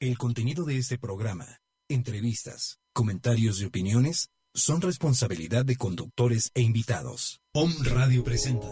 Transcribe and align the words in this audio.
El 0.00 0.16
contenido 0.16 0.64
de 0.64 0.78
este 0.78 0.96
programa, 0.96 1.60
entrevistas, 1.88 2.78
comentarios 2.92 3.60
y 3.60 3.64
opiniones 3.64 4.30
son 4.54 4.80
responsabilidad 4.80 5.64
de 5.64 5.74
conductores 5.74 6.52
e 6.54 6.62
invitados. 6.62 7.40
Om 7.52 7.72
Radio 7.82 8.22
presenta. 8.22 8.68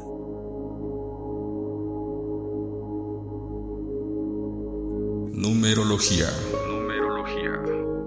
Numerología. 5.32 6.28
Numerología. 6.68 7.60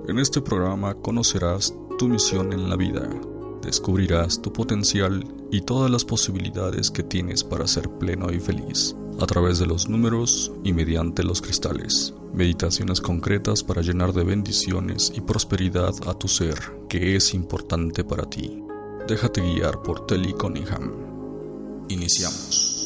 En 0.08 0.18
este 0.18 0.40
programa 0.40 0.94
conocerás 0.94 1.74
tu 1.98 2.08
misión 2.08 2.54
en 2.54 2.70
la 2.70 2.77
vida, 2.77 3.10
descubrirás 3.62 4.41
tu 4.41 4.54
potencial 4.54 5.27
y 5.52 5.60
todas 5.60 5.91
las 5.91 6.05
posibilidades 6.05 6.90
que 6.90 7.04
tienes 7.04 7.44
para 7.44 7.68
ser 7.68 7.90
pleno 7.99 8.32
y 8.32 8.40
feliz 8.40 8.96
a 9.20 9.26
través 9.26 9.60
de 9.60 9.66
los 9.66 9.90
números 9.90 10.54
y 10.63 10.72
mediante 10.72 11.26
los 11.26 11.41
cristales. 11.41 12.13
Meditaciones 12.34 13.02
concretas 13.02 13.64
para 13.64 13.82
llenar 13.82 14.14
de 14.14 14.24
bendiciones 14.24 15.12
y 15.16 15.22
prosperidad 15.22 15.94
a 16.08 16.14
tu 16.14 16.28
ser, 16.28 16.58
que 16.88 17.16
es 17.16 17.34
importante 17.34 18.04
para 18.04 18.30
ti. 18.30 18.63
Déjate 19.08 19.41
guiar 19.41 19.82
por 19.82 20.05
Telly 20.05 20.34
Cunningham. 20.34 20.94
Iniciamos. 21.90 22.79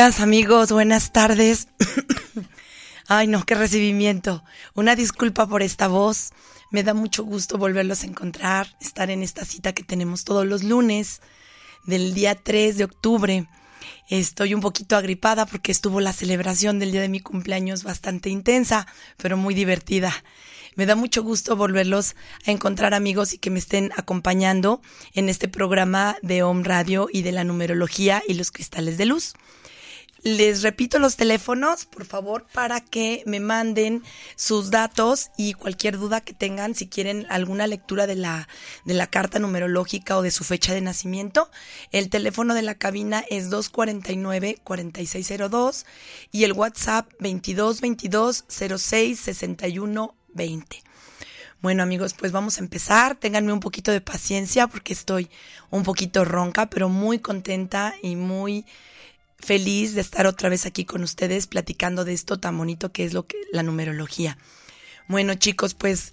Amigos, 0.00 0.72
buenas 0.72 1.12
tardes. 1.12 1.68
Ay, 3.06 3.26
no, 3.26 3.44
qué 3.44 3.54
recibimiento. 3.54 4.42
Una 4.74 4.96
disculpa 4.96 5.46
por 5.46 5.62
esta 5.62 5.88
voz. 5.88 6.30
Me 6.70 6.82
da 6.82 6.94
mucho 6.94 7.22
gusto 7.22 7.58
volverlos 7.58 8.02
a 8.02 8.06
encontrar, 8.06 8.66
estar 8.80 9.10
en 9.10 9.22
esta 9.22 9.44
cita 9.44 9.74
que 9.74 9.82
tenemos 9.82 10.24
todos 10.24 10.46
los 10.46 10.62
lunes 10.62 11.20
del 11.84 12.14
día 12.14 12.34
3 12.34 12.78
de 12.78 12.84
octubre. 12.84 13.46
Estoy 14.08 14.54
un 14.54 14.62
poquito 14.62 14.96
agripada 14.96 15.44
porque 15.44 15.70
estuvo 15.70 16.00
la 16.00 16.14
celebración 16.14 16.78
del 16.78 16.92
día 16.92 17.02
de 17.02 17.10
mi 17.10 17.20
cumpleaños 17.20 17.82
bastante 17.82 18.30
intensa, 18.30 18.86
pero 19.18 19.36
muy 19.36 19.52
divertida. 19.52 20.14
Me 20.76 20.86
da 20.86 20.96
mucho 20.96 21.22
gusto 21.22 21.56
volverlos 21.56 22.16
a 22.46 22.52
encontrar 22.52 22.94
amigos 22.94 23.34
y 23.34 23.38
que 23.38 23.50
me 23.50 23.58
estén 23.58 23.92
acompañando 23.98 24.80
en 25.12 25.28
este 25.28 25.46
programa 25.46 26.16
de 26.22 26.42
Home 26.42 26.64
Radio 26.64 27.08
y 27.12 27.20
de 27.20 27.32
la 27.32 27.44
numerología 27.44 28.22
y 28.26 28.32
los 28.32 28.50
cristales 28.50 28.96
de 28.96 29.04
luz. 29.04 29.34
Les 30.22 30.62
repito 30.62 30.98
los 30.98 31.16
teléfonos, 31.16 31.86
por 31.86 32.04
favor, 32.04 32.46
para 32.52 32.80
que 32.80 33.22
me 33.24 33.40
manden 33.40 34.02
sus 34.36 34.70
datos 34.70 35.30
y 35.38 35.54
cualquier 35.54 35.96
duda 35.96 36.20
que 36.20 36.34
tengan, 36.34 36.74
si 36.74 36.88
quieren 36.88 37.26
alguna 37.30 37.66
lectura 37.66 38.06
de 38.06 38.16
la, 38.16 38.46
de 38.84 38.92
la 38.92 39.06
carta 39.06 39.38
numerológica 39.38 40.18
o 40.18 40.22
de 40.22 40.30
su 40.30 40.44
fecha 40.44 40.74
de 40.74 40.82
nacimiento. 40.82 41.50
El 41.90 42.10
teléfono 42.10 42.52
de 42.52 42.60
la 42.60 42.74
cabina 42.74 43.24
es 43.30 43.50
249-4602 43.50 45.86
y 46.32 46.44
el 46.44 46.52
WhatsApp 46.52 47.10
2222 47.20 48.44
06 48.48 49.30
20. 50.32 50.82
Bueno 51.62 51.82
amigos, 51.82 52.12
pues 52.12 52.30
vamos 52.32 52.58
a 52.58 52.60
empezar. 52.60 53.16
Ténganme 53.16 53.54
un 53.54 53.60
poquito 53.60 53.90
de 53.90 54.02
paciencia 54.02 54.66
porque 54.66 54.92
estoy 54.92 55.30
un 55.70 55.82
poquito 55.82 56.26
ronca, 56.26 56.68
pero 56.68 56.90
muy 56.90 57.20
contenta 57.20 57.94
y 58.02 58.16
muy 58.16 58.66
feliz 59.42 59.94
de 59.94 60.00
estar 60.00 60.26
otra 60.26 60.48
vez 60.48 60.66
aquí 60.66 60.84
con 60.84 61.02
ustedes 61.02 61.46
platicando 61.46 62.04
de 62.04 62.12
esto 62.12 62.38
tan 62.38 62.56
bonito 62.56 62.92
que 62.92 63.04
es 63.04 63.12
lo 63.12 63.26
que 63.26 63.36
la 63.52 63.62
numerología. 63.62 64.38
Bueno, 65.10 65.34
chicos, 65.34 65.74
pues 65.74 66.12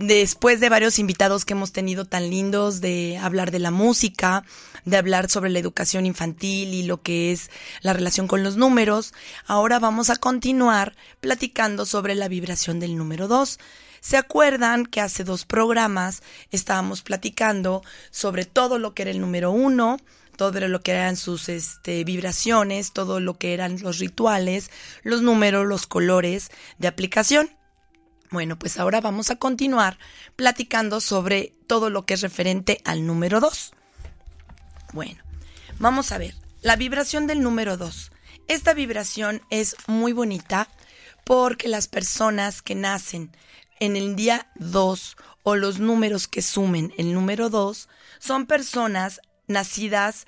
después 0.00 0.58
de 0.58 0.68
varios 0.68 0.98
invitados 0.98 1.44
que 1.44 1.52
hemos 1.52 1.70
tenido 1.70 2.06
tan 2.06 2.28
lindos 2.28 2.80
de 2.80 3.16
hablar 3.22 3.52
de 3.52 3.60
la 3.60 3.70
música, 3.70 4.42
de 4.84 4.96
hablar 4.96 5.30
sobre 5.30 5.48
la 5.48 5.60
educación 5.60 6.06
infantil 6.06 6.74
y 6.74 6.82
lo 6.82 7.02
que 7.02 7.30
es 7.30 7.52
la 7.82 7.92
relación 7.92 8.26
con 8.26 8.42
los 8.42 8.56
números, 8.56 9.14
ahora 9.46 9.78
vamos 9.78 10.10
a 10.10 10.16
continuar 10.16 10.96
platicando 11.20 11.86
sobre 11.86 12.16
la 12.16 12.26
vibración 12.26 12.80
del 12.80 12.96
número 12.96 13.28
2. 13.28 13.60
¿Se 14.00 14.16
acuerdan 14.16 14.86
que 14.86 15.00
hace 15.00 15.22
dos 15.22 15.44
programas 15.44 16.24
estábamos 16.50 17.02
platicando 17.02 17.82
sobre 18.10 18.44
todo 18.44 18.80
lo 18.80 18.92
que 18.92 19.02
era 19.02 19.12
el 19.12 19.20
número 19.20 19.52
1, 19.52 19.98
todo 20.42 20.66
lo 20.66 20.82
que 20.82 20.90
eran 20.90 21.16
sus 21.16 21.48
este, 21.48 22.02
vibraciones, 22.02 22.92
todo 22.92 23.20
lo 23.20 23.38
que 23.38 23.54
eran 23.54 23.80
los 23.80 24.00
rituales, 24.00 24.72
los 25.04 25.22
números, 25.22 25.64
los 25.64 25.86
colores 25.86 26.50
de 26.78 26.88
aplicación. 26.88 27.48
Bueno, 28.32 28.58
pues 28.58 28.76
ahora 28.80 29.00
vamos 29.00 29.30
a 29.30 29.36
continuar 29.36 30.00
platicando 30.34 31.00
sobre 31.00 31.54
todo 31.68 31.90
lo 31.90 32.06
que 32.06 32.14
es 32.14 32.22
referente 32.22 32.80
al 32.84 33.06
número 33.06 33.38
2. 33.38 33.70
Bueno, 34.92 35.22
vamos 35.78 36.10
a 36.10 36.18
ver, 36.18 36.34
la 36.60 36.74
vibración 36.74 37.28
del 37.28 37.40
número 37.40 37.76
2. 37.76 38.10
Esta 38.48 38.74
vibración 38.74 39.42
es 39.48 39.76
muy 39.86 40.12
bonita 40.12 40.68
porque 41.22 41.68
las 41.68 41.86
personas 41.86 42.62
que 42.62 42.74
nacen 42.74 43.30
en 43.78 43.94
el 43.94 44.16
día 44.16 44.50
2 44.56 45.16
o 45.44 45.54
los 45.54 45.78
números 45.78 46.26
que 46.26 46.42
sumen 46.42 46.92
el 46.98 47.14
número 47.14 47.48
2 47.48 47.88
son 48.18 48.46
personas 48.46 49.20
nacidas 49.46 50.26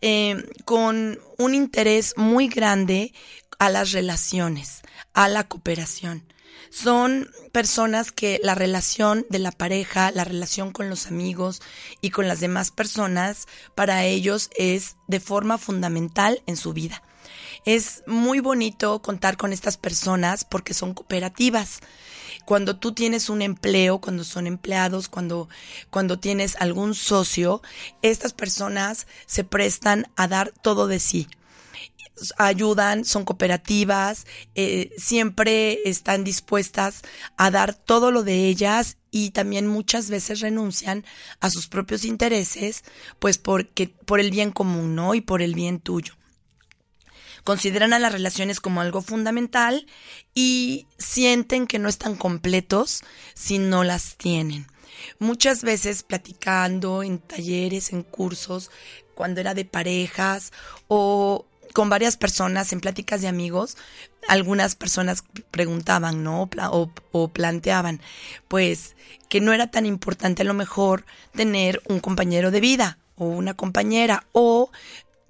eh, 0.00 0.44
con 0.64 1.18
un 1.38 1.54
interés 1.54 2.14
muy 2.16 2.48
grande 2.48 3.12
a 3.58 3.70
las 3.70 3.92
relaciones, 3.92 4.82
a 5.12 5.28
la 5.28 5.44
cooperación. 5.44 6.26
Son 6.70 7.30
personas 7.52 8.10
que 8.10 8.40
la 8.42 8.54
relación 8.54 9.26
de 9.30 9.38
la 9.38 9.52
pareja, 9.52 10.10
la 10.10 10.24
relación 10.24 10.72
con 10.72 10.90
los 10.90 11.06
amigos 11.06 11.62
y 12.00 12.10
con 12.10 12.26
las 12.26 12.40
demás 12.40 12.70
personas, 12.70 13.46
para 13.74 14.04
ellos 14.04 14.50
es 14.56 14.96
de 15.06 15.20
forma 15.20 15.56
fundamental 15.56 16.42
en 16.46 16.56
su 16.56 16.72
vida. 16.72 17.02
Es 17.64 18.02
muy 18.06 18.40
bonito 18.40 19.00
contar 19.02 19.36
con 19.36 19.52
estas 19.52 19.76
personas 19.76 20.44
porque 20.44 20.74
son 20.74 20.94
cooperativas 20.94 21.80
cuando 22.44 22.76
tú 22.76 22.92
tienes 22.92 23.28
un 23.28 23.42
empleo, 23.42 24.00
cuando 24.00 24.24
son 24.24 24.46
empleados, 24.46 25.08
cuando, 25.08 25.48
cuando 25.90 26.18
tienes 26.18 26.56
algún 26.56 26.94
socio, 26.94 27.62
estas 28.02 28.32
personas 28.32 29.06
se 29.26 29.44
prestan 29.44 30.06
a 30.16 30.28
dar 30.28 30.52
todo 30.62 30.86
de 30.86 31.00
sí 31.00 31.28
ayudan, 32.38 33.04
son 33.04 33.24
cooperativas, 33.24 34.26
eh, 34.54 34.90
siempre 34.96 35.80
están 35.84 36.24
dispuestas 36.24 37.02
a 37.36 37.50
dar 37.50 37.74
todo 37.74 38.10
lo 38.10 38.22
de 38.22 38.46
ellas 38.46 38.98
y 39.10 39.30
también 39.30 39.66
muchas 39.66 40.10
veces 40.10 40.40
renuncian 40.40 41.04
a 41.40 41.50
sus 41.50 41.66
propios 41.66 42.04
intereses, 42.04 42.84
pues 43.18 43.38
porque 43.38 43.88
por 43.88 44.20
el 44.20 44.30
bien 44.30 44.52
común, 44.52 44.94
¿no? 44.94 45.14
Y 45.14 45.20
por 45.20 45.42
el 45.42 45.54
bien 45.54 45.80
tuyo 45.80 46.14
consideran 47.44 47.92
a 47.92 47.98
las 47.98 48.12
relaciones 48.12 48.60
como 48.60 48.80
algo 48.80 49.02
fundamental 49.02 49.86
y 50.34 50.86
sienten 50.98 51.66
que 51.66 51.78
no 51.78 51.88
están 51.88 52.16
completos 52.16 53.02
si 53.34 53.58
no 53.58 53.84
las 53.84 54.16
tienen. 54.16 54.66
Muchas 55.18 55.62
veces 55.62 56.02
platicando 56.02 57.02
en 57.02 57.18
talleres, 57.18 57.92
en 57.92 58.02
cursos, 58.02 58.70
cuando 59.14 59.40
era 59.40 59.54
de 59.54 59.64
parejas 59.64 60.52
o 60.88 61.46
con 61.72 61.88
varias 61.88 62.16
personas 62.16 62.72
en 62.72 62.80
pláticas 62.80 63.20
de 63.20 63.28
amigos, 63.28 63.76
algunas 64.28 64.76
personas 64.76 65.24
preguntaban, 65.50 66.22
¿no? 66.22 66.48
O, 67.12 67.28
planteaban, 67.28 68.00
pues, 68.48 68.96
que 69.28 69.40
no 69.40 69.52
era 69.52 69.70
tan 69.70 69.84
importante 69.84 70.42
a 70.42 70.44
lo 70.46 70.54
mejor 70.54 71.04
tener 71.34 71.82
un 71.88 72.00
compañero 72.00 72.50
de 72.50 72.60
vida 72.60 72.98
o 73.16 73.26
una 73.26 73.54
compañera 73.54 74.24
o 74.32 74.70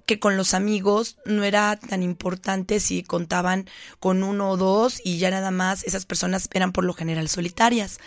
que 0.05 0.19
con 0.19 0.37
los 0.37 0.53
amigos 0.53 1.17
no 1.25 1.43
era 1.43 1.75
tan 1.77 2.03
importante 2.03 2.79
si 2.79 3.03
contaban 3.03 3.67
con 3.99 4.23
uno 4.23 4.51
o 4.51 4.57
dos 4.57 5.01
y 5.03 5.17
ya 5.17 5.31
nada 5.31 5.51
más 5.51 5.83
esas 5.83 6.05
personas 6.05 6.47
eran 6.53 6.71
por 6.71 6.83
lo 6.83 6.93
general 6.93 7.27
solitarias. 7.27 7.99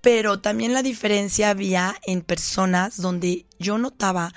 Pero 0.00 0.40
también 0.40 0.74
la 0.74 0.82
diferencia 0.82 1.50
había 1.50 1.96
en 2.06 2.20
personas 2.22 3.00
donde 3.00 3.46
yo 3.58 3.78
notaba 3.78 4.32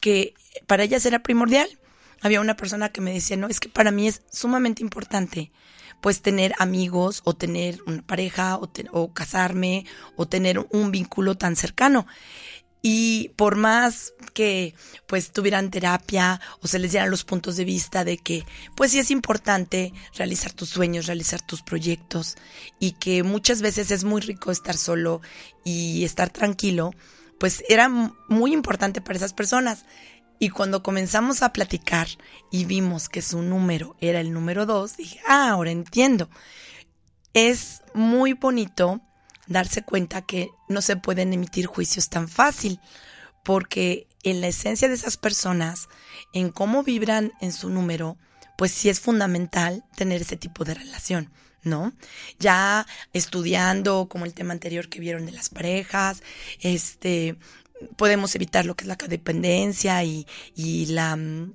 que 0.00 0.34
para 0.66 0.84
ellas 0.84 1.06
era 1.06 1.22
primordial. 1.22 1.68
había 2.22 2.40
una 2.40 2.56
persona 2.56 2.88
que 2.88 3.00
me 3.00 3.12
decía, 3.12 3.36
no, 3.36 3.46
es 3.46 3.60
que 3.60 3.68
para 3.68 3.90
mí 3.90 4.08
es 4.08 4.22
sumamente 4.32 4.82
importante 4.82 5.52
pues 6.00 6.22
tener 6.22 6.54
amigos 6.58 7.22
o 7.24 7.34
tener 7.34 7.80
una 7.86 8.02
pareja 8.02 8.56
o, 8.56 8.70
o 8.92 9.12
casarme 9.12 9.86
o 10.16 10.26
tener 10.26 10.64
un 10.70 10.90
vínculo 10.90 11.36
tan 11.36 11.56
cercano. 11.56 12.06
Y 12.88 13.30
por 13.30 13.56
más 13.56 14.14
que 14.32 14.72
pues 15.08 15.32
tuvieran 15.32 15.72
terapia 15.72 16.40
o 16.60 16.68
se 16.68 16.78
les 16.78 16.92
dieran 16.92 17.10
los 17.10 17.24
puntos 17.24 17.56
de 17.56 17.64
vista 17.64 18.04
de 18.04 18.16
que 18.16 18.46
pues 18.76 18.92
sí 18.92 19.00
es 19.00 19.10
importante 19.10 19.92
realizar 20.14 20.52
tus 20.52 20.68
sueños, 20.68 21.06
realizar 21.06 21.42
tus 21.42 21.62
proyectos 21.62 22.36
y 22.78 22.92
que 22.92 23.24
muchas 23.24 23.60
veces 23.60 23.90
es 23.90 24.04
muy 24.04 24.20
rico 24.20 24.52
estar 24.52 24.76
solo 24.76 25.20
y 25.64 26.04
estar 26.04 26.30
tranquilo, 26.30 26.92
pues 27.40 27.64
era 27.68 27.88
muy 27.88 28.52
importante 28.52 29.00
para 29.00 29.16
esas 29.16 29.32
personas. 29.32 29.84
Y 30.38 30.50
cuando 30.50 30.84
comenzamos 30.84 31.42
a 31.42 31.52
platicar 31.52 32.06
y 32.52 32.66
vimos 32.66 33.08
que 33.08 33.20
su 33.20 33.42
número 33.42 33.96
era 34.00 34.20
el 34.20 34.32
número 34.32 34.64
dos, 34.64 34.96
dije, 34.96 35.18
ah, 35.26 35.50
ahora 35.50 35.72
entiendo. 35.72 36.30
Es 37.34 37.82
muy 37.94 38.34
bonito 38.34 39.00
darse 39.46 39.82
cuenta 39.82 40.22
que 40.22 40.50
no 40.68 40.82
se 40.82 40.96
pueden 40.96 41.32
emitir 41.32 41.66
juicios 41.66 42.08
tan 42.08 42.28
fácil, 42.28 42.80
porque 43.44 44.06
en 44.22 44.40
la 44.40 44.48
esencia 44.48 44.88
de 44.88 44.94
esas 44.94 45.16
personas, 45.16 45.88
en 46.32 46.50
cómo 46.50 46.82
vibran 46.82 47.32
en 47.40 47.52
su 47.52 47.70
número, 47.70 48.18
pues 48.56 48.72
sí 48.72 48.88
es 48.88 49.00
fundamental 49.00 49.84
tener 49.96 50.22
ese 50.22 50.36
tipo 50.36 50.64
de 50.64 50.74
relación. 50.74 51.30
¿no? 51.62 51.92
Ya 52.38 52.86
estudiando 53.12 54.08
como 54.08 54.24
el 54.24 54.34
tema 54.34 54.52
anterior 54.52 54.88
que 54.88 55.00
vieron 55.00 55.26
de 55.26 55.32
las 55.32 55.48
parejas, 55.48 56.22
este, 56.60 57.36
podemos 57.96 58.34
evitar 58.36 58.64
lo 58.64 58.76
que 58.76 58.84
es 58.84 58.88
la 58.88 58.96
codependencia 58.96 60.02
y, 60.04 60.26
y 60.54 60.86
la 60.86 61.16
mm, 61.16 61.54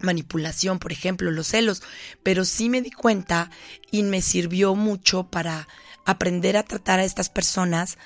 manipulación, 0.00 0.78
por 0.78 0.92
ejemplo, 0.92 1.30
los 1.30 1.48
celos, 1.48 1.82
pero 2.22 2.44
sí 2.44 2.68
me 2.68 2.82
di 2.82 2.90
cuenta 2.90 3.50
y 3.90 4.02
me 4.04 4.22
sirvió 4.22 4.74
mucho 4.74 5.24
para 5.24 5.68
aprender 6.08 6.56
a 6.56 6.62
tratar 6.62 7.00
a 7.00 7.04
estas 7.04 7.28
personas, 7.28 7.98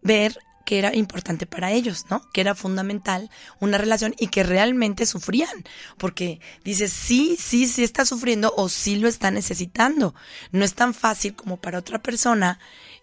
ver 0.00 0.38
que 0.64 0.78
era 0.78 0.94
importante 0.94 1.44
para 1.44 1.72
ellos, 1.72 2.04
¿no? 2.08 2.22
Que 2.32 2.40
era 2.40 2.54
fundamental 2.54 3.30
una 3.58 3.78
relación 3.78 4.14
y 4.16 4.28
que 4.28 4.44
realmente 4.44 5.06
sufrían, 5.06 5.64
porque 5.98 6.40
dices, 6.62 6.92
sí, 6.92 7.36
sí, 7.36 7.66
sí 7.66 7.82
está 7.82 8.04
sufriendo 8.04 8.54
o 8.56 8.68
sí 8.68 8.94
lo 8.94 9.08
está 9.08 9.32
necesitando. 9.32 10.14
No 10.52 10.64
es 10.64 10.74
tan 10.74 10.94
fácil 10.94 11.34
como 11.34 11.60
para 11.60 11.80
otra 11.80 12.00
persona 12.00 12.60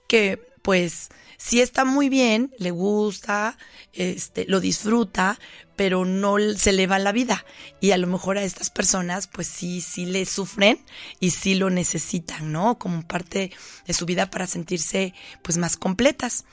que, 0.08 0.49
pues, 0.70 1.10
sí 1.40 1.62
está 1.62 1.84
muy 1.84 2.10
bien, 2.10 2.54
le 2.60 2.70
gusta, 2.70 3.58
este, 3.92 4.46
lo 4.46 4.60
disfruta, 4.60 5.40
pero 5.76 6.06
no 6.06 6.38
se 6.56 6.74
le 6.74 6.86
va 6.86 7.00
la 7.00 7.12
vida. 7.12 7.44
Y 7.82 7.90
a 7.90 7.98
lo 7.98 8.06
mejor 8.06 8.38
a 8.38 8.44
estas 8.44 8.70
personas, 8.70 9.26
pues 9.26 9.48
sí, 9.48 9.82
sí 9.82 10.06
le 10.06 10.28
sufren 10.28 10.80
y 11.20 11.32
sí 11.32 11.56
lo 11.56 11.72
necesitan, 11.72 12.52
¿no? 12.52 12.78
Como 12.78 13.02
parte 13.02 13.52
de 13.88 13.94
su 13.96 14.06
vida 14.06 14.30
para 14.30 14.46
sentirse, 14.46 15.16
pues, 15.42 15.58
más 15.58 15.76
completas. 15.76 16.46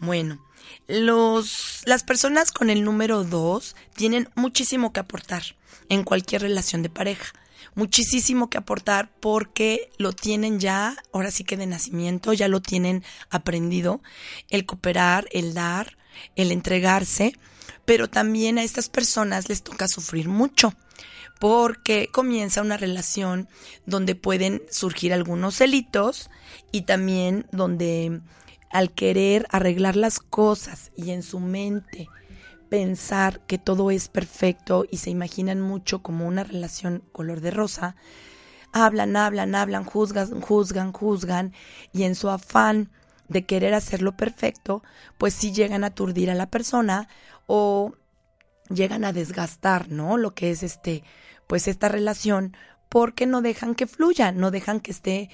Bueno, 0.00 0.42
los, 0.86 1.82
las 1.84 2.02
personas 2.02 2.50
con 2.50 2.70
el 2.70 2.84
número 2.84 3.24
dos 3.24 3.76
tienen 3.94 4.30
muchísimo 4.34 4.94
que 4.94 5.00
aportar 5.00 5.42
en 5.90 6.04
cualquier 6.04 6.40
relación 6.40 6.82
de 6.82 6.88
pareja 6.88 7.34
muchísimo 7.74 8.50
que 8.50 8.58
aportar 8.58 9.10
porque 9.20 9.90
lo 9.98 10.12
tienen 10.12 10.60
ya, 10.60 10.96
ahora 11.12 11.30
sí 11.30 11.44
que 11.44 11.56
de 11.56 11.66
nacimiento, 11.66 12.32
ya 12.32 12.48
lo 12.48 12.60
tienen 12.60 13.04
aprendido, 13.30 14.00
el 14.48 14.66
cooperar, 14.66 15.28
el 15.32 15.54
dar, 15.54 15.96
el 16.36 16.52
entregarse, 16.52 17.34
pero 17.84 18.08
también 18.08 18.58
a 18.58 18.64
estas 18.64 18.88
personas 18.88 19.48
les 19.48 19.62
toca 19.62 19.88
sufrir 19.88 20.28
mucho 20.28 20.74
porque 21.38 22.08
comienza 22.12 22.62
una 22.62 22.76
relación 22.76 23.48
donde 23.86 24.14
pueden 24.14 24.62
surgir 24.70 25.12
algunos 25.12 25.56
celitos 25.56 26.30
y 26.72 26.82
también 26.82 27.46
donde 27.52 28.20
al 28.70 28.92
querer 28.92 29.46
arreglar 29.50 29.96
las 29.96 30.18
cosas 30.18 30.90
y 30.96 31.10
en 31.12 31.22
su 31.22 31.40
mente 31.40 32.08
pensar 32.68 33.40
que 33.46 33.58
todo 33.58 33.90
es 33.90 34.08
perfecto 34.08 34.84
y 34.90 34.98
se 34.98 35.10
imaginan 35.10 35.60
mucho 35.60 36.02
como 36.02 36.26
una 36.26 36.44
relación 36.44 37.02
color 37.12 37.40
de 37.40 37.50
rosa, 37.50 37.96
hablan, 38.72 39.16
hablan, 39.16 39.54
hablan, 39.54 39.84
juzgan, 39.84 40.40
juzgan, 40.40 40.92
juzgan 40.92 41.52
y 41.92 42.04
en 42.04 42.14
su 42.14 42.28
afán 42.28 42.90
de 43.28 43.44
querer 43.44 43.74
hacerlo 43.74 44.16
perfecto, 44.16 44.82
pues 45.18 45.34
sí 45.34 45.52
llegan 45.52 45.84
a 45.84 45.88
aturdir 45.88 46.30
a 46.30 46.34
la 46.34 46.50
persona 46.50 47.08
o 47.46 47.92
llegan 48.70 49.04
a 49.04 49.12
desgastar, 49.12 49.90
¿no? 49.90 50.16
Lo 50.16 50.34
que 50.34 50.50
es 50.50 50.62
este, 50.62 51.04
pues 51.46 51.68
esta 51.68 51.88
relación 51.88 52.56
porque 52.88 53.26
no 53.26 53.42
dejan 53.42 53.74
que 53.74 53.86
fluya, 53.86 54.32
no 54.32 54.50
dejan 54.50 54.80
que 54.80 54.90
esté 54.90 55.30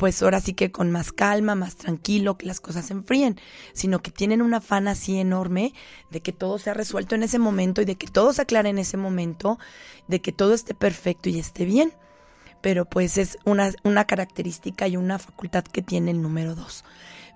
pues 0.00 0.22
ahora 0.22 0.40
sí 0.40 0.54
que 0.54 0.72
con 0.72 0.90
más 0.90 1.12
calma, 1.12 1.54
más 1.54 1.76
tranquilo, 1.76 2.38
que 2.38 2.46
las 2.46 2.58
cosas 2.58 2.86
se 2.86 2.94
enfríen, 2.94 3.38
sino 3.74 4.00
que 4.00 4.10
tienen 4.10 4.40
un 4.40 4.54
afán 4.54 4.88
así 4.88 5.18
enorme 5.18 5.74
de 6.10 6.22
que 6.22 6.32
todo 6.32 6.58
sea 6.58 6.72
resuelto 6.72 7.14
en 7.14 7.22
ese 7.22 7.38
momento 7.38 7.82
y 7.82 7.84
de 7.84 7.96
que 7.96 8.06
todo 8.06 8.32
se 8.32 8.40
aclare 8.40 8.70
en 8.70 8.78
ese 8.78 8.96
momento, 8.96 9.58
de 10.08 10.22
que 10.22 10.32
todo 10.32 10.54
esté 10.54 10.72
perfecto 10.72 11.28
y 11.28 11.38
esté 11.38 11.66
bien. 11.66 11.92
Pero 12.62 12.86
pues 12.86 13.18
es 13.18 13.36
una, 13.44 13.72
una 13.84 14.06
característica 14.06 14.88
y 14.88 14.96
una 14.96 15.18
facultad 15.18 15.64
que 15.64 15.82
tiene 15.82 16.12
el 16.12 16.22
número 16.22 16.54
dos. 16.54 16.82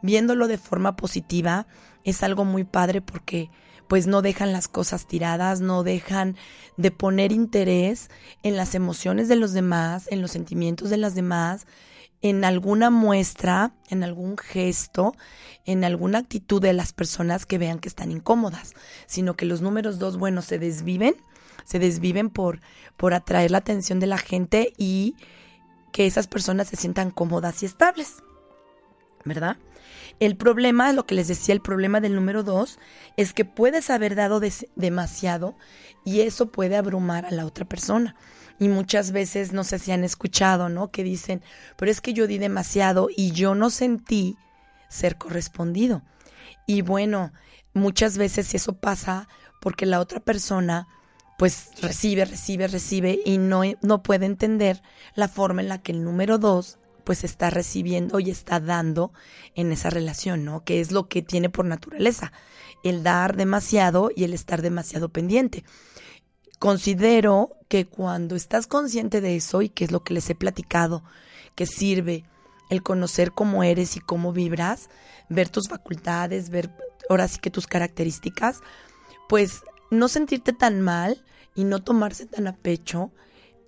Viéndolo 0.01 0.49
de 0.49 0.57
forma 0.57 0.97
positiva 0.97 1.67
es 2.03 2.23
algo 2.23 2.47
muy 2.47 2.65
padre 2.65 3.03
porque 3.03 3.51
pues 3.89 4.07
no 4.07 4.23
dejan 4.23 4.53
las 4.53 4.69
cosas 4.69 5.07
tiradas, 5.07 5.61
no 5.61 5.83
dejan 5.83 6.35
de 6.79 6.91
poner 6.91 7.31
interés 7.31 8.09
en 8.43 8.57
las 8.57 8.75
emociones 8.75 9.29
de 9.29 9.37
los 9.37 9.53
demás, 9.53 10.09
en 10.11 10.23
los 10.23 10.31
sentimientos 10.31 10.89
de 10.89 10.97
las 10.97 11.15
demás, 11.15 11.67
en 12.25 12.43
alguna 12.43 12.89
muestra, 12.89 13.73
en 13.91 14.03
algún 14.03 14.39
gesto, 14.39 15.15
en 15.67 15.85
alguna 15.85 16.21
actitud 16.21 16.63
de 16.63 16.73
las 16.73 16.95
personas 16.95 17.45
que 17.45 17.59
vean 17.59 17.79
que 17.79 17.89
están 17.89 18.11
incómodas, 18.11 18.73
sino 19.05 19.37
que 19.37 19.45
los 19.45 19.61
números 19.61 19.99
dos, 19.99 20.17
bueno, 20.17 20.41
se 20.41 20.59
desviven, 20.59 21.15
se 21.67 21.79
desviven 21.79 22.31
por, 22.31 22.63
por 22.97 23.13
atraer 23.13 23.51
la 23.51 23.59
atención 23.59 24.01
de 24.01 24.07
la 24.07 24.17
gente 24.17 24.73
y 24.79 25.17
que 25.93 26.07
esas 26.07 26.27
personas 26.27 26.69
se 26.69 26.77
sientan 26.77 27.11
cómodas 27.11 27.63
y 27.63 27.67
estables. 27.67 28.23
¿Verdad? 29.27 29.59
El 30.19 30.35
problema, 30.37 30.95
lo 30.95 31.05
que 31.05 31.15
les 31.15 31.29
decía, 31.29 31.55
el 31.55 31.61
problema 31.61 32.01
del 32.01 32.15
número 32.15 32.43
dos 32.43 32.79
es 33.19 33.35
que 33.35 33.45
puedes 33.45 33.91
haber 33.91 34.15
dado 34.15 34.41
demasiado 34.77 35.57
y 36.07 36.21
eso 36.23 36.51
puede 36.51 36.77
abrumar 36.77 37.27
a 37.27 37.33
la 37.33 37.45
otra 37.45 37.67
persona. 37.67 38.17
Y 38.59 38.69
muchas 38.69 39.13
veces, 39.13 39.53
no 39.53 39.65
sé 39.65 39.79
si 39.79 39.93
han 39.93 40.05
escuchado, 40.05 40.69
¿no? 40.69 40.91
Que 40.91 41.03
dicen, 41.03 41.43
pero 41.77 41.91
es 41.91 42.01
que 42.01 42.13
yo 42.13 42.27
di 42.27 42.39
demasiado 42.39 43.09
y 43.15 43.33
yo 43.33 43.55
no 43.55 43.71
sentí 43.71 44.37
ser 44.89 45.17
correspondido. 45.17 46.03
Y 46.67 46.83
bueno, 46.83 47.33
muchas 47.73 48.17
veces 48.17 48.55
eso 48.55 48.75
pasa 48.75 49.29
porque 49.61 49.87
la 49.87 50.01
otra 50.01 50.21
persona 50.21 50.87
pues 51.37 51.71
recibe, 51.83 52.25
recibe, 52.25 52.69
recibe 52.69 53.21
y 53.25 53.39
no, 53.39 53.63
no 53.83 54.03
puede 54.03 54.27
entender 54.27 54.83
la 55.15 55.27
forma 55.27 55.63
en 55.63 55.69
la 55.69 55.83
que 55.83 55.91
el 55.91 56.05
número 56.05 56.39
dos 56.39 56.79
pues 57.03 57.25
está 57.25 57.51
recibiendo 57.51 58.21
y 58.21 58.31
está 58.31 58.61
dando 58.61 59.13
en 59.55 59.73
esa 59.73 59.91
relación, 59.91 60.45
¿no? 60.45 60.65
Que 60.65 60.81
es 60.81 60.91
lo 60.91 61.09
que 61.09 61.23
tiene 61.23 61.51
por 61.51 61.67
naturaleza, 61.67 62.33
el 62.83 63.03
dar 63.03 63.37
demasiado 63.37 64.11
y 64.15 64.25
el 64.25 64.33
estar 64.33 64.63
demasiado 64.63 65.11
pendiente 65.11 65.65
considero 66.59 67.57
que 67.69 67.87
cuando 67.87 68.37
estás 68.37 68.67
consciente 68.67 69.21
de 69.21 69.37
eso 69.37 69.63
y 69.63 69.69
que 69.69 69.85
es 69.85 69.93
lo 69.93 70.03
que 70.03 70.15
les 70.15 70.29
he 70.31 70.35
platicado, 70.35 71.03
que 71.55 71.67
sirve 71.67 72.25
el 72.71 72.83
conocer 72.83 73.33
cómo 73.33 73.63
eres 73.63 73.97
y 73.97 74.01
cómo 74.01 74.33
vibras, 74.33 74.89
ver 75.29 75.49
tus 75.49 75.69
facultades, 75.69 76.51
ver 76.51 76.71
ahora 77.09 77.29
sí 77.29 77.39
que 77.39 77.51
tus 77.51 77.67
características, 77.67 78.61
pues 79.29 79.63
no 79.91 80.09
sentirte 80.09 80.53
tan 80.53 80.81
mal 80.81 81.23
y 81.55 81.65
no 81.65 81.83
tomarse 81.83 82.27
tan 82.27 82.47
a 82.47 82.57
pecho 82.57 83.11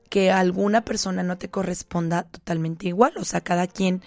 que 0.09 0.31
alguna 0.31 0.85
persona 0.85 1.23
no 1.23 1.37
te 1.39 1.51
corresponda 1.51 2.25
totalmente 2.25 2.89
igual. 2.89 3.13
O 3.19 3.25
sea, 3.25 3.41
cada 3.41 3.67
quien 3.67 4.03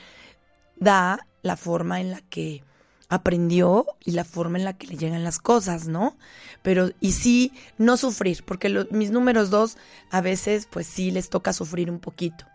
da 0.77 1.27
la 1.41 1.57
forma 1.57 2.01
en 2.01 2.11
la 2.11 2.21
que 2.21 2.63
aprendió 3.09 3.87
y 4.05 4.11
la 4.11 4.23
forma 4.23 4.57
en 4.57 4.65
la 4.65 4.77
que 4.77 4.87
le 4.87 4.97
llegan 4.97 5.23
las 5.23 5.39
cosas, 5.39 5.87
¿no? 5.87 6.15
Pero, 6.61 6.91
y 7.01 7.13
sí, 7.13 7.51
no 7.77 7.97
sufrir, 7.97 8.43
porque 8.45 8.87
mis 8.91 9.11
números 9.11 9.49
dos 9.49 9.77
a 10.11 10.21
veces, 10.21 10.67
pues 10.69 10.87
sí, 10.87 11.11
les 11.11 11.29
toca 11.29 11.51
sufrir 11.51 11.89
un 11.89 11.99
poquito. 11.99 12.45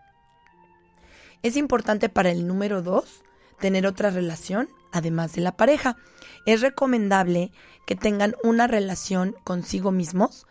Es 1.43 1.57
importante 1.57 2.09
para 2.09 2.31
el 2.31 2.47
número 2.47 2.81
dos 2.81 3.23
tener 3.59 3.87
otra 3.87 4.11
relación, 4.11 4.69
además 4.93 5.35
de 5.35 5.43
la 5.43 5.57
pareja. 5.57 5.97
Es 6.47 6.61
recomendable 6.61 7.51
que 7.87 7.97
tengan 7.97 8.35
una 8.43 8.67
relación 8.67 9.35
consigo 9.45 9.91
mismos 9.91 10.47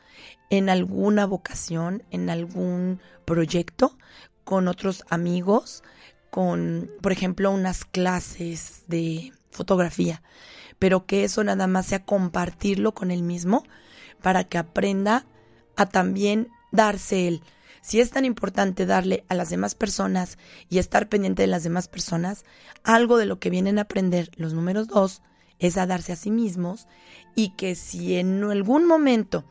en 0.50 0.70
alguna 0.70 1.26
vocación, 1.26 2.04
en 2.12 2.30
algún 2.30 3.00
proyecto, 3.26 3.98
con 4.44 4.68
otros 4.68 5.04
amigos, 5.10 5.84
con, 6.30 6.92
por 7.02 7.12
ejemplo, 7.12 7.52
unas 7.52 7.86
clases 7.86 8.84
de 8.88 9.32
fotografía, 9.54 10.22
pero 10.80 11.06
que 11.06 11.24
eso 11.24 11.44
nada 11.44 11.68
más 11.68 11.86
sea 11.88 12.04
compartirlo 12.06 12.94
con 12.94 13.12
él 13.12 13.24
mismo 13.24 13.64
para 14.22 14.44
que 14.44 14.58
aprenda 14.58 15.26
a 15.76 15.86
también 15.86 16.50
darse 16.72 17.28
él. 17.28 17.44
Si 17.82 18.00
es 18.00 18.12
tan 18.12 18.24
importante 18.26 18.86
darle 18.86 19.26
a 19.28 19.36
las 19.36 19.50
demás 19.50 19.76
personas 19.76 20.38
y 20.70 20.78
estar 20.78 21.10
pendiente 21.10 21.44
de 21.44 21.48
las 21.48 21.64
demás 21.64 21.88
personas, 21.88 22.46
algo 22.84 23.18
de 23.18 23.26
lo 23.26 23.40
que 23.40 23.50
vienen 23.50 23.78
a 23.78 23.84
aprender 23.84 24.32
los 24.38 24.54
números 24.54 24.88
dos 24.88 25.22
es 25.60 25.78
a 25.78 25.86
darse 25.86 26.14
a 26.14 26.16
sí 26.16 26.32
mismos 26.32 26.88
y 27.36 27.56
que 27.56 27.76
si 27.76 28.16
en 28.16 28.44
algún 28.44 28.86
momento 28.86 29.46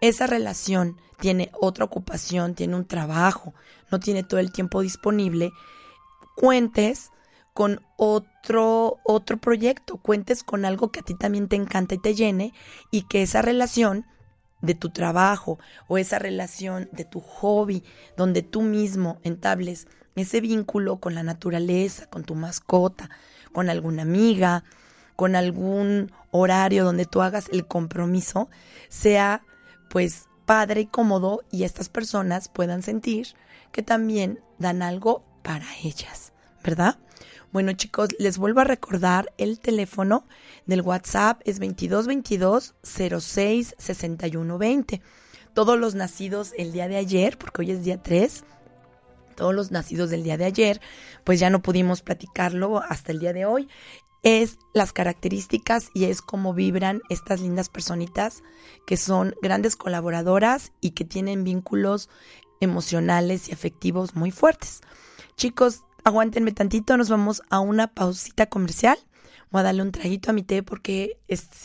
esa 0.00 0.26
relación 0.26 0.96
tiene 1.20 1.50
otra 1.58 1.84
ocupación, 1.84 2.54
tiene 2.54 2.76
un 2.76 2.86
trabajo, 2.86 3.54
no 3.90 4.00
tiene 4.00 4.22
todo 4.22 4.40
el 4.40 4.52
tiempo 4.52 4.82
disponible, 4.82 5.52
cuentes 6.34 7.10
con 7.56 7.80
otro 7.96 9.00
otro 9.02 9.38
proyecto, 9.38 9.96
cuentes 9.96 10.44
con 10.44 10.66
algo 10.66 10.92
que 10.92 11.00
a 11.00 11.02
ti 11.02 11.14
también 11.14 11.48
te 11.48 11.56
encanta 11.56 11.94
y 11.94 11.98
te 11.98 12.14
llene 12.14 12.52
y 12.90 13.04
que 13.08 13.22
esa 13.22 13.40
relación 13.40 14.04
de 14.60 14.74
tu 14.74 14.90
trabajo 14.90 15.58
o 15.88 15.96
esa 15.96 16.18
relación 16.18 16.90
de 16.92 17.06
tu 17.06 17.20
hobby, 17.20 17.82
donde 18.14 18.42
tú 18.42 18.60
mismo 18.60 19.20
entables 19.22 19.88
ese 20.16 20.42
vínculo 20.42 20.98
con 20.98 21.14
la 21.14 21.22
naturaleza, 21.22 22.10
con 22.10 22.24
tu 22.24 22.34
mascota, 22.34 23.08
con 23.52 23.70
alguna 23.70 24.02
amiga, 24.02 24.62
con 25.16 25.34
algún 25.34 26.12
horario 26.32 26.84
donde 26.84 27.06
tú 27.06 27.22
hagas 27.22 27.48
el 27.50 27.66
compromiso, 27.66 28.50
sea 28.90 29.40
pues 29.88 30.28
padre 30.44 30.82
y 30.82 30.86
cómodo 30.86 31.40
y 31.50 31.64
estas 31.64 31.88
personas 31.88 32.50
puedan 32.50 32.82
sentir 32.82 33.28
que 33.72 33.82
también 33.82 34.40
dan 34.58 34.82
algo 34.82 35.24
para 35.42 35.64
ellas, 35.82 36.34
¿verdad? 36.62 36.98
Bueno 37.56 37.72
chicos, 37.72 38.10
les 38.18 38.36
vuelvo 38.36 38.60
a 38.60 38.64
recordar 38.64 39.32
el 39.38 39.60
teléfono 39.60 40.26
del 40.66 40.82
WhatsApp 40.82 41.40
es 41.46 41.58
2222 41.58 42.74
06 42.82 43.74
61 43.78 44.58
20. 44.58 45.00
Todos 45.54 45.78
los 45.78 45.94
nacidos 45.94 46.52
el 46.58 46.72
día 46.72 46.86
de 46.86 46.98
ayer, 46.98 47.38
porque 47.38 47.62
hoy 47.62 47.70
es 47.70 47.82
día 47.82 48.02
3, 48.02 48.44
todos 49.36 49.54
los 49.54 49.70
nacidos 49.70 50.10
del 50.10 50.22
día 50.22 50.36
de 50.36 50.44
ayer, 50.44 50.82
pues 51.24 51.40
ya 51.40 51.48
no 51.48 51.62
pudimos 51.62 52.02
platicarlo 52.02 52.82
hasta 52.82 53.12
el 53.12 53.20
día 53.20 53.32
de 53.32 53.46
hoy. 53.46 53.70
Es 54.22 54.58
las 54.74 54.92
características 54.92 55.88
y 55.94 56.04
es 56.04 56.20
cómo 56.20 56.52
vibran 56.52 57.00
estas 57.08 57.40
lindas 57.40 57.70
personitas 57.70 58.42
que 58.86 58.98
son 58.98 59.34
grandes 59.40 59.76
colaboradoras 59.76 60.72
y 60.82 60.90
que 60.90 61.06
tienen 61.06 61.42
vínculos 61.42 62.10
emocionales 62.60 63.48
y 63.48 63.52
afectivos 63.52 64.14
muy 64.14 64.30
fuertes. 64.30 64.82
Chicos, 65.36 65.85
aguántenme 66.06 66.52
tantito, 66.52 66.96
nos 66.96 67.08
vamos 67.08 67.42
a 67.50 67.58
una 67.58 67.88
pausita 67.88 68.46
comercial. 68.46 68.96
Voy 69.50 69.60
a 69.60 69.64
darle 69.64 69.82
un 69.82 69.90
traguito 69.90 70.30
a 70.30 70.34
mi 70.34 70.44
té 70.44 70.62
porque 70.62 71.18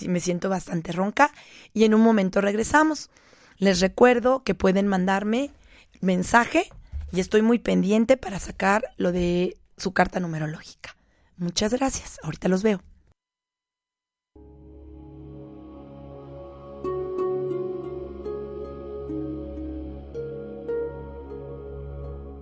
me 0.07 0.19
siento 0.19 0.49
bastante 0.49 0.91
ronca 0.91 1.31
y 1.75 1.83
en 1.83 1.93
un 1.93 2.01
momento 2.01 2.41
regresamos. 2.41 3.11
Les 3.59 3.79
recuerdo 3.79 4.43
que 4.43 4.55
pueden 4.55 4.87
mandarme 4.87 5.51
mensaje 5.99 6.71
y 7.11 7.19
estoy 7.19 7.43
muy 7.43 7.59
pendiente 7.59 8.17
para 8.17 8.39
sacar 8.39 8.85
lo 8.97 9.11
de 9.11 9.57
su 9.77 9.93
carta 9.93 10.19
numerológica. 10.19 10.95
Muchas 11.37 11.71
gracias. 11.75 12.17
Ahorita 12.23 12.47
los 12.47 12.63
veo. 12.63 12.81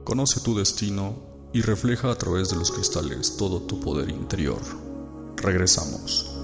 Conoce 0.06 0.39
tu 0.39 0.58
destino 0.58 1.28
y 1.53 1.62
refleja 1.62 2.12
a 2.12 2.15
través 2.15 2.50
de 2.50 2.58
los 2.58 2.72
cristales 2.72 3.38
todo 3.38 3.62
tu 3.62 3.79
poder 3.79 4.10
interior. 4.10 4.62
Regresamos. 5.38 6.36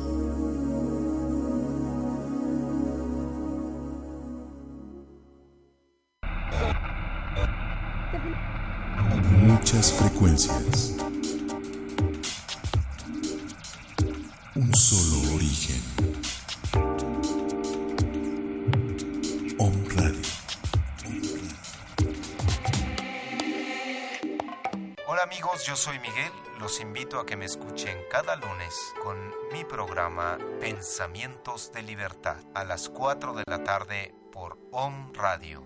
Muchas 9.41 9.91
frecuencias. 9.93 10.95
Un 14.55 14.73
solo 14.73 15.14
amigos, 25.35 25.65
yo 25.65 25.75
soy 25.75 25.99
Miguel. 25.99 26.31
Los 26.59 26.79
invito 26.79 27.19
a 27.19 27.25
que 27.25 27.35
me 27.35 27.43
escuchen 27.43 27.97
cada 28.09 28.37
lunes 28.37 28.93
con 29.03 29.17
mi 29.51 29.65
programa 29.65 30.37
Pensamientos 30.61 31.73
de 31.73 31.83
Libertad 31.83 32.37
a 32.53 32.63
las 32.63 32.87
4 32.87 33.33
de 33.33 33.43
la 33.45 33.63
tarde 33.63 34.15
por 34.31 34.57
Om 34.71 35.11
Radio. 35.13 35.61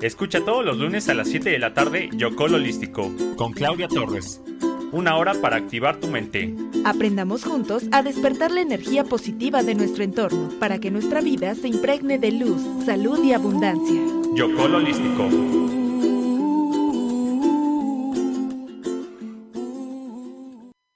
Escucha 0.00 0.44
todos 0.44 0.64
los 0.64 0.76
lunes 0.76 1.08
a 1.08 1.14
las 1.14 1.28
7 1.28 1.50
de 1.50 1.58
la 1.58 1.74
tarde 1.74 2.10
Yocol 2.12 2.54
Holístico 2.54 3.10
con 3.36 3.52
Claudia 3.52 3.88
Torres 3.88 4.40
una 4.92 5.16
hora 5.16 5.34
para 5.34 5.56
activar 5.56 5.96
tu 5.96 6.08
mente. 6.08 6.54
Aprendamos 6.86 7.42
juntos 7.42 7.82
a 7.90 8.00
despertar 8.04 8.52
la 8.52 8.60
energía 8.60 9.02
positiva 9.02 9.64
de 9.64 9.74
nuestro 9.74 10.04
entorno 10.04 10.50
para 10.60 10.78
que 10.78 10.92
nuestra 10.92 11.20
vida 11.20 11.56
se 11.56 11.66
impregne 11.66 12.16
de 12.16 12.30
luz, 12.30 12.62
salud 12.84 13.24
y 13.24 13.32
abundancia. 13.32 14.00
Yocol 14.36 14.76
Holístico. 14.76 15.75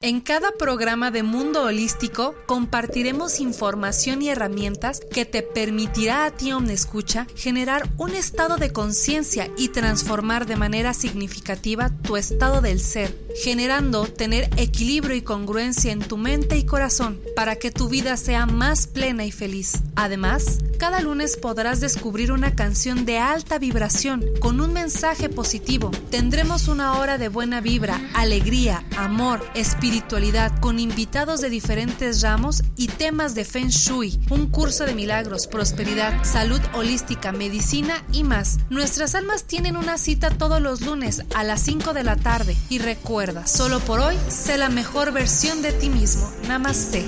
En 0.02 0.23
cada 0.23 0.52
programa 0.52 1.11
de 1.11 1.23
Mundo 1.23 1.64
Holístico 1.64 2.35
compartiremos 2.47 3.38
información 3.38 4.23
y 4.23 4.30
herramientas 4.30 5.02
que 5.12 5.26
te 5.26 5.42
permitirá 5.42 6.25
a 6.25 6.30
ti, 6.30 6.52
Omnescucha, 6.52 7.26
generar 7.37 7.87
un 7.99 8.14
estado 8.14 8.57
de 8.57 8.73
conciencia 8.73 9.50
y 9.59 9.69
transformar 9.69 10.47
de 10.47 10.57
manera 10.57 10.95
significativa 10.95 11.90
tu 12.02 12.16
estado 12.16 12.62
del 12.62 12.80
ser, 12.80 13.14
generando 13.42 14.07
tener 14.07 14.49
equilibrio 14.57 15.14
y 15.14 15.21
congruencia 15.21 15.92
en 15.92 16.00
tu 16.00 16.16
mente 16.16 16.57
y 16.57 16.64
corazón 16.64 17.21
para 17.37 17.57
que 17.57 17.71
tu 17.71 17.90
vida 17.90 18.16
sea 18.16 18.47
más 18.47 18.87
plena 18.87 19.26
y 19.26 19.33
feliz. 19.33 19.83
Además, 19.97 20.61
cada 20.80 21.02
lunes 21.02 21.37
podrás 21.37 21.80
descubrir 21.80 22.32
una 22.32 22.54
canción 22.54 23.04
de 23.04 23.18
alta 23.18 23.58
vibración 23.58 24.25
con 24.40 24.62
un 24.62 24.72
mensaje 24.72 25.28
positivo. 25.28 25.90
Tendremos 26.10 26.68
una 26.68 26.99
hora 26.99 27.18
de 27.18 27.28
buena 27.28 27.60
vibra, 27.60 28.00
alegría, 28.14 28.82
amor, 28.96 29.46
espiritualidad 29.54 30.58
con 30.58 30.78
invitados 30.78 31.42
de 31.42 31.50
diferentes 31.50 32.22
ramos 32.22 32.62
y 32.76 32.88
temas 32.88 33.34
de 33.34 33.44
Feng 33.44 33.68
Shui, 33.68 34.18
un 34.30 34.46
curso 34.46 34.87
de 34.87 34.94
milagros, 34.94 35.46
prosperidad, 35.46 36.25
salud 36.25 36.62
holística, 36.72 37.30
medicina 37.30 38.02
y 38.10 38.25
más. 38.25 38.58
Nuestras 38.70 39.14
almas 39.14 39.44
tienen 39.44 39.76
una 39.76 39.99
cita 39.99 40.30
todos 40.30 40.62
los 40.62 40.80
lunes 40.80 41.25
a 41.34 41.44
las 41.44 41.60
5 41.60 41.92
de 41.92 42.04
la 42.04 42.16
tarde 42.16 42.56
y 42.70 42.78
recuerda, 42.78 43.46
solo 43.46 43.80
por 43.80 44.00
hoy, 44.00 44.16
sé 44.28 44.56
la 44.56 44.70
mejor 44.70 45.12
versión 45.12 45.60
de 45.60 45.72
ti 45.72 45.90
mismo. 45.90 46.32
Namaste. 46.49 47.04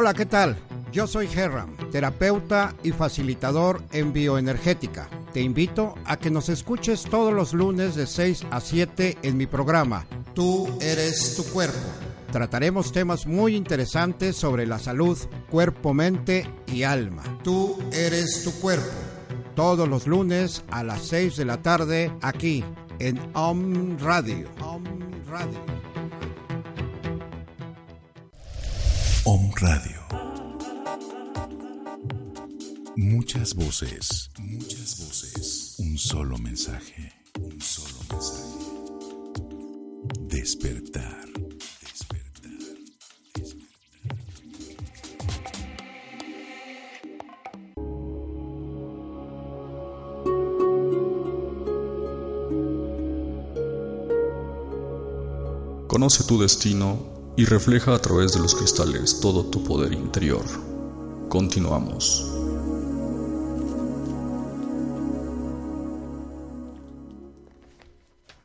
Hola, 0.00 0.14
¿qué 0.14 0.26
tal? 0.26 0.56
Yo 0.92 1.08
soy 1.08 1.26
Herram, 1.26 1.76
terapeuta 1.90 2.72
y 2.84 2.92
facilitador 2.92 3.82
en 3.90 4.12
bioenergética. 4.12 5.08
Te 5.32 5.40
invito 5.40 5.96
a 6.04 6.16
que 6.16 6.30
nos 6.30 6.48
escuches 6.48 7.02
todos 7.02 7.34
los 7.34 7.52
lunes 7.52 7.96
de 7.96 8.06
6 8.06 8.46
a 8.52 8.60
7 8.60 9.18
en 9.22 9.36
mi 9.36 9.46
programa. 9.46 10.06
Tú 10.34 10.68
eres 10.80 11.34
tu 11.34 11.42
cuerpo. 11.52 11.80
Trataremos 12.30 12.92
temas 12.92 13.26
muy 13.26 13.56
interesantes 13.56 14.36
sobre 14.36 14.66
la 14.66 14.78
salud, 14.78 15.18
cuerpo, 15.50 15.92
mente 15.92 16.48
y 16.68 16.84
alma. 16.84 17.24
Tú 17.42 17.76
eres 17.90 18.44
tu 18.44 18.52
cuerpo. 18.60 18.86
Todos 19.56 19.88
los 19.88 20.06
lunes 20.06 20.62
a 20.70 20.84
las 20.84 21.08
6 21.08 21.34
de 21.34 21.44
la 21.44 21.60
tarde 21.60 22.12
aquí 22.22 22.62
en 23.00 23.18
Om 23.34 23.98
Radio. 23.98 24.48
Om 24.60 24.84
Radio. 25.28 25.58
Radio. 29.30 30.00
Muchas 32.96 33.54
voces, 33.54 34.30
muchas 34.38 35.04
voces. 35.04 35.74
Un 35.80 35.98
solo 35.98 36.38
mensaje, 36.38 37.12
un 37.38 37.60
solo 37.60 37.98
mensaje. 38.10 38.58
Despertar, 40.28 41.26
despertar, 41.82 42.52
despertar. 43.34 43.76
Conoce 55.86 56.24
tu 56.24 56.40
destino 56.40 57.17
y 57.38 57.44
refleja 57.44 57.94
a 57.94 58.00
través 58.00 58.32
de 58.32 58.40
los 58.40 58.52
cristales 58.56 59.20
todo 59.20 59.44
tu 59.44 59.62
poder 59.62 59.92
interior. 59.92 60.42
Continuamos. 61.28 62.28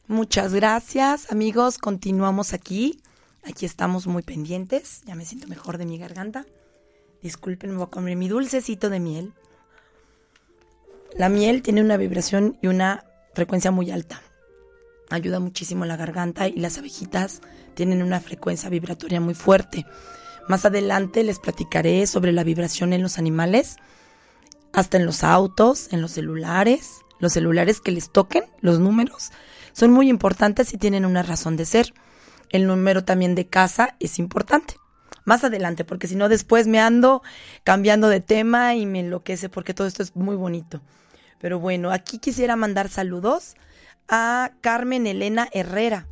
Muchas 0.05 0.53
gracias 0.53 1.31
amigos, 1.31 1.79
continuamos 1.79 2.53
aquí. 2.53 3.01
Aquí 3.43 3.65
estamos 3.65 4.05
muy 4.05 4.21
pendientes, 4.21 5.01
ya 5.07 5.15
me 5.15 5.25
siento 5.25 5.47
mejor 5.47 5.79
de 5.79 5.87
mi 5.87 5.97
garganta. 5.97 6.45
Disculpen, 7.23 7.75
voy 7.75 7.85
a 7.85 7.89
comer 7.89 8.15
mi 8.15 8.27
dulcecito 8.27 8.91
de 8.91 8.99
miel. 8.99 9.33
La 11.17 11.29
miel 11.29 11.63
tiene 11.63 11.81
una 11.81 11.97
vibración 11.97 12.59
y 12.61 12.67
una 12.67 13.05
frecuencia 13.33 13.71
muy 13.71 13.89
alta. 13.89 14.21
Ayuda 15.13 15.39
muchísimo 15.39 15.85
la 15.85 15.95
garganta 15.95 16.47
y 16.47 16.55
las 16.55 16.79
abejitas 16.79 17.41
tienen 17.75 18.01
una 18.01 18.19
frecuencia 18.19 18.67
vibratoria 18.67 19.21
muy 19.21 19.35
fuerte. 19.35 19.85
Más 20.47 20.65
adelante 20.65 21.23
les 21.23 21.37
platicaré 21.37 22.07
sobre 22.07 22.31
la 22.31 22.43
vibración 22.43 22.93
en 22.93 23.03
los 23.03 23.19
animales, 23.19 23.75
hasta 24.73 24.97
en 24.97 25.05
los 25.05 25.23
autos, 25.23 25.93
en 25.93 26.01
los 26.01 26.13
celulares. 26.13 27.01
Los 27.19 27.33
celulares 27.33 27.79
que 27.79 27.91
les 27.91 28.11
toquen, 28.11 28.45
los 28.61 28.79
números, 28.79 29.29
son 29.71 29.91
muy 29.91 30.09
importantes 30.09 30.73
y 30.73 30.79
tienen 30.79 31.05
una 31.05 31.21
razón 31.21 31.57
de 31.57 31.65
ser. 31.65 31.93
El 32.49 32.65
número 32.65 33.03
también 33.03 33.35
de 33.35 33.45
casa 33.45 33.95
es 33.99 34.17
importante. 34.17 34.77
Más 35.25 35.43
adelante, 35.43 35.85
porque 35.85 36.07
si 36.07 36.15
no 36.15 36.27
después 36.27 36.65
me 36.65 36.79
ando 36.79 37.21
cambiando 37.63 38.09
de 38.09 38.19
tema 38.19 38.73
y 38.73 38.87
me 38.87 39.01
enloquece 39.01 39.47
porque 39.47 39.75
todo 39.75 39.85
esto 39.85 40.01
es 40.01 40.15
muy 40.15 40.35
bonito. 40.35 40.81
Pero 41.37 41.59
bueno, 41.59 41.91
aquí 41.91 42.17
quisiera 42.17 42.55
mandar 42.55 42.89
saludos 42.89 43.53
a 44.07 44.51
Carmen 44.61 45.07
Elena 45.07 45.47
Herrera. 45.51 46.07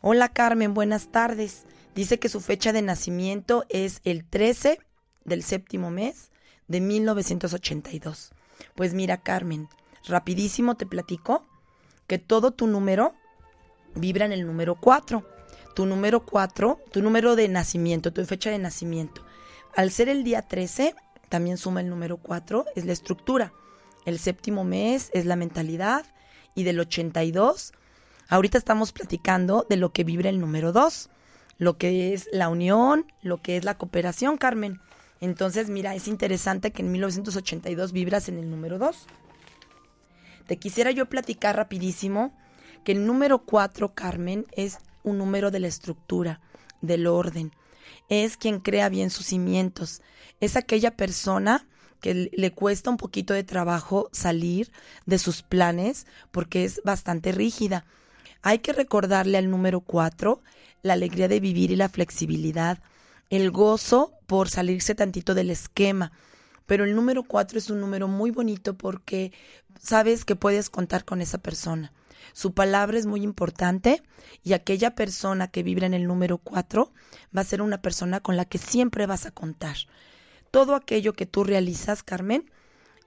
Hola 0.00 0.28
Carmen, 0.28 0.74
buenas 0.74 1.10
tardes. 1.10 1.64
Dice 1.94 2.18
que 2.18 2.28
su 2.28 2.40
fecha 2.40 2.72
de 2.72 2.82
nacimiento 2.82 3.64
es 3.68 4.00
el 4.04 4.24
13 4.24 4.78
del 5.24 5.42
séptimo 5.42 5.90
mes 5.90 6.30
de 6.68 6.80
1982. 6.80 8.32
Pues 8.74 8.94
mira 8.94 9.18
Carmen, 9.18 9.68
rapidísimo 10.06 10.76
te 10.76 10.86
platico 10.86 11.44
que 12.06 12.18
todo 12.18 12.52
tu 12.52 12.66
número 12.66 13.14
vibra 13.94 14.26
en 14.26 14.32
el 14.32 14.46
número 14.46 14.76
4. 14.76 15.26
Tu 15.74 15.84
número 15.84 16.24
4, 16.24 16.80
tu 16.90 17.02
número 17.02 17.36
de 17.36 17.48
nacimiento, 17.48 18.12
tu 18.12 18.24
fecha 18.24 18.50
de 18.50 18.58
nacimiento. 18.58 19.26
Al 19.74 19.90
ser 19.90 20.08
el 20.08 20.24
día 20.24 20.40
13, 20.40 20.94
también 21.28 21.58
suma 21.58 21.80
el 21.80 21.90
número 21.90 22.16
4, 22.16 22.64
es 22.74 22.86
la 22.86 22.92
estructura. 22.92 23.52
El 24.06 24.18
séptimo 24.18 24.64
mes 24.64 25.10
es 25.12 25.26
la 25.26 25.36
mentalidad 25.36 26.06
y 26.56 26.64
del 26.64 26.80
82, 26.80 27.72
ahorita 28.28 28.58
estamos 28.58 28.90
platicando 28.90 29.64
de 29.68 29.76
lo 29.76 29.92
que 29.92 30.02
vibra 30.02 30.30
el 30.30 30.40
número 30.40 30.72
2, 30.72 31.10
lo 31.58 31.78
que 31.78 32.12
es 32.12 32.28
la 32.32 32.48
unión, 32.48 33.06
lo 33.22 33.40
que 33.40 33.56
es 33.56 33.64
la 33.64 33.78
cooperación, 33.78 34.38
Carmen. 34.38 34.80
Entonces, 35.20 35.70
mira, 35.70 35.94
es 35.94 36.08
interesante 36.08 36.72
que 36.72 36.82
en 36.82 36.90
1982 36.90 37.92
vibras 37.92 38.28
en 38.28 38.38
el 38.38 38.50
número 38.50 38.78
2. 38.78 39.06
Te 40.46 40.58
quisiera 40.58 40.90
yo 40.90 41.06
platicar 41.06 41.56
rapidísimo 41.56 42.36
que 42.84 42.92
el 42.92 43.06
número 43.06 43.44
4, 43.44 43.94
Carmen, 43.94 44.46
es 44.52 44.78
un 45.02 45.18
número 45.18 45.50
de 45.50 45.60
la 45.60 45.68
estructura, 45.68 46.40
del 46.80 47.06
orden. 47.06 47.52
Es 48.08 48.36
quien 48.36 48.60
crea 48.60 48.88
bien 48.88 49.10
sus 49.10 49.26
cimientos. 49.26 50.02
Es 50.40 50.56
aquella 50.56 50.96
persona 50.96 51.66
que 52.00 52.30
le 52.32 52.52
cuesta 52.52 52.90
un 52.90 52.96
poquito 52.96 53.34
de 53.34 53.44
trabajo 53.44 54.08
salir 54.12 54.70
de 55.06 55.18
sus 55.18 55.42
planes 55.42 56.06
porque 56.30 56.64
es 56.64 56.80
bastante 56.84 57.32
rígida. 57.32 57.84
Hay 58.42 58.60
que 58.60 58.72
recordarle 58.72 59.38
al 59.38 59.50
número 59.50 59.80
cuatro 59.80 60.42
la 60.82 60.92
alegría 60.92 61.28
de 61.28 61.40
vivir 61.40 61.70
y 61.70 61.76
la 61.76 61.88
flexibilidad, 61.88 62.78
el 63.30 63.50
gozo 63.50 64.12
por 64.26 64.48
salirse 64.48 64.94
tantito 64.94 65.34
del 65.34 65.50
esquema. 65.50 66.12
Pero 66.66 66.84
el 66.84 66.94
número 66.94 67.22
cuatro 67.22 67.58
es 67.58 67.70
un 67.70 67.80
número 67.80 68.08
muy 68.08 68.30
bonito 68.30 68.76
porque 68.76 69.32
sabes 69.80 70.24
que 70.24 70.36
puedes 70.36 70.70
contar 70.70 71.04
con 71.04 71.20
esa 71.20 71.38
persona. 71.38 71.92
Su 72.32 72.52
palabra 72.52 72.98
es 72.98 73.06
muy 73.06 73.22
importante 73.22 74.02
y 74.42 74.52
aquella 74.52 74.94
persona 74.94 75.48
que 75.48 75.62
vibra 75.62 75.86
en 75.86 75.94
el 75.94 76.06
número 76.06 76.38
cuatro 76.38 76.92
va 77.36 77.40
a 77.40 77.44
ser 77.44 77.62
una 77.62 77.80
persona 77.80 78.20
con 78.20 78.36
la 78.36 78.44
que 78.44 78.58
siempre 78.58 79.06
vas 79.06 79.26
a 79.26 79.30
contar 79.30 79.76
todo 80.50 80.74
aquello 80.74 81.12
que 81.12 81.26
tú 81.26 81.44
realizas, 81.44 82.02
Carmen, 82.02 82.50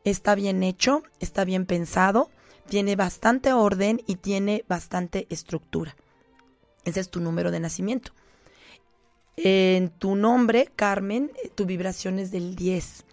está 0.04 0.36
bien 0.36 0.64
hecho, 0.64 1.04
está 1.20 1.46
bien 1.46 1.66
pensado, 1.66 2.30
tiene 2.68 2.96
bastante 2.96 3.54
orden 3.54 4.02
y 4.08 4.16
tiene 4.16 4.64
bastante 4.68 5.28
estructura. 5.30 5.96
Ese 6.86 7.00
es 7.00 7.10
tu 7.10 7.20
número 7.20 7.52
de 7.52 7.60
nacimiento. 7.60 8.12
En 9.38 9.90
tu 9.90 10.16
nombre, 10.16 10.70
Carmen, 10.76 11.32
tu 11.56 11.66
vibración 11.66 12.20
es 12.20 12.32
del 12.32 12.56
10, 12.56 13.06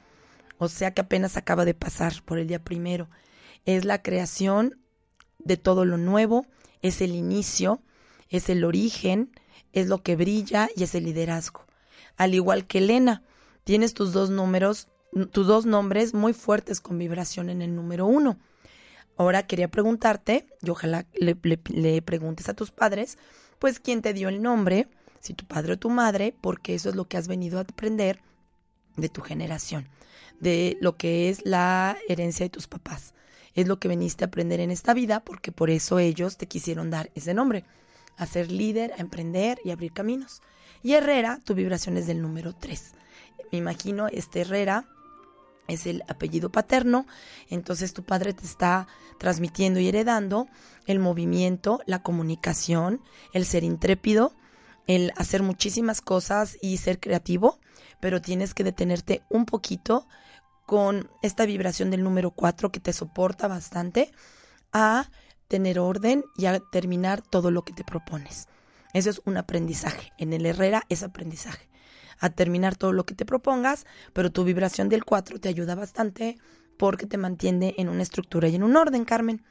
o 0.59 0.69
sea 0.69 0.93
que 0.93 1.03
apenas 1.03 1.37
acaba 1.37 1.65
de 1.65 1.75
pasar 1.75 2.23
por 2.25 2.39
el 2.39 2.49
día 2.49 2.63
primero. 2.63 3.09
Es 3.65 3.85
la 3.85 4.03
creación 4.03 4.81
de 5.39 5.57
todo 5.57 5.85
lo 5.85 5.99
nuevo, 5.99 6.47
es 6.83 7.01
el 7.01 7.15
inicio, 7.15 7.81
es 8.29 8.49
el 8.49 8.65
origen, 8.65 9.31
es 9.73 9.89
lo 9.89 10.03
que 10.03 10.17
brilla 10.17 10.69
y 10.75 10.83
es 10.83 10.95
el 10.95 11.05
liderazgo. 11.05 11.65
Al 12.17 12.35
igual 12.35 12.67
que 12.67 12.79
Elena, 12.79 13.23
tienes 13.67 13.95
tus 13.95 14.13
dos 14.13 14.31
números, 14.31 14.87
tus 15.33 15.49
dos 15.49 15.67
nombres 15.67 16.15
muy 16.15 16.33
fuertes 16.33 16.81
con 16.81 16.99
vibración 16.99 17.51
en 17.51 17.63
el 17.63 17.75
número 17.75 18.07
uno. 18.07 18.39
Ahora 19.17 19.49
quería 19.49 19.69
preguntarte, 19.69 20.47
y 20.63 20.71
ojalá 20.71 21.05
le, 21.15 21.35
preguntes 21.35 22.49
a 22.49 22.55
tus 22.55 22.71
padres, 22.71 23.19
pues 23.59 23.81
quién 23.81 24.03
te 24.03 24.13
dio 24.13 24.29
el 24.29 24.41
nombre, 24.41 24.87
si 25.19 25.35
tu 25.35 25.45
padre 25.47 25.73
o 25.73 25.79
tu 25.79 25.91
madre, 25.91 26.33
porque 26.41 26.77
eso 26.77 26.91
es 26.91 26.95
lo 26.95 27.09
que 27.09 27.17
has 27.17 27.27
venido 27.27 27.59
a 27.59 27.63
aprender 27.63 28.21
de 28.97 29.09
tu 29.09 29.21
generación, 29.21 29.89
de 30.39 30.79
lo 30.81 30.97
que 30.97 31.29
es 31.29 31.45
la 31.45 31.97
herencia 32.09 32.47
de 32.47 32.51
tus 32.51 32.69
papás. 32.69 33.15
Es 33.55 33.67
lo 33.67 33.81
que 33.81 33.89
veniste 33.89 34.23
a 34.23 34.29
aprender 34.29 34.61
en 34.61 34.71
esta 34.71 34.95
vida, 34.95 35.25
porque 35.25 35.51
por 35.51 35.71
eso 35.71 35.99
ellos 35.99 36.37
te 36.37 36.47
quisieron 36.47 36.89
dar 36.89 37.11
ese 37.17 37.35
nombre, 37.35 37.65
a 38.17 38.27
ser 38.27 38.53
líder, 38.53 38.93
a 38.93 38.99
emprender 38.99 39.59
y 39.65 39.73
abrir 39.73 39.93
caminos. 39.93 40.41
Y 40.85 40.93
Herrera, 40.93 41.41
tu 41.43 41.55
vibración 41.55 41.97
es 41.97 42.07
del 42.07 42.23
número 42.23 42.55
3 42.55 42.93
me 43.53 43.59
imagino, 43.59 44.09
este 44.09 44.43
Herrera 44.43 44.89
es 45.69 45.87
el 45.87 46.03
apellido 46.09 46.51
paterno, 46.51 47.07
entonces 47.49 47.93
tu 47.93 48.05
padre 48.05 48.33
te 48.33 48.45
está 48.45 48.87
transmitiendo 49.19 49.81
y 49.81 49.89
heredando 49.89 50.47
el 50.87 50.99
movimiento, 50.99 51.81
la 51.87 52.03
comunicación, 52.03 53.03
el 53.33 53.47
ser 53.47 53.65
intrépido, 53.65 54.35
el 54.87 55.13
hacer 55.17 55.43
muchísimas 55.43 56.01
cosas 56.01 56.57
y 56.63 56.77
ser 56.77 57.01
creativo, 57.01 57.59
pero 58.01 58.21
tienes 58.21 58.55
que 58.55 58.65
detenerte 58.65 59.23
un 59.29 59.45
poquito 59.47 60.07
con 60.67 61.11
esta 61.23 61.47
vibración 61.47 61.91
del 61.91 62.05
número 62.05 62.31
4 62.31 62.71
que 62.71 62.81
te 62.81 62.93
soporta 62.93 63.49
bastante 63.49 64.13
a 64.73 65.11
tener 65.49 65.79
orden 65.79 66.25
y 66.37 66.47
a 66.47 66.61
terminar 66.61 67.23
todo 67.23 67.51
lo 67.51 67.65
que 67.65 67.73
te 67.73 67.85
propones. 67.85 68.49
Eso 68.93 69.11
es 69.11 69.21
un 69.25 69.37
aprendizaje. 69.37 70.13
En 70.19 70.33
el 70.33 70.47
Herrera 70.47 70.85
es 70.89 71.03
aprendizaje 71.03 71.69
a 72.19 72.31
terminar 72.31 72.77
todo 72.77 72.93
lo 72.93 73.05
que 73.05 73.15
te 73.15 73.25
propongas, 73.25 73.87
pero 74.13 74.31
tu 74.31 74.45
vibración 74.45 74.89
del 74.89 75.05
4 75.05 75.41
te 75.41 75.49
ayuda 75.49 75.75
bastante 75.75 76.39
porque 76.77 77.07
te 77.07 77.19
mantiene 77.19 77.75
en 77.79 77.89
una 77.89 78.03
estructura 78.03 78.49
y 78.49 78.55
en 78.55 78.63
un 78.63 78.77
orden, 78.77 79.05
Carmen. 79.05 79.43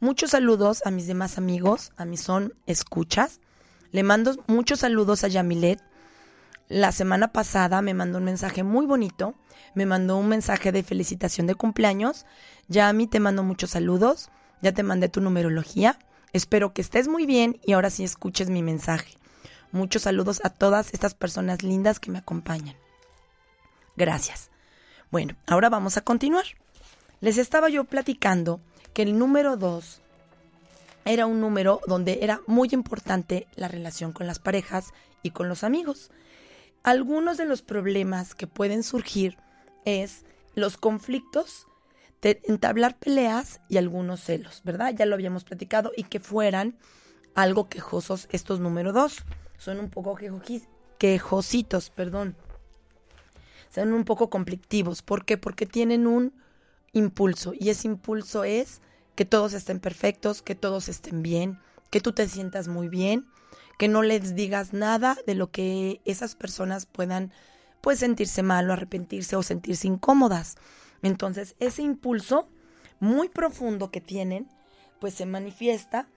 Muchos 0.00 0.30
saludos 0.30 0.82
a 0.84 0.90
mis 0.90 1.06
demás 1.06 1.38
amigos, 1.38 1.92
a 1.96 2.04
mis 2.04 2.20
son 2.20 2.54
escuchas. 2.66 3.40
Le 3.92 4.02
mando 4.02 4.34
muchos 4.46 4.80
saludos 4.80 5.22
a 5.22 5.28
Yamilet. 5.28 5.80
La 6.68 6.90
semana 6.90 7.32
pasada 7.32 7.82
me 7.82 7.94
mandó 7.94 8.18
un 8.18 8.24
mensaje 8.24 8.62
muy 8.62 8.86
bonito, 8.86 9.34
me 9.74 9.86
mandó 9.86 10.16
un 10.16 10.28
mensaje 10.28 10.72
de 10.72 10.82
felicitación 10.82 11.46
de 11.46 11.54
cumpleaños. 11.54 12.24
Yami, 12.68 13.06
te 13.06 13.20
mando 13.20 13.42
muchos 13.42 13.70
saludos, 13.70 14.30
ya 14.62 14.72
te 14.72 14.82
mandé 14.82 15.08
tu 15.08 15.20
numerología. 15.20 15.98
Espero 16.32 16.72
que 16.72 16.80
estés 16.80 17.08
muy 17.08 17.26
bien 17.26 17.60
y 17.64 17.72
ahora 17.72 17.90
sí 17.90 18.04
escuches 18.04 18.48
mi 18.48 18.62
mensaje. 18.62 19.21
Muchos 19.72 20.02
saludos 20.02 20.42
a 20.44 20.50
todas 20.50 20.92
estas 20.92 21.14
personas 21.14 21.62
lindas 21.62 21.98
que 21.98 22.10
me 22.10 22.18
acompañan. 22.18 22.76
Gracias. 23.96 24.50
Bueno, 25.10 25.34
ahora 25.46 25.70
vamos 25.70 25.96
a 25.96 26.02
continuar. 26.02 26.44
Les 27.20 27.38
estaba 27.38 27.70
yo 27.70 27.84
platicando 27.84 28.60
que 28.92 29.00
el 29.00 29.18
número 29.18 29.56
2 29.56 30.02
era 31.06 31.24
un 31.24 31.40
número 31.40 31.80
donde 31.86 32.18
era 32.20 32.42
muy 32.46 32.68
importante 32.72 33.46
la 33.56 33.68
relación 33.68 34.12
con 34.12 34.26
las 34.26 34.38
parejas 34.38 34.92
y 35.22 35.30
con 35.30 35.48
los 35.48 35.64
amigos. 35.64 36.10
Algunos 36.82 37.38
de 37.38 37.46
los 37.46 37.62
problemas 37.62 38.34
que 38.34 38.46
pueden 38.46 38.82
surgir 38.82 39.38
es 39.86 40.26
los 40.54 40.76
conflictos, 40.76 41.66
de 42.20 42.40
entablar 42.44 42.98
peleas 42.98 43.60
y 43.70 43.78
algunos 43.78 44.20
celos, 44.20 44.60
¿verdad? 44.64 44.94
Ya 44.94 45.06
lo 45.06 45.14
habíamos 45.14 45.44
platicado 45.44 45.92
y 45.96 46.04
que 46.04 46.20
fueran 46.20 46.76
algo 47.34 47.68
quejosos 47.68 48.28
estos 48.30 48.60
número 48.60 48.92
2 48.92 49.24
son 49.62 49.78
un 49.78 49.90
poco 49.90 50.18
quejositos, 50.98 51.90
perdón. 51.90 52.34
Son 53.70 53.92
un 53.92 54.04
poco 54.04 54.28
conflictivos. 54.28 55.02
¿Por 55.02 55.24
qué? 55.24 55.38
Porque 55.38 55.66
tienen 55.66 56.08
un 56.08 56.34
impulso 56.92 57.52
y 57.56 57.70
ese 57.70 57.86
impulso 57.86 58.42
es 58.42 58.80
que 59.14 59.24
todos 59.24 59.52
estén 59.52 59.78
perfectos, 59.78 60.42
que 60.42 60.56
todos 60.56 60.88
estén 60.88 61.22
bien, 61.22 61.60
que 61.90 62.00
tú 62.00 62.12
te 62.12 62.28
sientas 62.28 62.66
muy 62.66 62.88
bien, 62.88 63.28
que 63.78 63.86
no 63.86 64.02
les 64.02 64.34
digas 64.34 64.72
nada 64.72 65.16
de 65.28 65.36
lo 65.36 65.52
que 65.52 66.00
esas 66.04 66.34
personas 66.34 66.86
puedan 66.86 67.32
pues 67.80 68.00
sentirse 68.00 68.42
mal 68.42 68.68
o 68.68 68.72
arrepentirse 68.72 69.36
o 69.36 69.44
sentirse 69.44 69.86
incómodas. 69.86 70.56
Entonces, 71.02 71.54
ese 71.60 71.82
impulso 71.82 72.48
muy 72.98 73.28
profundo 73.28 73.92
que 73.92 74.00
tienen, 74.00 74.48
pues 75.00 75.14
se 75.14 75.24
manifiesta 75.24 76.08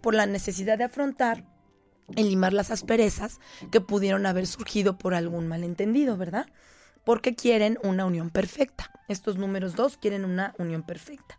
por 0.00 0.14
la 0.14 0.24
necesidad 0.24 0.78
de 0.78 0.84
afrontar 0.84 1.44
y 2.14 2.22
limar 2.24 2.52
las 2.52 2.70
asperezas 2.70 3.40
que 3.70 3.80
pudieron 3.80 4.26
haber 4.26 4.46
surgido 4.46 4.98
por 4.98 5.14
algún 5.14 5.48
malentendido, 5.48 6.16
¿verdad? 6.16 6.46
Porque 7.04 7.34
quieren 7.34 7.78
una 7.82 8.04
unión 8.06 8.30
perfecta. 8.30 8.90
Estos 9.08 9.36
números 9.36 9.74
dos 9.74 9.96
quieren 9.96 10.24
una 10.24 10.54
unión 10.58 10.82
perfecta. 10.82 11.38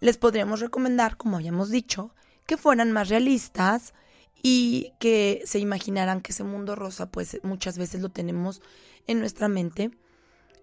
Les 0.00 0.16
podríamos 0.16 0.60
recomendar, 0.60 1.16
como 1.16 1.36
habíamos 1.36 1.70
dicho, 1.70 2.14
que 2.46 2.56
fueran 2.56 2.92
más 2.92 3.08
realistas 3.08 3.92
y 4.42 4.92
que 4.98 5.42
se 5.44 5.58
imaginaran 5.58 6.20
que 6.20 6.32
ese 6.32 6.44
mundo 6.44 6.74
rosa, 6.74 7.10
pues 7.10 7.38
muchas 7.42 7.76
veces 7.76 8.00
lo 8.00 8.08
tenemos 8.08 8.62
en 9.06 9.20
nuestra 9.20 9.48
mente, 9.48 9.90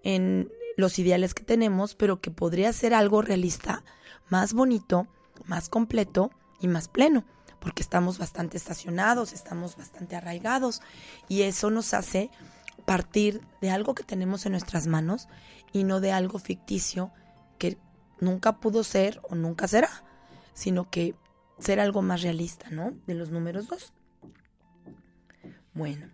en 0.03 0.51
los 0.75 0.97
ideales 0.99 1.33
que 1.33 1.43
tenemos, 1.43 1.95
pero 1.95 2.19
que 2.19 2.31
podría 2.31 2.73
ser 2.73 2.93
algo 2.93 3.21
realista, 3.21 3.83
más 4.29 4.53
bonito, 4.53 5.07
más 5.45 5.69
completo 5.69 6.31
y 6.59 6.67
más 6.67 6.87
pleno, 6.87 7.25
porque 7.67 7.83
estamos 7.83 8.17
bastante 8.17 8.55
estacionados, 8.55 9.33
estamos 9.33 9.75
bastante 9.75 10.15
arraigados 10.15 10.81
y 11.27 11.41
eso 11.41 11.69
nos 11.69 11.93
hace 11.93 12.31
partir 12.85 13.41
de 13.59 13.71
algo 13.71 13.93
que 13.93 14.03
tenemos 14.03 14.45
en 14.45 14.53
nuestras 14.53 14.87
manos 14.87 15.27
y 15.73 15.83
no 15.83 15.99
de 15.99 16.13
algo 16.13 16.39
ficticio 16.39 17.11
que 17.57 17.77
nunca 18.21 18.61
pudo 18.61 18.85
ser 18.85 19.19
o 19.29 19.35
nunca 19.35 19.67
será, 19.67 19.89
sino 20.53 20.89
que 20.89 21.13
ser 21.59 21.81
algo 21.81 22.01
más 22.01 22.21
realista, 22.21 22.69
¿no? 22.69 22.93
De 23.05 23.15
los 23.15 23.31
números 23.31 23.67
dos. 23.67 23.91
Bueno, 25.73 26.07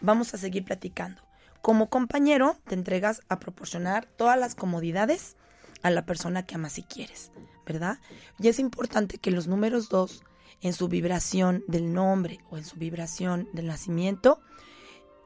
vamos 0.00 0.34
a 0.34 0.38
seguir 0.38 0.64
platicando. 0.64 1.20
Como 1.62 1.90
compañero, 1.90 2.58
te 2.68 2.76
entregas 2.76 3.22
a 3.28 3.40
proporcionar 3.40 4.06
todas 4.06 4.38
las 4.38 4.54
comodidades 4.54 5.36
a 5.82 5.90
la 5.90 6.06
persona 6.06 6.46
que 6.46 6.54
amas 6.54 6.78
y 6.78 6.84
quieres, 6.84 7.32
¿verdad? 7.66 7.98
Y 8.38 8.48
es 8.48 8.58
importante 8.58 9.18
que 9.18 9.30
los 9.30 9.46
números 9.46 9.88
dos, 9.88 10.24
en 10.60 10.72
su 10.72 10.88
vibración 10.88 11.64
del 11.66 11.92
nombre 11.92 12.40
o 12.50 12.58
en 12.58 12.64
su 12.64 12.76
vibración 12.76 13.48
del 13.52 13.66
nacimiento, 13.66 14.40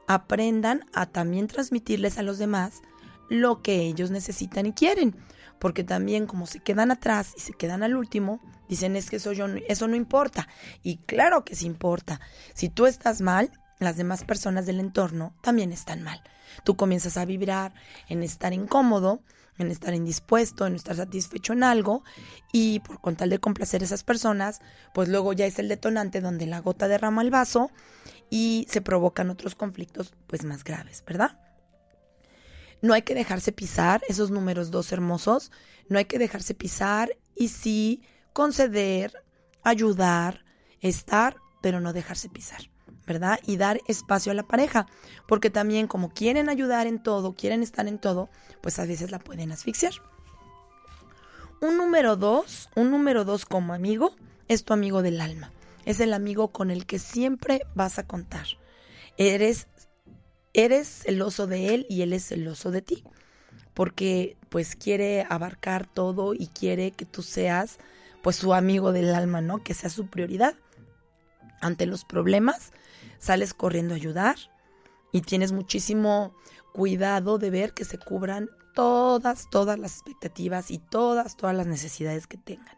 aprendan 0.07 0.85
a 0.93 1.05
también 1.05 1.47
transmitirles 1.47 2.17
a 2.17 2.23
los 2.23 2.37
demás 2.37 2.81
lo 3.29 3.61
que 3.61 3.81
ellos 3.81 4.09
necesitan 4.09 4.65
y 4.65 4.73
quieren. 4.73 5.15
Porque 5.59 5.83
también 5.83 6.27
como 6.27 6.45
se 6.45 6.59
quedan 6.59 6.91
atrás 6.91 7.33
y 7.35 7.41
se 7.41 7.53
quedan 7.53 7.83
al 7.83 7.95
último, 7.95 8.39
dicen 8.69 8.95
es 8.95 9.09
que 9.09 9.17
eso, 9.17 9.33
yo, 9.33 9.47
eso 9.67 9.87
no 9.87 9.95
importa. 9.95 10.47
Y 10.83 10.97
claro 10.97 11.43
que 11.43 11.55
sí 11.55 11.65
importa. 11.65 12.21
Si 12.53 12.69
tú 12.69 12.85
estás 12.85 13.21
mal, 13.21 13.51
las 13.79 13.97
demás 13.97 14.23
personas 14.23 14.65
del 14.65 14.79
entorno 14.79 15.33
también 15.41 15.71
están 15.71 16.03
mal. 16.03 16.21
Tú 16.63 16.75
comienzas 16.75 17.17
a 17.17 17.25
vibrar 17.25 17.73
en 18.07 18.23
estar 18.23 18.53
incómodo, 18.53 19.21
en 19.57 19.71
estar 19.71 19.93
indispuesto, 19.93 20.65
en 20.67 20.75
estar 20.75 20.95
satisfecho 20.95 21.53
en 21.53 21.63
algo 21.63 22.03
y 22.51 22.79
por 22.81 23.01
con 23.01 23.15
tal 23.15 23.29
de 23.29 23.39
complacer 23.39 23.81
a 23.81 23.85
esas 23.85 24.03
personas, 24.03 24.59
pues 24.93 25.09
luego 25.09 25.33
ya 25.33 25.45
es 25.45 25.59
el 25.59 25.67
detonante 25.67 26.21
donde 26.21 26.45
la 26.45 26.59
gota 26.59 26.87
derrama 26.87 27.21
el 27.21 27.31
vaso 27.31 27.71
y 28.29 28.67
se 28.69 28.81
provocan 28.81 29.29
otros 29.29 29.55
conflictos 29.55 30.13
pues 30.27 30.43
más 30.43 30.63
graves, 30.63 31.03
¿verdad? 31.05 31.39
No 32.81 32.93
hay 32.93 33.01
que 33.01 33.15
dejarse 33.15 33.51
pisar 33.51 34.01
esos 34.07 34.29
números 34.29 34.69
dos 34.69 34.91
hermosos, 34.91 35.51
no 35.89 35.97
hay 35.97 36.05
que 36.05 36.19
dejarse 36.19 36.53
pisar 36.53 37.17
y 37.35 37.47
sí 37.47 38.03
conceder, 38.33 39.23
ayudar, 39.63 40.45
estar, 40.79 41.37
pero 41.61 41.81
no 41.81 41.93
dejarse 41.93 42.29
pisar. 42.29 42.69
¿Verdad? 43.07 43.39
Y 43.47 43.57
dar 43.57 43.79
espacio 43.87 44.31
a 44.31 44.35
la 44.35 44.43
pareja, 44.43 44.85
porque 45.27 45.49
también 45.49 45.87
como 45.87 46.09
quieren 46.09 46.49
ayudar 46.49 46.85
en 46.85 47.01
todo, 47.01 47.33
quieren 47.33 47.63
estar 47.63 47.87
en 47.87 47.97
todo, 47.97 48.29
pues 48.61 48.77
a 48.77 48.85
veces 48.85 49.09
la 49.09 49.17
pueden 49.17 49.51
asfixiar. 49.51 49.93
Un 51.59 51.77
número 51.77 52.17
dos, 52.17 52.69
un 52.75 52.91
número 52.91 53.25
dos 53.25 53.45
como 53.45 53.73
amigo, 53.73 54.15
es 54.47 54.63
tu 54.63 54.73
amigo 54.73 55.01
del 55.01 55.21
alma. 55.21 55.51
Es 55.85 55.99
el 55.99 56.13
amigo 56.13 56.49
con 56.49 56.69
el 56.69 56.85
que 56.85 56.99
siempre 56.99 57.61
vas 57.73 57.97
a 57.97 58.05
contar. 58.05 58.45
Eres, 59.17 59.67
eres 60.53 60.87
celoso 60.87 61.47
de 61.47 61.73
él 61.73 61.87
y 61.89 62.01
él 62.01 62.13
es 62.13 62.27
celoso 62.27 62.69
de 62.69 62.81
ti. 62.81 63.03
Porque 63.73 64.37
pues 64.49 64.75
quiere 64.75 65.25
abarcar 65.29 65.87
todo 65.87 66.33
y 66.33 66.47
quiere 66.47 66.91
que 66.91 67.05
tú 67.05 67.23
seas 67.23 67.79
pues 68.21 68.35
su 68.35 68.53
amigo 68.53 68.91
del 68.91 69.15
alma, 69.15 69.41
¿no? 69.41 69.63
Que 69.63 69.73
sea 69.73 69.89
su 69.89 70.07
prioridad. 70.07 70.55
Ante 71.61 71.85
los 71.85 72.05
problemas, 72.05 72.71
sales 73.19 73.53
corriendo 73.53 73.93
a 73.93 73.97
ayudar 73.97 74.35
y 75.11 75.21
tienes 75.21 75.51
muchísimo 75.51 76.35
cuidado 76.73 77.37
de 77.37 77.49
ver 77.49 77.73
que 77.73 77.85
se 77.85 77.97
cubran 77.97 78.49
todas, 78.75 79.49
todas 79.49 79.79
las 79.79 79.93
expectativas 79.93 80.69
y 80.69 80.77
todas, 80.77 81.35
todas 81.37 81.55
las 81.55 81.67
necesidades 81.67 82.27
que 82.27 82.37
tengan. 82.37 82.77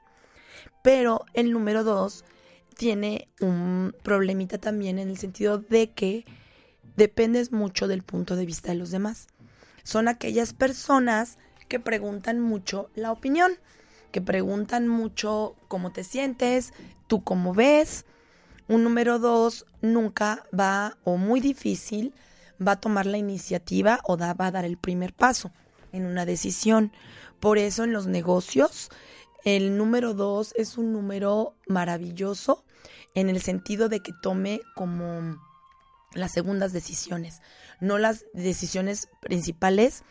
Pero 0.84 1.26
el 1.34 1.52
número 1.52 1.84
dos 1.84 2.24
tiene 2.78 3.28
un 3.42 3.94
problemita 4.04 4.58
también 4.58 5.00
en 5.00 5.10
el 5.10 5.18
sentido 5.18 5.58
de 5.58 5.92
que 5.92 6.26
dependes 6.96 7.52
mucho 7.52 7.88
del 7.88 8.04
punto 8.04 8.38
de 8.38 8.46
vista 8.46 8.72
de 8.72 8.78
los 8.78 8.92
demás. 8.92 9.28
Son 9.84 10.08
aquellas 10.08 10.54
personas 10.54 11.38
que 11.68 11.80
preguntan 11.80 12.40
mucho 12.40 12.90
la 12.96 13.12
opinión, 13.12 13.52
que 14.12 14.22
preguntan 14.22 14.88
mucho 14.88 15.56
cómo 15.68 15.92
te 15.92 16.04
sientes, 16.04 16.74
tú 17.08 17.24
cómo 17.24 17.54
ves, 17.54 18.06
un 18.70 18.84
número 18.84 19.20
dos 19.20 19.66
nunca 19.82 20.46
va, 20.58 20.98
o 21.04 21.18
muy 21.18 21.42
difícil, 21.42 22.14
va 22.66 22.74
a 22.74 22.80
tomar 22.80 23.06
la 23.08 23.18
iniciativa 23.18 24.00
o 24.04 24.16
va 24.16 24.36
a 24.38 24.52
dar 24.52 24.64
el 24.64 24.78
primer 24.78 25.14
paso 25.14 25.52
en 25.92 26.06
una 26.06 26.26
decisión. 26.26 26.92
Por 27.40 27.58
eso 27.58 27.84
en 27.84 27.94
los 27.94 28.06
negocios, 28.06 28.90
el 29.44 29.76
número 29.76 30.14
dos 30.14 30.54
es 30.56 30.78
un 30.78 30.94
número 30.94 31.56
maravilloso 31.68 32.64
en 33.16 33.30
el 33.30 33.42
sentido 33.42 33.90
de 33.90 34.02
que 34.02 34.14
tome 34.22 34.62
como 34.76 35.42
las 36.14 36.32
segundas 36.32 36.72
decisiones, 36.72 37.42
no 37.80 37.98
las 37.98 38.26
decisiones 38.34 39.10
principales 39.20 40.04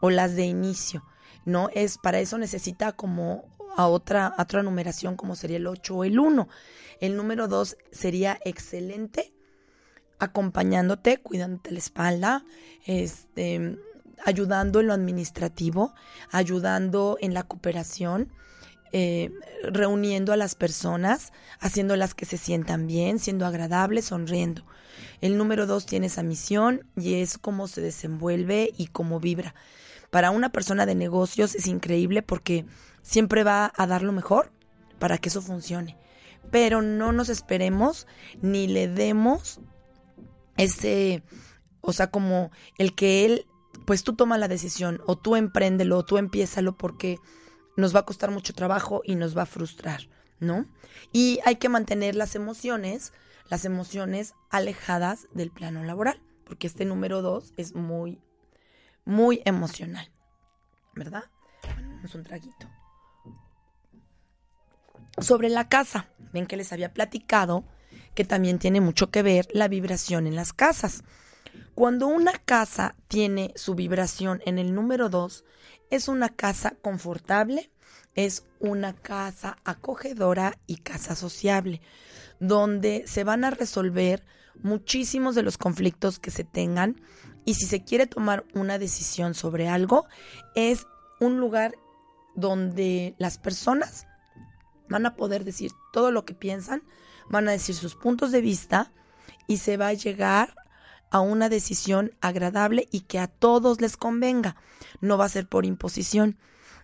o 0.00 0.10
las 0.10 0.36
de 0.36 0.46
inicio. 0.46 1.04
No 1.44 1.68
es 1.74 1.98
para 1.98 2.18
eso 2.18 2.38
necesita 2.38 2.92
como 2.92 3.44
a 3.76 3.86
otra, 3.86 4.34
otra 4.38 4.62
numeración 4.62 5.16
como 5.16 5.36
sería 5.36 5.58
el 5.58 5.66
8 5.66 5.94
o 5.94 6.04
el 6.04 6.18
1. 6.18 6.48
El 7.00 7.16
número 7.16 7.46
2 7.48 7.76
sería 7.92 8.38
excelente 8.44 9.32
acompañándote, 10.18 11.18
cuidándote 11.18 11.72
la 11.72 11.78
espalda, 11.78 12.44
este, 12.86 13.78
ayudando 14.24 14.80
en 14.80 14.86
lo 14.86 14.94
administrativo, 14.94 15.94
ayudando 16.30 17.18
en 17.20 17.34
la 17.34 17.42
cooperación, 17.42 18.32
eh, 18.92 19.30
reuniendo 19.62 20.32
a 20.32 20.36
las 20.36 20.54
personas, 20.54 21.32
haciéndolas 21.60 22.14
que 22.14 22.24
se 22.24 22.38
sientan 22.38 22.86
bien, 22.86 23.18
siendo 23.18 23.44
agradables, 23.44 24.06
sonriendo. 24.06 24.64
El 25.20 25.36
número 25.36 25.66
dos 25.66 25.86
tiene 25.86 26.06
esa 26.06 26.22
misión 26.22 26.86
y 26.96 27.14
es 27.14 27.36
cómo 27.36 27.68
se 27.68 27.80
desenvuelve 27.80 28.72
y 28.76 28.86
cómo 28.86 29.20
vibra. 29.20 29.54
Para 30.10 30.30
una 30.30 30.50
persona 30.50 30.86
de 30.86 30.94
negocios 30.94 31.54
es 31.54 31.66
increíble 31.66 32.22
porque 32.22 32.64
siempre 33.06 33.44
va 33.44 33.72
a 33.76 33.86
dar 33.86 34.02
lo 34.02 34.10
mejor 34.10 34.50
para 34.98 35.18
que 35.18 35.28
eso 35.28 35.40
funcione. 35.40 35.96
Pero 36.50 36.82
no 36.82 37.12
nos 37.12 37.28
esperemos 37.28 38.06
ni 38.42 38.66
le 38.66 38.88
demos 38.88 39.60
ese, 40.56 41.22
o 41.80 41.92
sea, 41.92 42.10
como 42.10 42.50
el 42.78 42.94
que 42.94 43.24
él, 43.24 43.46
pues 43.84 44.02
tú 44.02 44.16
toma 44.16 44.38
la 44.38 44.48
decisión 44.48 45.00
o 45.06 45.16
tú 45.16 45.36
empréndelo 45.36 45.98
o 45.98 46.04
tú 46.04 46.18
empiézalo 46.18 46.76
porque 46.76 47.18
nos 47.76 47.94
va 47.94 48.00
a 48.00 48.06
costar 48.06 48.32
mucho 48.32 48.54
trabajo 48.54 49.02
y 49.04 49.14
nos 49.14 49.36
va 49.36 49.42
a 49.42 49.46
frustrar, 49.46 50.08
¿no? 50.40 50.66
Y 51.12 51.38
hay 51.44 51.56
que 51.56 51.68
mantener 51.68 52.16
las 52.16 52.34
emociones, 52.34 53.12
las 53.48 53.64
emociones 53.64 54.34
alejadas 54.50 55.28
del 55.32 55.52
plano 55.52 55.84
laboral, 55.84 56.20
porque 56.44 56.66
este 56.66 56.84
número 56.84 57.22
dos 57.22 57.54
es 57.56 57.74
muy, 57.74 58.20
muy 59.04 59.42
emocional, 59.44 60.10
¿verdad? 60.94 61.24
Bueno, 61.62 62.00
es 62.04 62.14
un 62.14 62.24
traguito 62.24 62.66
sobre 65.18 65.48
la 65.48 65.68
casa. 65.68 66.08
Ven 66.32 66.46
que 66.46 66.56
les 66.56 66.72
había 66.72 66.92
platicado 66.92 67.64
que 68.14 68.24
también 68.24 68.58
tiene 68.58 68.80
mucho 68.80 69.10
que 69.10 69.22
ver 69.22 69.46
la 69.52 69.68
vibración 69.68 70.26
en 70.26 70.34
las 70.34 70.52
casas. 70.52 71.04
Cuando 71.74 72.06
una 72.06 72.32
casa 72.32 72.96
tiene 73.08 73.52
su 73.56 73.74
vibración 73.74 74.40
en 74.46 74.58
el 74.58 74.74
número 74.74 75.08
2, 75.08 75.44
es 75.90 76.08
una 76.08 76.30
casa 76.30 76.74
confortable, 76.82 77.70
es 78.14 78.44
una 78.58 78.94
casa 78.94 79.58
acogedora 79.64 80.58
y 80.66 80.78
casa 80.78 81.14
sociable, 81.14 81.82
donde 82.40 83.04
se 83.06 83.24
van 83.24 83.44
a 83.44 83.50
resolver 83.50 84.24
muchísimos 84.62 85.34
de 85.34 85.42
los 85.42 85.58
conflictos 85.58 86.18
que 86.18 86.30
se 86.30 86.44
tengan 86.44 87.00
y 87.44 87.54
si 87.54 87.66
se 87.66 87.84
quiere 87.84 88.06
tomar 88.06 88.44
una 88.54 88.78
decisión 88.78 89.34
sobre 89.34 89.68
algo, 89.68 90.06
es 90.54 90.86
un 91.20 91.38
lugar 91.38 91.74
donde 92.34 93.14
las 93.18 93.38
personas 93.38 94.06
van 94.88 95.06
a 95.06 95.14
poder 95.14 95.44
decir 95.44 95.72
todo 95.92 96.10
lo 96.10 96.24
que 96.24 96.34
piensan, 96.34 96.82
van 97.28 97.48
a 97.48 97.52
decir 97.52 97.74
sus 97.74 97.94
puntos 97.94 98.32
de 98.32 98.40
vista 98.40 98.92
y 99.46 99.58
se 99.58 99.76
va 99.76 99.88
a 99.88 99.94
llegar 99.94 100.54
a 101.10 101.20
una 101.20 101.48
decisión 101.48 102.12
agradable 102.20 102.88
y 102.90 103.00
que 103.02 103.18
a 103.18 103.28
todos 103.28 103.80
les 103.80 103.96
convenga. 103.96 104.56
No 105.00 105.18
va 105.18 105.26
a 105.26 105.30
ser 105.30 105.48
por 105.48 105.64
imposición. 105.64 106.36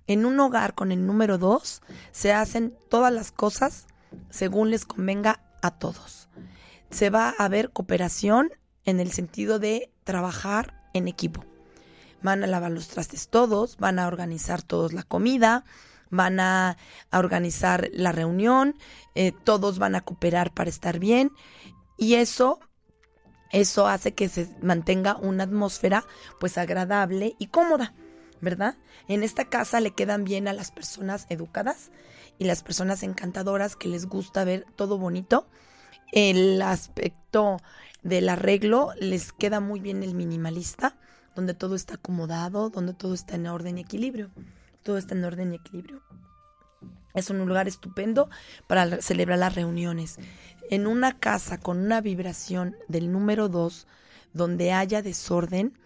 En 0.06 0.26
un 0.26 0.38
hogar 0.40 0.74
con 0.74 0.92
el 0.92 1.06
número 1.06 1.38
dos 1.38 1.82
se 2.10 2.32
hacen 2.32 2.76
todas 2.88 3.12
las 3.12 3.32
cosas 3.32 3.86
según 4.30 4.70
les 4.70 4.84
convenga 4.84 5.40
a 5.62 5.70
todos. 5.70 6.28
Se 6.90 7.10
va 7.10 7.30
a 7.30 7.48
ver 7.48 7.70
cooperación 7.70 8.50
en 8.84 9.00
el 9.00 9.12
sentido 9.12 9.58
de 9.58 9.90
trabajar 10.04 10.82
en 10.92 11.08
equipo. 11.08 11.44
Van 12.22 12.44
a 12.44 12.46
lavar 12.46 12.70
los 12.70 12.88
trastes 12.88 13.28
todos, 13.28 13.76
van 13.78 13.98
a 13.98 14.06
organizar 14.06 14.62
todos 14.62 14.92
la 14.92 15.02
comida, 15.02 15.64
van 16.12 16.38
a, 16.38 16.76
organizar 17.10 17.88
la 17.92 18.12
reunión, 18.12 18.76
eh, 19.16 19.32
todos 19.32 19.80
van 19.80 19.96
a 19.96 20.02
cooperar 20.02 20.52
para 20.52 20.70
estar 20.70 21.00
bien 21.00 21.32
y 21.96 22.14
eso 22.14 22.60
eso 23.50 23.86
hace 23.86 24.14
que 24.14 24.28
se 24.28 24.48
mantenga 24.62 25.16
una 25.16 25.44
atmósfera 25.44 26.04
pues 26.40 26.56
agradable 26.56 27.34
y 27.38 27.48
cómoda, 27.48 27.94
¿verdad? 28.40 28.76
En 29.08 29.22
esta 29.22 29.46
casa 29.46 29.80
le 29.80 29.90
quedan 29.90 30.24
bien 30.24 30.48
a 30.48 30.54
las 30.54 30.70
personas 30.70 31.26
educadas 31.28 31.90
y 32.38 32.44
las 32.44 32.62
personas 32.62 33.02
encantadoras 33.02 33.76
que 33.76 33.88
les 33.88 34.06
gusta 34.06 34.44
ver 34.44 34.64
todo 34.76 34.96
bonito. 34.96 35.46
El 36.12 36.62
aspecto 36.62 37.58
del 38.02 38.28
arreglo 38.30 38.92
les 38.98 39.32
queda 39.32 39.60
muy 39.60 39.80
bien 39.80 40.02
el 40.02 40.14
minimalista, 40.14 40.96
donde 41.34 41.52
todo 41.52 41.74
está 41.74 41.94
acomodado, 41.94 42.70
donde 42.70 42.94
todo 42.94 43.12
está 43.12 43.34
en 43.34 43.46
orden 43.46 43.78
y 43.78 43.82
equilibrio. 43.82 44.30
Todo 44.82 44.98
está 44.98 45.14
en 45.14 45.24
orden 45.24 45.52
y 45.52 45.56
equilibrio. 45.56 46.02
Es 47.14 47.30
un 47.30 47.38
lugar 47.38 47.68
estupendo 47.68 48.30
para 48.66 49.00
celebrar 49.02 49.38
las 49.38 49.54
reuniones. 49.54 50.16
En 50.70 50.86
una 50.86 51.18
casa 51.18 51.58
con 51.58 51.78
una 51.78 52.00
vibración 52.00 52.76
del 52.88 53.12
número 53.12 53.48
2, 53.48 53.86
donde 54.32 54.72
haya 54.72 55.02
desorden, 55.02 55.78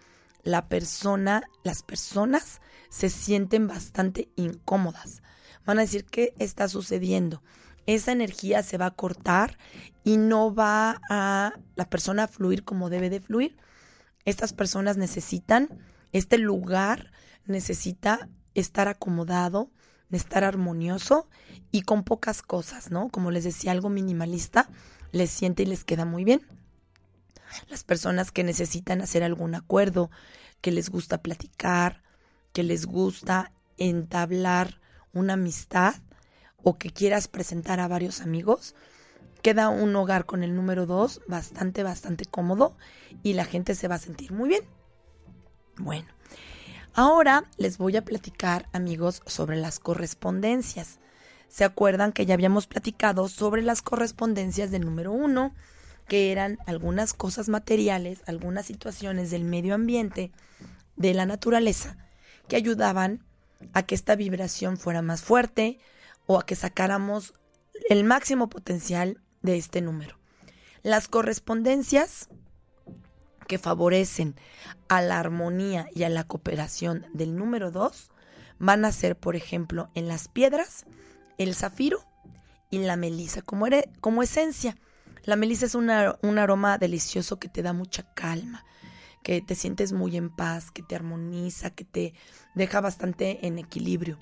la 0.43 0.69
persona, 0.69 1.43
las 1.63 1.83
personas 1.83 2.61
se 2.89 3.09
sienten 3.09 3.67
bastante 3.67 4.29
incómodas. 4.35 5.21
Van 5.65 5.79
a 5.79 5.81
decir, 5.81 6.05
¿qué 6.05 6.33
está 6.39 6.69
sucediendo? 6.69 7.43
Esa 7.85 8.13
energía 8.13 8.63
se 8.63 8.77
va 8.77 8.87
a 8.87 8.95
cortar 8.95 9.57
y 10.03 10.17
no 10.17 10.53
va 10.53 11.01
a 11.09 11.53
la 11.75 11.89
persona 11.89 12.23
a 12.23 12.27
fluir 12.27 12.63
como 12.63 12.89
debe 12.89 13.09
de 13.09 13.19
fluir. 13.19 13.57
Estas 14.23 14.53
personas 14.53 14.97
necesitan, 14.97 15.69
este 16.13 16.37
lugar 16.37 17.11
necesita 17.45 18.29
estar 18.59 18.87
acomodado, 18.87 19.69
estar 20.11 20.43
armonioso 20.43 21.27
y 21.71 21.81
con 21.83 22.03
pocas 22.03 22.41
cosas, 22.41 22.91
¿no? 22.91 23.09
Como 23.09 23.31
les 23.31 23.43
decía, 23.43 23.71
algo 23.71 23.89
minimalista 23.89 24.69
les 25.11 25.29
siente 25.29 25.63
y 25.63 25.67
les 25.67 25.83
queda 25.83 26.05
muy 26.05 26.23
bien. 26.23 26.41
Las 27.69 27.83
personas 27.83 28.31
que 28.31 28.43
necesitan 28.43 29.01
hacer 29.01 29.23
algún 29.23 29.55
acuerdo, 29.55 30.09
que 30.61 30.71
les 30.71 30.89
gusta 30.89 31.21
platicar, 31.21 32.03
que 32.51 32.63
les 32.63 32.85
gusta 32.85 33.51
entablar 33.77 34.81
una 35.13 35.33
amistad 35.33 35.95
o 36.63 36.77
que 36.77 36.89
quieras 36.89 37.27
presentar 37.27 37.79
a 37.79 37.87
varios 37.87 38.21
amigos, 38.21 38.75
queda 39.43 39.69
un 39.69 39.95
hogar 39.95 40.25
con 40.25 40.43
el 40.43 40.55
número 40.55 40.85
2 40.85 41.21
bastante, 41.27 41.83
bastante 41.83 42.25
cómodo 42.25 42.75
y 43.23 43.33
la 43.33 43.45
gente 43.45 43.75
se 43.75 43.87
va 43.87 43.95
a 43.95 43.99
sentir 43.99 44.31
muy 44.31 44.49
bien. 44.49 44.63
Bueno, 45.77 46.07
Ahora 46.97 47.43
les 47.57 47.77
voy 47.77 47.95
a 47.95 48.03
platicar, 48.03 48.67
amigos, 48.73 49.21
sobre 49.27 49.55
las 49.55 49.77
correspondencias. 49.77 50.97
¿Se 51.47 51.63
acuerdan 51.63 52.11
que 52.11 52.25
ya 52.25 52.33
habíamos 52.33 52.65
platicado 52.65 53.27
sobre 53.27 53.61
las 53.61 53.83
correspondencias 53.83 54.71
del 54.71 54.83
número 54.83 55.11
uno, 55.11 55.53
que 56.07 56.31
eran 56.31 56.57
algunas 56.65 57.13
cosas 57.13 57.49
materiales, 57.49 58.23
algunas 58.25 58.65
situaciones 58.65 59.29
del 59.29 59.43
medio 59.43 59.75
ambiente, 59.75 60.31
de 60.95 61.13
la 61.13 61.27
naturaleza, 61.27 61.97
que 62.47 62.55
ayudaban 62.55 63.23
a 63.73 63.83
que 63.83 63.93
esta 63.93 64.15
vibración 64.15 64.75
fuera 64.75 65.03
más 65.03 65.21
fuerte 65.21 65.77
o 66.25 66.39
a 66.39 66.47
que 66.47 66.55
sacáramos 66.55 67.35
el 67.91 68.05
máximo 68.05 68.49
potencial 68.49 69.21
de 69.43 69.57
este 69.57 69.81
número? 69.81 70.17
Las 70.81 71.07
correspondencias 71.07 72.27
que 73.47 73.57
favorecen 73.57 74.35
a 74.87 75.01
la 75.01 75.19
armonía 75.19 75.87
y 75.93 76.03
a 76.03 76.09
la 76.09 76.25
cooperación 76.25 77.05
del 77.13 77.35
número 77.35 77.71
2 77.71 78.09
van 78.59 78.85
a 78.85 78.91
ser, 78.91 79.17
por 79.17 79.35
ejemplo, 79.35 79.89
en 79.95 80.07
las 80.07 80.27
piedras, 80.27 80.85
el 81.37 81.55
zafiro 81.55 82.03
y 82.69 82.79
la 82.79 82.95
melisa 82.95 83.41
como, 83.41 83.67
como 84.01 84.23
esencia. 84.23 84.77
La 85.23 85.35
melisa 85.35 85.65
es 85.65 85.75
un 85.75 85.89
aroma 85.89 86.77
delicioso 86.77 87.39
que 87.39 87.49
te 87.49 87.61
da 87.61 87.73
mucha 87.73 88.03
calma, 88.13 88.65
que 89.23 89.41
te 89.41 89.55
sientes 89.55 89.91
muy 89.91 90.15
en 90.15 90.29
paz, 90.29 90.71
que 90.71 90.83
te 90.83 90.95
armoniza, 90.95 91.71
que 91.71 91.83
te 91.83 92.13
deja 92.55 92.81
bastante 92.81 93.45
en 93.45 93.59
equilibrio. 93.59 94.17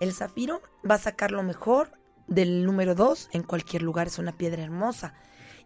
El 0.00 0.12
zafiro 0.12 0.62
va 0.88 0.94
a 0.94 0.98
sacar 0.98 1.32
lo 1.32 1.42
mejor 1.42 1.92
del 2.28 2.64
número 2.64 2.94
2 2.94 3.30
en 3.32 3.42
cualquier 3.42 3.82
lugar, 3.82 4.06
es 4.06 4.18
una 4.18 4.32
piedra 4.32 4.62
hermosa. 4.62 5.14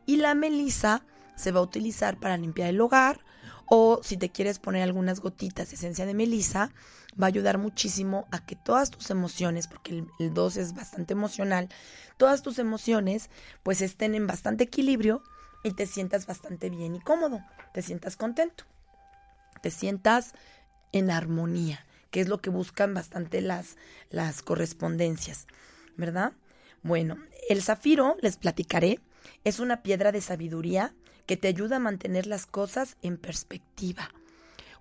Y 0.05 0.17
la 0.17 0.35
melisa 0.35 1.05
se 1.37 1.53
va 1.53 1.61
a 1.61 1.65
utilizar 1.65 2.19
para 2.19 2.37
limpiar 2.37 2.69
el 2.69 2.81
hogar 2.81 3.21
o 3.67 4.01
si 4.03 4.17
te 4.17 4.31
quieres 4.31 4.59
poner 4.59 4.83
algunas 4.83 5.21
gotitas 5.21 5.71
de 5.71 5.77
esencia 5.77 6.05
de 6.05 6.15
melisa, 6.15 6.73
va 7.21 7.27
a 7.27 7.29
ayudar 7.29 7.59
muchísimo 7.59 8.27
a 8.31 8.45
que 8.45 8.57
todas 8.57 8.91
tus 8.91 9.11
emociones, 9.11 9.67
porque 9.67 10.05
el 10.19 10.35
2 10.35 10.57
es 10.59 10.75
bastante 10.75 11.15
emocional, 11.15 11.69
todas 12.17 12.43
tus 12.43 12.59
emociones 12.59 13.31
pues 13.63 13.81
estén 13.81 14.15
en 14.15 14.27
bastante 14.27 14.65
equilibrio 14.65 15.23
y 15.65 15.73
te 15.73 15.87
sientas 15.87 16.27
bastante 16.27 16.71
bien 16.71 16.95
y 16.95 17.01
cómodo, 17.01 17.41
te 17.73 17.83
sientas 17.83 18.17
contento, 18.17 18.65
te 19.63 19.71
sientas 19.71 20.35
en 20.93 21.11
armonía, 21.11 21.87
que 22.11 22.21
es 22.21 22.29
lo 22.29 22.43
que 22.43 22.51
buscan 22.51 22.93
bastante 22.93 23.41
las, 23.41 23.77
las 24.11 24.43
correspondencias, 24.43 25.47
¿verdad? 25.97 26.33
Bueno, 26.83 27.17
el 27.49 27.63
zafiro, 27.63 28.17
les 28.21 28.37
platicaré, 28.37 29.01
es 29.45 29.61
una 29.61 29.83
piedra 29.83 30.13
de 30.13 30.21
sabiduría 30.21 30.95
que 31.27 31.37
te 31.37 31.49
ayuda 31.49 31.77
a 31.77 31.81
mantener 31.81 32.27
las 32.27 32.47
cosas 32.47 32.97
en 33.03 33.17
perspectiva. 33.17 34.11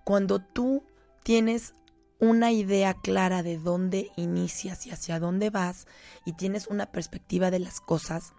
Cuando 0.04 0.40
tú 0.40 0.84
tienes 1.22 1.74
una 2.18 2.52
idea 2.52 2.94
clara 2.94 3.42
de 3.42 3.58
dónde 3.58 4.10
inicias 4.16 4.86
y 4.86 4.90
hacia 4.90 5.18
dónde 5.18 5.50
vas 5.50 5.86
y 6.24 6.34
tienes 6.34 6.66
una 6.68 6.86
perspectiva 6.86 7.50
de 7.50 7.58
las 7.58 7.80
cosas, 7.80 8.32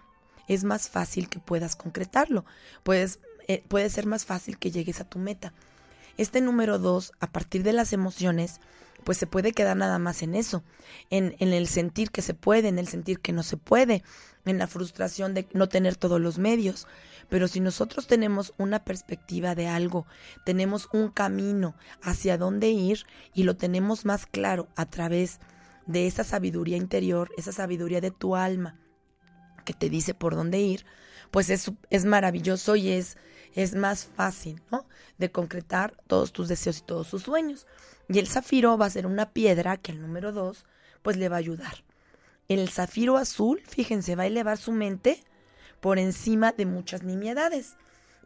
es 0.47 0.63
más 0.63 0.89
fácil 0.89 1.29
que 1.29 1.39
puedas 1.39 1.75
concretarlo. 1.75 2.45
Puedes, 2.83 3.19
eh, 3.47 3.63
puede 3.67 3.89
ser 3.89 4.05
más 4.05 4.25
fácil 4.25 4.57
que 4.57 4.71
llegues 4.71 5.01
a 5.01 5.09
tu 5.09 5.19
meta. 5.19 5.53
Este 6.17 6.41
número 6.41 6.79
dos, 6.79 7.11
a 7.19 7.31
partir 7.31 7.63
de 7.63 7.73
las 7.73 7.93
emociones, 7.93 8.59
pues 9.03 9.17
se 9.17 9.27
puede 9.27 9.51
quedar 9.51 9.77
nada 9.77 9.99
más 9.99 10.23
en 10.23 10.35
eso, 10.35 10.63
en, 11.09 11.35
el 11.39 11.67
sentir 11.67 12.11
que 12.11 12.21
se 12.21 12.33
puede, 12.33 12.69
en 12.69 12.79
el 12.79 12.87
sentir 12.87 13.19
que 13.19 13.33
no 13.33 13.43
se 13.43 13.57
puede, 13.57 14.03
en 14.45 14.57
la 14.57 14.67
frustración 14.67 15.33
de 15.33 15.47
no 15.53 15.69
tener 15.69 15.95
todos 15.95 16.19
los 16.21 16.37
medios. 16.37 16.87
Pero 17.29 17.47
si 17.47 17.59
nosotros 17.59 18.07
tenemos 18.07 18.53
una 18.57 18.83
perspectiva 18.83 19.55
de 19.55 19.67
algo, 19.67 20.05
tenemos 20.45 20.89
un 20.93 21.09
camino 21.09 21.75
hacia 22.01 22.37
dónde 22.37 22.69
ir 22.69 23.05
y 23.33 23.43
lo 23.43 23.55
tenemos 23.55 24.05
más 24.05 24.25
claro 24.25 24.67
a 24.75 24.85
través 24.85 25.39
de 25.85 26.07
esa 26.07 26.23
sabiduría 26.23 26.77
interior, 26.77 27.31
esa 27.37 27.51
sabiduría 27.51 28.01
de 28.01 28.11
tu 28.11 28.35
alma 28.35 28.79
que 29.65 29.73
te 29.73 29.89
dice 29.89 30.13
por 30.13 30.35
dónde 30.35 30.59
ir, 30.59 30.85
pues 31.31 31.49
es, 31.49 31.71
es 31.89 32.05
maravilloso 32.05 32.75
y 32.75 32.89
es, 32.89 33.17
es 33.53 33.75
más 33.75 34.05
fácil, 34.05 34.61
¿no? 34.71 34.85
De 35.17 35.31
concretar 35.31 35.95
todos 36.07 36.33
tus 36.33 36.47
deseos 36.47 36.79
y 36.79 36.81
todos 36.81 37.09
tus 37.09 37.23
sueños. 37.23 37.67
Y 38.09 38.19
el 38.19 38.27
zafiro 38.27 38.77
va 38.77 38.87
a 38.87 38.91
ser 38.91 39.05
una 39.05 39.31
piedra 39.31 39.77
que 39.77 39.91
el 39.91 40.01
número 40.01 40.31
dos, 40.31 40.65
pues 41.01 41.17
le 41.17 41.29
va 41.29 41.37
a 41.37 41.39
ayudar. 41.39 41.83
El 42.47 42.69
zafiro 42.69 43.17
azul, 43.17 43.61
fíjense, 43.65 44.15
va 44.15 44.23
a 44.23 44.27
elevar 44.27 44.57
su 44.57 44.71
mente 44.71 45.23
por 45.79 45.99
encima 45.99 46.51
de 46.51 46.65
muchas 46.65 47.03
nimiedades, 47.03 47.77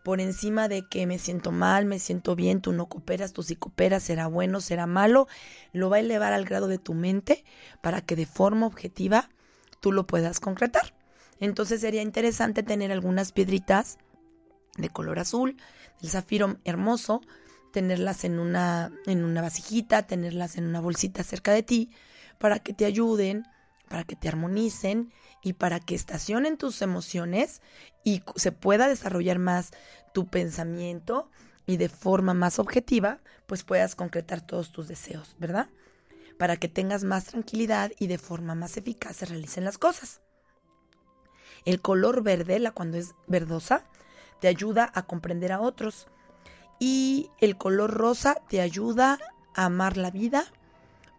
por 0.04 0.22
encima 0.22 0.68
de 0.68 0.88
que 0.88 1.06
me 1.06 1.20
siento 1.20 1.52
mal, 1.52 1.86
me 1.86 2.00
siento 2.00 2.36
bien, 2.36 2.62
tú 2.62 2.72
no 2.72 2.88
cooperas, 2.88 3.34
tú 3.34 3.44
sí 3.44 3.56
cooperas, 3.56 4.04
será 4.04 4.28
bueno, 4.28 4.62
será 4.62 4.88
malo, 4.88 5.28
lo 5.74 5.90
va 5.90 5.98
a 5.98 6.00
elevar 6.00 6.34
al 6.34 6.46
grado 6.46 6.68
de 6.68 6.78
tu 6.78 6.94
mente 6.94 7.44
para 7.82 8.02
que 8.02 8.16
de 8.16 8.26
forma 8.26 8.66
objetiva 8.66 9.30
tú 9.82 9.92
lo 9.92 10.08
puedas 10.08 10.40
concretar. 10.40 10.94
Entonces 11.40 11.82
sería 11.82 12.02
interesante 12.02 12.64
tener 12.64 12.92
algunas 12.92 13.32
piedritas 13.32 13.98
de 14.78 14.90
color 14.90 15.20
azul, 15.20 15.58
del 16.02 16.10
zafiro 16.10 16.58
hermoso, 16.64 17.22
tenerlas 17.74 18.24
en 18.24 18.40
una, 18.40 18.92
en 19.06 19.24
una 19.24 19.42
vasijita, 19.42 20.08
tenerlas 20.08 20.58
en 20.58 20.66
una 20.66 20.80
bolsita 20.80 21.24
cerca 21.24 21.52
de 21.52 21.64
ti, 21.64 21.90
para 22.40 22.60
que 22.60 22.74
te 22.74 22.86
ayuden 22.86 23.46
para 23.88 24.04
que 24.04 24.16
te 24.16 24.28
armonicen 24.28 25.12
y 25.42 25.54
para 25.54 25.80
que 25.80 25.96
estacionen 25.96 26.58
tus 26.58 26.82
emociones 26.82 27.62
y 28.04 28.24
se 28.36 28.52
pueda 28.52 28.88
desarrollar 28.88 29.40
más 29.40 29.72
tu 30.14 30.28
pensamiento 30.28 31.30
y 31.66 31.78
de 31.78 31.90
forma 31.90 32.34
más 32.34 32.60
objetiva, 32.60 33.20
pues 33.46 33.64
puedas 33.64 33.96
concretar 33.96 34.42
todos 34.42 34.72
tus 34.72 34.88
deseos, 34.88 35.36
¿verdad? 35.40 35.70
Para 36.38 36.58
que 36.58 36.68
tengas 36.68 37.04
más 37.04 37.26
tranquilidad 37.26 37.92
y 38.00 38.08
de 38.08 38.18
forma 38.18 38.56
más 38.56 38.78
eficaz 38.78 39.18
se 39.18 39.26
realicen 39.26 39.64
las 39.64 39.78
cosas. 39.78 40.22
El 41.66 41.82
color 41.82 42.24
verde, 42.24 42.60
la 42.60 42.72
cuando 42.72 42.98
es 42.98 43.16
verdosa, 43.28 43.84
te 44.40 44.48
ayuda 44.48 44.92
a 44.94 45.04
comprender 45.04 45.52
a 45.52 45.62
otros. 45.62 46.08
Y 46.80 47.30
el 47.40 47.58
color 47.58 47.92
rosa 47.92 48.36
te 48.50 48.62
ayuda 48.62 49.18
a 49.56 49.66
amar 49.66 49.98
la 49.98 50.12
vida, 50.12 50.46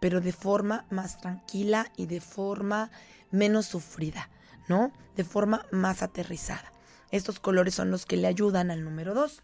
pero 0.00 0.20
de 0.20 0.32
forma 0.32 0.86
más 0.90 1.20
tranquila 1.20 1.90
y 1.96 2.06
de 2.06 2.20
forma 2.20 2.90
menos 3.30 3.66
sufrida, 3.66 4.30
¿no? 4.68 4.92
De 5.16 5.24
forma 5.24 5.66
más 5.72 6.02
aterrizada. 6.02 6.72
Estos 7.10 7.40
colores 7.40 7.74
son 7.74 7.90
los 7.90 8.06
que 8.06 8.16
le 8.16 8.28
ayudan 8.28 8.70
al 8.70 8.84
número 8.84 9.14
2. 9.14 9.42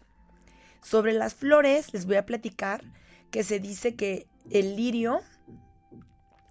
Sobre 0.81 1.13
las 1.13 1.33
flores 1.33 1.93
les 1.93 2.05
voy 2.05 2.15
a 2.15 2.25
platicar 2.25 2.83
que 3.31 3.43
se 3.43 3.59
dice 3.59 3.95
que 3.95 4.27
el 4.49 4.75
lirio 4.75 5.21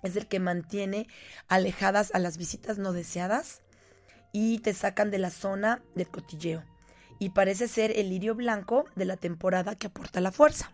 es 0.03 0.17
el 0.17 0.27
que 0.27 0.41
mantiene 0.41 1.07
alejadas 1.49 2.15
a 2.15 2.19
las 2.19 2.37
visitas 2.37 2.79
no 2.79 2.93
deseadas 2.93 3.63
y 4.33 4.59
te 4.59 4.75
sacan 4.75 5.11
de 5.11 5.19
la 5.19 5.31
zona 5.31 5.83
del 5.95 6.09
cotilleo. 6.09 6.65
Y 7.19 7.31
parece 7.31 7.69
ser 7.69 7.93
el 7.97 8.09
lirio 8.09 8.35
blanco 8.35 8.85
de 8.97 9.05
la 9.05 9.17
temporada 9.17 9.77
que 9.77 9.87
aporta 9.87 10.21
la 10.21 10.33
fuerza. 10.33 10.73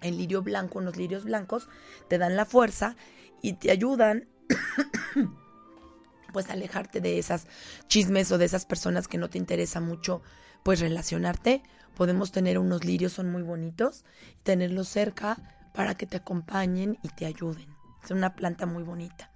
El 0.00 0.18
lirio 0.18 0.42
blanco, 0.42 0.78
unos 0.78 0.96
lirios 0.96 1.24
blancos, 1.24 1.68
te 2.08 2.18
dan 2.18 2.36
la 2.36 2.44
fuerza 2.44 2.96
y 3.42 3.54
te 3.54 3.70
ayudan 3.70 4.28
pues 6.32 6.50
alejarte 6.50 7.00
de 7.00 7.18
esas 7.18 7.46
chismes 7.86 8.32
o 8.32 8.38
de 8.38 8.46
esas 8.46 8.64
personas 8.64 9.06
que 9.06 9.18
no 9.18 9.28
te 9.28 9.38
interesa 9.38 9.80
mucho 9.80 10.22
pues 10.62 10.80
relacionarte. 10.80 11.62
Podemos 11.96 12.32
tener 12.32 12.58
unos 12.58 12.84
lirios, 12.84 13.12
son 13.12 13.30
muy 13.30 13.42
bonitos, 13.42 14.04
tenerlos 14.42 14.88
cerca 14.88 15.36
para 15.74 15.94
que 15.94 16.06
te 16.06 16.16
acompañen 16.16 16.98
y 17.02 17.08
te 17.08 17.26
ayuden. 17.26 17.66
Es 18.02 18.10
una 18.10 18.34
planta 18.34 18.66
muy 18.66 18.82
bonita. 18.82 19.30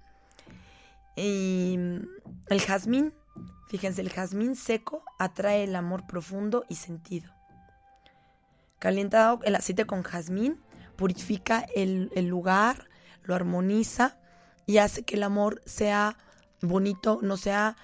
Y 1.15 1.77
el 2.49 2.61
jazmín, 2.61 3.13
fíjense, 3.67 4.01
el 4.01 4.09
jazmín 4.09 4.55
seco 4.55 5.03
atrae 5.19 5.63
el 5.63 5.75
amor 5.75 6.05
profundo 6.07 6.65
y 6.69 6.75
sentido. 6.75 7.31
Calentado 8.79 9.39
el 9.43 9.55
aceite 9.55 9.85
con 9.85 10.03
jazmín 10.03 10.59
purifica 10.95 11.65
el, 11.75 12.11
el 12.15 12.27
lugar, 12.27 12.89
lo 13.23 13.35
armoniza 13.35 14.17
y 14.65 14.77
hace 14.77 15.03
que 15.03 15.15
el 15.15 15.23
amor 15.23 15.61
sea 15.65 16.17
bonito, 16.61 17.19
no 17.21 17.37
sea 17.37 17.77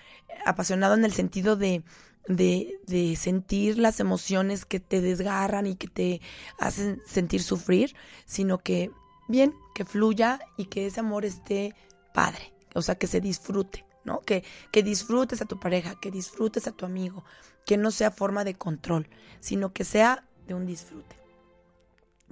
apasionado 0.45 0.95
en 0.95 1.05
el 1.05 1.13
sentido 1.13 1.55
de, 1.55 1.83
de, 2.27 2.79
de, 2.87 3.15
sentir 3.15 3.77
las 3.77 3.99
emociones 3.99 4.65
que 4.65 4.79
te 4.79 5.01
desgarran 5.01 5.67
y 5.67 5.75
que 5.75 5.87
te 5.87 6.21
hacen 6.59 7.01
sentir 7.05 7.43
sufrir, 7.43 7.95
sino 8.25 8.57
que 8.59 8.91
bien, 9.27 9.53
que 9.75 9.85
fluya 9.85 10.39
y 10.57 10.65
que 10.65 10.87
ese 10.87 10.99
amor 10.99 11.25
esté 11.25 11.75
padre, 12.13 12.53
o 12.73 12.81
sea, 12.81 12.95
que 12.95 13.07
se 13.07 13.21
disfrute, 13.21 13.85
¿no? 14.03 14.21
Que, 14.21 14.43
que 14.71 14.83
disfrutes 14.83 15.41
a 15.41 15.45
tu 15.45 15.59
pareja, 15.59 15.99
que 15.99 16.11
disfrutes 16.11 16.67
a 16.67 16.71
tu 16.71 16.85
amigo, 16.85 17.23
que 17.65 17.77
no 17.77 17.91
sea 17.91 18.11
forma 18.11 18.43
de 18.43 18.55
control, 18.55 19.07
sino 19.39 19.73
que 19.73 19.83
sea 19.83 20.25
de 20.47 20.53
un 20.53 20.65
disfrute. 20.65 21.15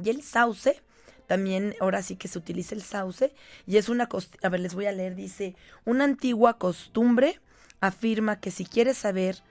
Y 0.03 0.09
el 0.09 0.23
sauce 0.23 0.81
también 1.27 1.75
ahora 1.79 2.01
sí 2.03 2.17
que 2.17 2.27
se 2.27 2.37
utiliza 2.37 2.75
el 2.75 2.81
sauce 2.81 3.33
y 3.65 3.77
es 3.77 3.87
una, 3.87 4.09
a 4.43 4.49
ver, 4.49 4.59
les 4.59 4.73
voy 4.73 4.87
a 4.87 4.91
leer, 4.91 5.15
dice, 5.15 5.55
una 5.85 6.03
antigua 6.03 6.57
costumbre 6.57 7.39
afirma 7.79 8.41
que 8.41 8.51
si 8.51 8.65
quieres 8.65 8.97
saber 8.97 9.41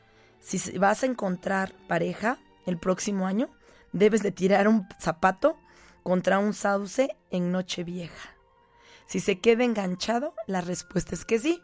si 0.40 0.78
vas 0.78 1.02
a 1.02 1.06
encontrar 1.06 1.72
pareja 1.88 2.38
el 2.66 2.78
próximo 2.78 3.26
año, 3.26 3.48
debes 3.92 4.22
de 4.22 4.30
tirar 4.30 4.68
un 4.68 4.86
zapato 5.00 5.58
contra 6.02 6.38
un 6.38 6.54
sauce 6.54 7.16
en 7.30 7.52
Nochevieja. 7.52 8.30
Si 9.06 9.20
se 9.20 9.40
queda 9.40 9.64
enganchado, 9.64 10.34
la 10.46 10.60
respuesta 10.60 11.14
es 11.14 11.24
que 11.24 11.38
sí. 11.38 11.62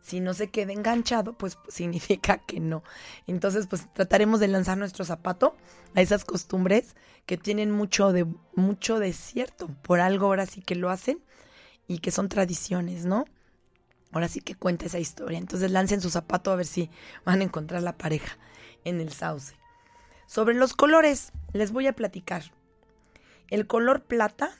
Si 0.00 0.20
no 0.20 0.32
se 0.34 0.50
queda 0.50 0.72
enganchado, 0.72 1.36
pues 1.36 1.58
significa 1.68 2.38
que 2.38 2.60
no. 2.60 2.82
Entonces, 3.26 3.66
pues 3.66 3.92
trataremos 3.92 4.40
de 4.40 4.48
lanzar 4.48 4.78
nuestro 4.78 5.04
zapato 5.04 5.56
a 5.94 6.00
esas 6.00 6.24
costumbres 6.24 6.96
que 7.26 7.36
tienen 7.36 7.70
mucho 7.70 8.12
de 8.12 8.26
mucho 8.54 8.98
de 8.98 9.12
cierto. 9.12 9.68
Por 9.82 10.00
algo 10.00 10.26
ahora 10.26 10.46
sí 10.46 10.62
que 10.62 10.74
lo 10.74 10.90
hacen 10.90 11.22
y 11.86 11.98
que 11.98 12.10
son 12.10 12.28
tradiciones, 12.28 13.04
¿no? 13.04 13.24
Ahora 14.12 14.28
sí 14.28 14.40
que 14.40 14.54
cuenta 14.54 14.86
esa 14.86 14.98
historia. 14.98 15.38
Entonces 15.38 15.70
lancen 15.70 16.00
su 16.00 16.10
zapato 16.10 16.50
a 16.50 16.56
ver 16.56 16.66
si 16.66 16.90
van 17.24 17.40
a 17.40 17.44
encontrar 17.44 17.82
la 17.82 17.98
pareja 17.98 18.38
en 18.84 19.00
el 19.00 19.12
sauce. 19.12 19.54
Sobre 20.26 20.54
los 20.54 20.74
colores, 20.74 21.32
les 21.52 21.72
voy 21.72 21.86
a 21.86 21.94
platicar. 21.94 22.44
El 23.48 23.66
color 23.66 24.04
plata 24.04 24.50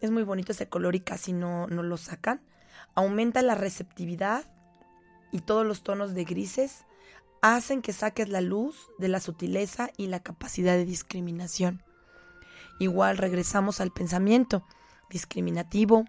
es 0.00 0.10
muy 0.10 0.22
bonito 0.22 0.52
ese 0.52 0.68
color 0.68 0.94
y 0.94 1.00
casi 1.00 1.32
no, 1.32 1.66
no 1.66 1.82
lo 1.82 1.96
sacan. 1.96 2.42
Aumenta 2.94 3.42
la 3.42 3.54
receptividad 3.54 4.44
y 5.34 5.40
todos 5.40 5.66
los 5.66 5.82
tonos 5.82 6.14
de 6.14 6.22
grises 6.22 6.86
hacen 7.42 7.82
que 7.82 7.92
saques 7.92 8.28
la 8.28 8.40
luz 8.40 8.88
de 8.98 9.08
la 9.08 9.18
sutileza 9.18 9.90
y 9.96 10.06
la 10.06 10.20
capacidad 10.20 10.74
de 10.74 10.84
discriminación. 10.84 11.82
Igual 12.78 13.18
regresamos 13.18 13.80
al 13.80 13.90
pensamiento 13.90 14.64
discriminativo, 15.10 16.04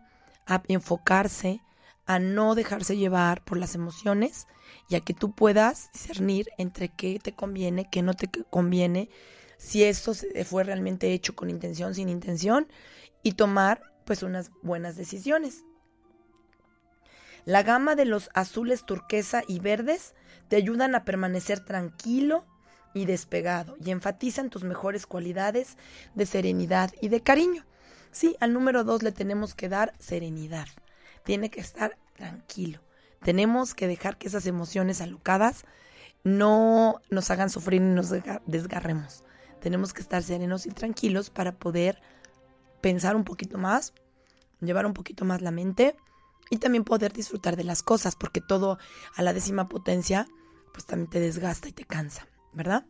a 0.45 0.61
enfocarse, 0.67 1.59
a 2.05 2.19
no 2.19 2.53
dejarse 2.53 2.97
llevar 2.97 3.43
por 3.43 3.57
las 3.57 3.73
emociones 3.73 4.45
y 4.89 4.95
a 4.95 5.01
que 5.01 5.15
tú 5.15 5.33
puedas 5.33 5.89
discernir 5.91 6.49
entre 6.59 6.89
qué 6.89 7.19
te 7.19 7.33
conviene, 7.33 7.89
qué 7.89 8.03
no 8.03 8.13
te 8.13 8.29
conviene, 8.51 9.09
si 9.57 9.83
esto 9.83 10.13
fue 10.45 10.63
realmente 10.63 11.13
hecho 11.13 11.35
con 11.35 11.49
intención, 11.49 11.95
sin 11.95 12.09
intención 12.09 12.67
y 13.23 13.31
tomar 13.31 13.81
pues 14.05 14.21
unas 14.21 14.51
buenas 14.61 14.97
decisiones. 14.97 15.63
La 17.45 17.62
gama 17.62 17.95
de 17.95 18.05
los 18.05 18.29
azules 18.34 18.86
turquesa 18.86 19.43
y 19.47 19.60
verdes 19.60 20.15
te 20.47 20.55
ayudan 20.55 20.95
a 20.95 21.05
permanecer 21.05 21.60
tranquilo 21.60 22.43
y 22.93 23.05
despegado 23.05 23.77
y 23.79 23.91
enfatizan 23.91 24.49
tus 24.49 24.63
mejores 24.63 25.05
cualidades 25.05 25.77
de 26.15 26.25
serenidad 26.25 26.91
y 27.01 27.10
de 27.10 27.21
cariño. 27.21 27.63
Sí, 28.12 28.36
al 28.39 28.53
número 28.53 28.84
dos 28.84 29.03
le 29.03 29.12
tenemos 29.12 29.53
que 29.53 29.69
dar 29.69 29.93
serenidad. 29.99 30.67
Tiene 31.23 31.51
que 31.51 31.60
estar 31.60 31.97
tranquilo. 32.15 32.81
Tenemos 33.21 33.75
que 33.75 33.88
dejar 33.88 34.17
que 34.17 34.27
esas 34.27 34.47
emociones 34.47 35.01
alucadas 35.01 35.65
no 36.23 37.01
nos 37.12 37.29
hagan 37.29 37.49
sufrir 37.51 37.81
y 37.81 37.86
nos 37.86 38.10
desgarremos. 38.45 39.23
Tenemos 39.62 39.93
que 39.93 40.01
estar 40.01 40.23
serenos 40.23 40.65
y 40.65 40.69
tranquilos 40.69 41.29
para 41.29 41.51
poder 41.51 42.01
pensar 42.81 43.15
un 43.15 43.23
poquito 43.23 43.58
más, 43.58 43.93
llevar 44.62 44.86
un 44.86 44.93
poquito 44.93 45.25
más 45.25 45.41
la 45.41 45.51
mente 45.51 45.95
y 46.49 46.58
también 46.58 46.84
poder 46.84 47.13
disfrutar 47.13 47.55
de 47.55 47.63
las 47.63 47.84
cosas, 47.84 48.15
porque 48.15 48.41
todo 48.41 48.77
a 49.15 49.21
la 49.21 49.34
décima 49.34 49.67
potencia, 49.67 50.27
pues 50.73 50.86
también 50.86 51.10
te 51.10 51.19
desgasta 51.19 51.69
y 51.69 51.71
te 51.71 51.86
cansa, 51.86 52.27
¿verdad? 52.53 52.86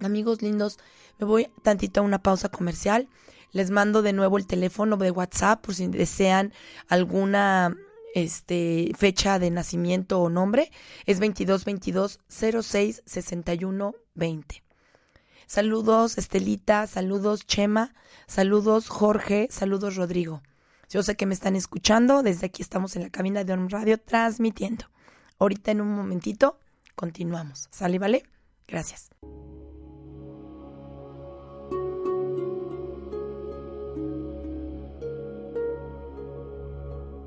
Amigos 0.00 0.42
lindos, 0.42 0.78
me 1.18 1.26
voy 1.26 1.48
tantito 1.62 2.00
a 2.00 2.04
una 2.04 2.22
pausa 2.22 2.48
comercial. 2.48 3.08
Les 3.52 3.70
mando 3.70 4.02
de 4.02 4.12
nuevo 4.12 4.36
el 4.36 4.46
teléfono 4.46 4.96
de 4.96 5.12
WhatsApp 5.12 5.64
por 5.64 5.74
si 5.76 5.86
desean 5.86 6.52
alguna 6.88 7.76
este, 8.14 8.90
fecha 8.96 9.38
de 9.38 9.50
nacimiento 9.50 10.20
o 10.20 10.30
nombre. 10.30 10.72
Es 11.06 11.20
2222 11.20 12.20
06 12.28 13.02
61 13.06 13.94
20. 14.14 14.64
Saludos 15.46 16.18
Estelita, 16.18 16.86
saludos 16.86 17.46
Chema, 17.46 17.94
saludos 18.26 18.88
Jorge, 18.88 19.48
saludos 19.50 19.96
Rodrigo. 19.96 20.42
Yo 20.90 21.02
sé 21.02 21.16
que 21.16 21.26
me 21.26 21.34
están 21.34 21.56
escuchando, 21.56 22.22
desde 22.22 22.46
aquí 22.46 22.62
estamos 22.62 22.96
en 22.96 23.02
la 23.02 23.10
cabina 23.10 23.44
de 23.44 23.52
On 23.52 23.68
Radio 23.70 23.98
transmitiendo. 23.98 24.86
Ahorita 25.38 25.70
en 25.70 25.80
un 25.80 25.94
momentito 25.94 26.58
continuamos. 26.94 27.68
¿Sale, 27.70 27.98
vale? 27.98 28.24
Gracias. 28.66 29.10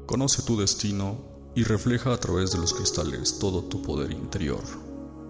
Conoce 0.05 0.41
tu 0.43 0.57
destino 0.57 1.51
y 1.53 1.63
refleja 1.63 2.13
a 2.13 2.17
través 2.17 2.51
de 2.51 2.59
los 2.59 2.73
cristales 2.73 3.39
todo 3.39 3.63
tu 3.63 3.81
poder 3.81 4.11
interior. 4.11 4.63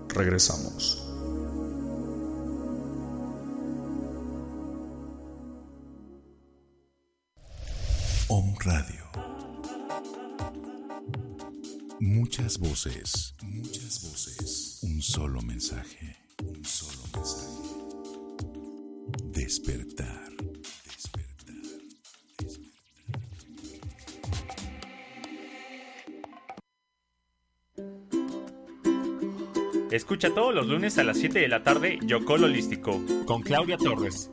Regresamos. 0.09 1.06
Radio. 8.63 9.03
Muchas 11.99 12.57
voces, 12.57 13.35
muchas 13.43 14.01
voces. 14.03 14.79
Un 14.83 15.01
solo 15.01 15.41
mensaje, 15.41 16.15
un 16.43 16.63
solo 16.63 17.03
mensaje. 17.13 17.57
Despertar. 19.25 20.31
Despertar. 20.85 21.55
Escucha 29.91 30.33
todos 30.33 30.53
los 30.53 30.67
lunes 30.67 30.97
a 30.97 31.03
las 31.03 31.17
7 31.17 31.39
de 31.39 31.47
la 31.47 31.63
tarde 31.63 31.99
Yocol 32.03 32.43
Holístico 32.43 33.01
con 33.25 33.41
Claudia 33.41 33.77
Torres. 33.77 34.31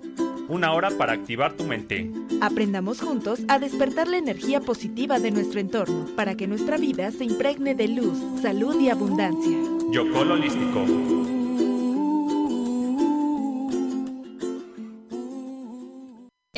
una 0.49 0.73
hora 0.73 0.91
para 0.91 1.15
activar 1.15 1.55
tu 1.55 1.65
mente. 1.65 2.11
Aprendamos 2.41 3.01
juntos 3.01 3.41
a 3.49 3.59
despertar 3.59 4.09
la 4.09 4.19
energía 4.19 4.61
positiva 4.61 5.19
de 5.19 5.31
nuestro 5.31 5.61
entorno 5.61 6.07
para 6.17 6.37
que 6.37 6.47
nuestra 6.47 6.77
vida 6.77 7.11
se 7.11 7.25
impregne 7.25 7.75
de 7.75 7.89
luz, 7.89 8.19
salud 8.43 8.81
y 8.81 8.91
abundancia. 8.91 9.57
Yocol 9.91 10.33
Holístico. 10.33 11.34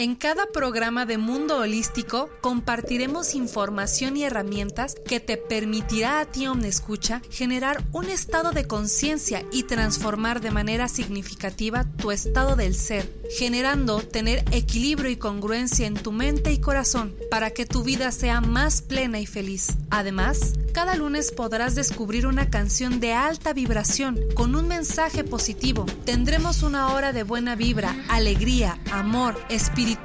En 0.07 0.15
cada 0.15 0.47
programa 0.47 1.05
de 1.05 1.19
Mundo 1.19 1.59
Holístico 1.59 2.31
compartiremos 2.41 3.35
información 3.35 4.17
y 4.17 4.23
herramientas 4.23 4.95
que 5.05 5.19
te 5.19 5.37
permitirá 5.37 6.21
a 6.21 6.27
ti, 6.27 6.47
Escucha, 6.63 7.23
generar 7.29 7.83
un 7.91 8.05
estado 8.05 8.53
de 8.53 8.69
conciencia 8.69 9.45
y 9.51 9.65
transformar 9.65 10.41
de 10.41 10.53
manera 10.53 10.87
significativa 10.87 11.85
tu 11.97 12.13
estado 12.13 12.55
del 12.55 12.77
ser, 12.77 13.13
generando 13.37 14.01
tener 14.01 14.45
equilibrio 14.53 15.11
y 15.11 15.17
congruencia 15.17 15.89
en 15.89 15.95
tu 15.95 16.13
mente 16.13 16.53
y 16.53 16.61
corazón 16.61 17.17
para 17.29 17.51
que 17.51 17.67
tu 17.67 17.83
vida 17.83 18.13
sea 18.13 18.41
más 18.41 18.83
plena 18.83 19.19
y 19.19 19.27
feliz. 19.27 19.75
Además, 19.91 20.53
cada 20.73 20.95
lunes 20.95 21.33
podrás 21.33 21.75
descubrir 21.75 22.27
una 22.29 22.51
canción 22.51 23.01
de 23.01 23.15
alta 23.15 23.53
vibración 23.55 24.21
con 24.35 24.55
un 24.55 24.69
mensaje 24.69 25.25
positivo. 25.25 25.87
Tendremos 26.05 26.63
una 26.63 26.93
hora 26.93 27.13
de 27.13 27.25
buena 27.25 27.57
vibra, 27.57 27.97
alegría, 28.09 28.79
amor, 28.93 29.37
espiritualidad, 29.49 29.96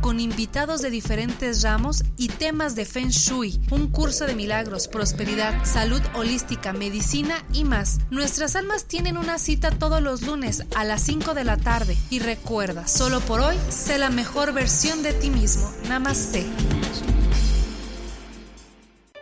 con 0.00 0.18
invitados 0.18 0.80
de 0.80 0.90
diferentes 0.90 1.62
ramos 1.62 2.02
y 2.16 2.28
temas 2.28 2.74
de 2.74 2.86
Feng 2.86 3.10
Shui, 3.10 3.60
un 3.70 3.88
curso 3.88 4.24
de 4.24 4.34
milagros, 4.34 4.88
prosperidad, 4.88 5.64
salud 5.64 6.00
holística, 6.14 6.72
medicina 6.72 7.44
y 7.52 7.64
más. 7.64 7.98
Nuestras 8.10 8.56
almas 8.56 8.86
tienen 8.86 9.18
una 9.18 9.38
cita 9.38 9.70
todos 9.70 10.00
los 10.00 10.22
lunes 10.22 10.64
a 10.74 10.84
las 10.84 11.02
5 11.02 11.34
de 11.34 11.44
la 11.44 11.58
tarde 11.58 11.98
y 12.08 12.20
recuerda, 12.20 12.88
solo 12.88 13.20
por 13.20 13.40
hoy, 13.40 13.56
sé 13.68 13.98
la 13.98 14.08
mejor 14.08 14.54
versión 14.54 15.02
de 15.02 15.12
ti 15.12 15.28
mismo. 15.28 15.70
Namaste. 15.86 16.46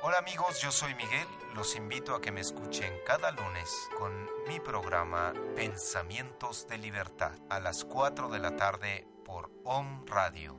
Hola 0.02 0.18
amigos, 0.18 0.60
yo 0.62 0.70
soy 0.70 0.94
Miguel. 0.94 1.26
Los 1.56 1.74
invito 1.74 2.14
a 2.14 2.20
que 2.20 2.30
me 2.30 2.40
escuchen 2.40 2.92
cada 3.04 3.32
lunes 3.32 3.68
con 3.98 4.12
mi 4.48 4.60
programa 4.60 5.32
Pensamientos 5.56 6.68
de 6.68 6.78
Libertad 6.78 7.32
a 7.48 7.58
las 7.58 7.84
4 7.84 8.28
de 8.28 8.38
la 8.38 8.54
tarde 8.54 9.06
por 9.30 9.48
Om 9.64 10.04
Radio. 10.06 10.56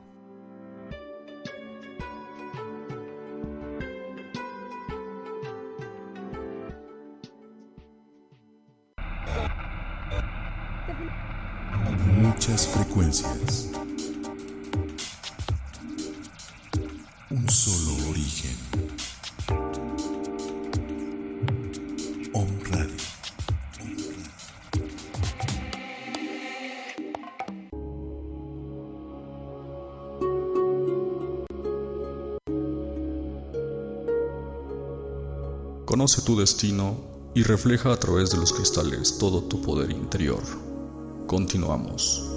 Muchas 12.22 12.66
frecuencias. 12.66 13.70
Un 17.30 17.48
solo 17.48 17.91
Conoce 36.02 36.22
tu 36.22 36.36
destino 36.36 36.96
y 37.32 37.44
refleja 37.44 37.92
a 37.92 37.96
través 37.96 38.32
de 38.32 38.36
los 38.36 38.52
cristales 38.52 39.18
todo 39.18 39.44
tu 39.44 39.62
poder 39.62 39.92
interior. 39.92 40.42
Continuamos. 41.28 42.28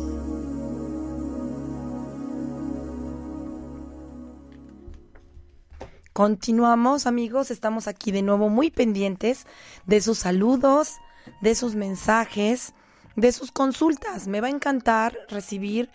Continuamos 6.13 7.07
amigos, 7.07 7.49
estamos 7.49 7.88
aquí 7.88 8.11
de 8.11 8.22
nuevo 8.22 8.49
muy 8.49 8.70
pendientes 8.70 9.47
de 9.88 9.99
sus 9.99 10.20
saludos, 10.20 10.97
de 11.41 11.55
sus 11.55 11.74
mensajes, 11.74 12.76
de 13.16 13.32
sus 13.32 13.51
consultas. 13.51 14.28
Me 14.28 14.41
va 14.41 14.47
a 14.47 14.51
encantar 14.51 15.18
recibir 15.28 15.89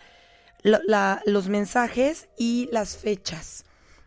los 0.61 1.47
mensajes 1.47 2.27
y 2.37 2.67
las 2.73 2.97
fechas, 2.97 3.63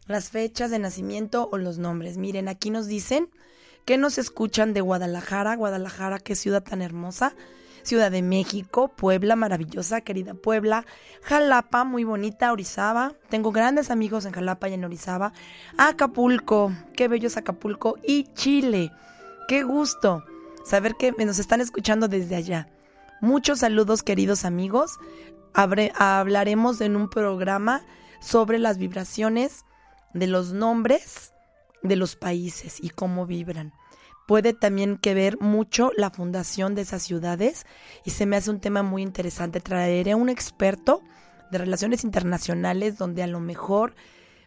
las 0.06 0.28
fechas 0.28 0.70
de 0.70 0.80
nacimiento 0.80 1.48
o 1.50 1.56
los 1.56 1.78
nombres. 1.78 2.18
Miren, 2.18 2.48
aquí 2.48 2.68
nos 2.68 2.86
dicen 2.86 3.30
que 3.84 3.98
nos 3.98 4.18
escuchan 4.18 4.72
de 4.72 4.80
Guadalajara, 4.80 5.56
Guadalajara, 5.56 6.18
qué 6.18 6.34
ciudad 6.34 6.62
tan 6.62 6.82
hermosa. 6.82 7.34
Ciudad 7.82 8.10
de 8.10 8.22
México, 8.22 8.88
Puebla, 8.88 9.36
maravillosa, 9.36 10.00
querida 10.00 10.32
Puebla, 10.32 10.86
Jalapa, 11.20 11.84
muy 11.84 12.02
bonita, 12.02 12.50
Orizaba. 12.50 13.12
Tengo 13.28 13.52
grandes 13.52 13.90
amigos 13.90 14.24
en 14.24 14.32
Jalapa 14.32 14.70
y 14.70 14.72
en 14.72 14.86
Orizaba. 14.86 15.34
Acapulco, 15.76 16.72
qué 16.96 17.08
bello 17.08 17.26
es 17.26 17.36
Acapulco. 17.36 17.98
Y 18.02 18.32
Chile, 18.32 18.90
qué 19.48 19.64
gusto 19.64 20.24
saber 20.64 20.94
que 20.94 21.12
nos 21.12 21.38
están 21.38 21.60
escuchando 21.60 22.08
desde 22.08 22.36
allá. 22.36 22.68
Muchos 23.20 23.58
saludos, 23.58 24.02
queridos 24.02 24.46
amigos. 24.46 24.98
Hablaremos 25.52 26.80
en 26.80 26.96
un 26.96 27.10
programa 27.10 27.82
sobre 28.18 28.58
las 28.58 28.78
vibraciones 28.78 29.66
de 30.14 30.26
los 30.26 30.54
nombres 30.54 31.33
de 31.84 31.94
los 31.94 32.16
países 32.16 32.78
y 32.82 32.90
cómo 32.90 33.26
vibran 33.26 33.72
puede 34.26 34.54
también 34.54 34.96
que 34.96 35.14
ver 35.14 35.38
mucho 35.40 35.90
la 35.96 36.10
fundación 36.10 36.74
de 36.74 36.82
esas 36.82 37.02
ciudades 37.02 37.66
y 38.04 38.10
se 38.10 38.26
me 38.26 38.36
hace 38.36 38.50
un 38.50 38.60
tema 38.60 38.82
muy 38.82 39.02
interesante. 39.02 39.60
Traeré 39.60 40.12
a 40.12 40.16
un 40.16 40.28
experto 40.28 41.02
de 41.50 41.58
relaciones 41.58 42.04
internacionales 42.04 42.96
donde 42.96 43.22
a 43.22 43.26
lo 43.26 43.40
mejor 43.40 43.94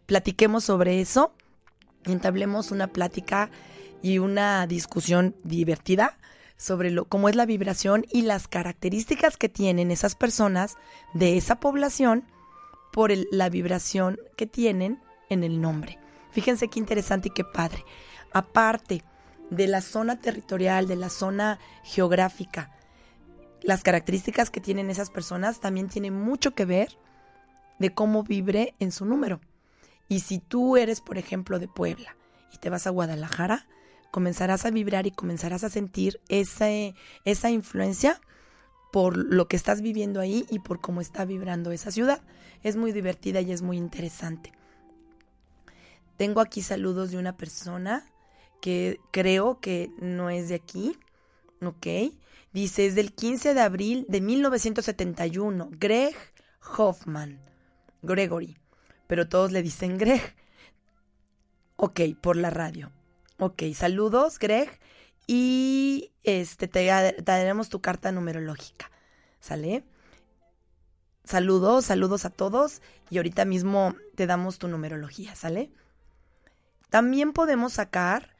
platiquemos 0.05 0.63
sobre 0.63 0.99
eso, 0.99 1.31
entablemos 2.05 2.71
una 2.71 2.87
plática 2.87 3.49
y 4.01 4.17
una 4.17 4.65
discusión 4.67 5.35
divertida 5.43 6.17
sobre 6.57 6.89
lo, 6.89 7.05
cómo 7.05 7.29
es 7.29 7.35
la 7.35 7.45
vibración 7.45 8.05
y 8.11 8.23
las 8.23 8.47
características 8.47 9.37
que 9.37 9.49
tienen 9.49 9.91
esas 9.91 10.15
personas 10.15 10.75
de 11.13 11.37
esa 11.37 11.59
población 11.59 12.23
por 12.91 13.11
el- 13.11 13.27
la 13.31 13.49
vibración 13.49 14.17
que 14.37 14.47
tienen 14.47 14.99
en 15.29 15.43
el 15.43 15.61
nombre. 15.61 15.99
Fíjense 16.37 16.67
qué 16.67 16.77
interesante 16.77 17.29
y 17.29 17.31
qué 17.31 17.43
padre. 17.43 17.83
Aparte, 18.31 19.03
de 19.49 19.65
la 19.65 19.81
zona 19.81 20.19
territorial, 20.19 20.87
de 20.87 20.95
la 20.95 21.09
zona 21.09 21.57
geográfica. 21.83 22.69
Las 23.63 23.81
características 23.81 24.51
que 24.51 24.61
tienen 24.61 24.91
esas 24.91 25.09
personas 25.09 25.59
también 25.59 25.89
tienen 25.89 26.13
mucho 26.13 26.53
que 26.53 26.65
ver 26.65 26.95
de 27.79 27.91
cómo 27.91 28.21
vibre 28.21 28.75
en 28.77 28.91
su 28.91 29.03
número. 29.03 29.41
Y 30.09 30.19
si 30.19 30.37
tú 30.37 30.77
eres, 30.77 31.01
por 31.01 31.17
ejemplo, 31.17 31.57
de 31.57 31.67
Puebla 31.67 32.15
y 32.53 32.59
te 32.59 32.69
vas 32.69 32.85
a 32.85 32.91
Guadalajara, 32.91 33.65
comenzarás 34.11 34.63
a 34.67 34.69
vibrar 34.69 35.07
y 35.07 35.11
comenzarás 35.11 35.63
a 35.63 35.71
sentir 35.71 36.21
ese- 36.29 36.93
esa 37.25 37.49
influencia 37.49 38.21
por 38.91 39.17
lo 39.17 39.47
que 39.47 39.55
estás 39.57 39.81
viviendo 39.81 40.19
ahí 40.19 40.45
y 40.51 40.59
por 40.59 40.81
cómo 40.81 41.01
está 41.01 41.25
vibrando 41.25 41.71
esa 41.71 41.89
ciudad. 41.89 42.21
Es 42.61 42.75
muy 42.75 42.91
divertida 42.91 43.41
y 43.41 43.51
es 43.51 43.63
muy 43.63 43.77
interesante. 43.77 44.53
Tengo 46.17 46.41
aquí 46.41 46.61
saludos 46.61 47.11
de 47.11 47.17
una 47.17 47.37
persona 47.37 48.05
que 48.61 48.99
creo 49.11 49.59
que 49.59 49.91
no 49.99 50.29
es 50.29 50.49
de 50.49 50.55
aquí, 50.55 50.97
¿ok? 51.61 52.13
Dice, 52.53 52.87
es 52.87 52.95
del 52.95 53.13
15 53.13 53.53
de 53.53 53.61
abril 53.61 54.05
de 54.09 54.21
1971, 54.21 55.69
Greg 55.73 56.15
Hoffman, 56.77 57.39
Gregory, 58.01 58.57
pero 59.05 59.29
todos 59.29 59.51
le 59.51 59.61
dicen 59.61 59.97
Greg. 59.97 60.35
Ok, 61.75 62.01
por 62.19 62.35
la 62.35 62.49
radio. 62.49 62.91
Ok, 63.37 63.61
saludos, 63.75 64.39
Greg, 64.39 64.79
y 65.27 66.11
este 66.23 66.67
te 66.67 66.87
te 66.87 67.21
daremos 67.23 67.69
tu 67.69 67.81
carta 67.81 68.11
numerológica, 68.11 68.89
¿sale? 69.39 69.83
Saludos, 71.23 71.85
saludos 71.85 72.25
a 72.25 72.31
todos 72.31 72.81
y 73.11 73.17
ahorita 73.17 73.45
mismo 73.45 73.95
te 74.15 74.25
damos 74.25 74.57
tu 74.57 74.67
numerología, 74.67 75.35
¿sale? 75.35 75.71
También 76.89 77.33
podemos 77.33 77.73
sacar 77.73 78.37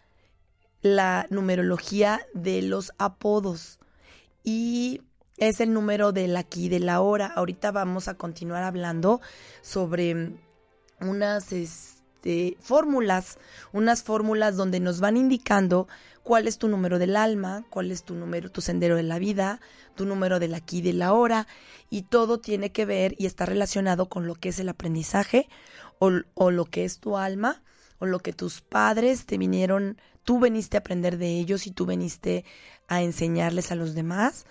la 0.82 1.28
numerología 1.30 2.22
de 2.34 2.62
los 2.62 2.94
apodos. 2.98 3.80
Y 4.44 5.02
es 5.38 5.60
el 5.60 5.74
número 5.74 6.12
del 6.12 6.36
aquí 6.38 6.70
de 6.70 6.80
la 6.80 7.02
hora. 7.02 7.28
Ahorita 7.28 7.72
vamos 7.72 8.08
a 8.08 8.16
continuar 8.16 8.64
hablando 8.64 9.22
sobre 9.62 10.34
unas 11.00 11.52
este, 11.52 12.58
fórmulas, 12.60 13.38
unas 13.74 14.04
fórmulas 14.04 14.56
donde 14.56 14.80
nos 14.80 15.00
van 15.00 15.18
indicando 15.18 15.88
cuál 16.24 16.48
es 16.48 16.58
tu 16.58 16.68
número 16.68 17.00
del 17.00 17.16
alma, 17.16 17.66
cuál 17.70 17.92
es 17.92 18.04
tu 18.04 18.16
número, 18.16 18.50
tu 18.50 18.62
sendero 18.62 18.96
de 18.96 19.04
la 19.04 19.20
vida, 19.20 19.60
tu 19.96 20.06
número 20.06 20.40
del 20.40 20.54
aquí 20.54 20.82
de 20.82 20.94
la 20.94 21.14
hora, 21.14 21.48
y 21.90 22.04
todo 22.04 22.40
tiene 22.40 22.72
que 22.72 22.86
ver 22.86 23.16
y 23.18 23.28
está 23.28 23.46
relacionado 23.46 24.10
con 24.10 24.28
lo 24.28 24.36
que 24.36 24.50
es 24.50 24.60
el 24.60 24.70
aprendizaje 24.70 25.48
o, 26.00 26.12
o 26.34 26.52
lo 26.52 26.66
que 26.66 26.84
es 26.84 27.00
tu 27.00 27.18
alma 27.18 27.62
o 28.00 28.06
lo 28.06 28.20
que 28.20 28.34
tus 28.34 28.62
padres 28.62 29.26
te 29.26 29.38
vinieron, 29.38 29.98
tú 30.24 30.40
veniste 30.40 30.78
a 30.78 30.82
aprender 30.82 31.18
de 31.18 31.40
ellos 31.40 31.68
y 31.68 31.72
tú 31.72 31.86
veniste 31.86 32.46
a 32.88 33.02
enseñarles 33.02 33.72
a 33.72 33.76
los 33.76 33.96
demás 33.96 34.46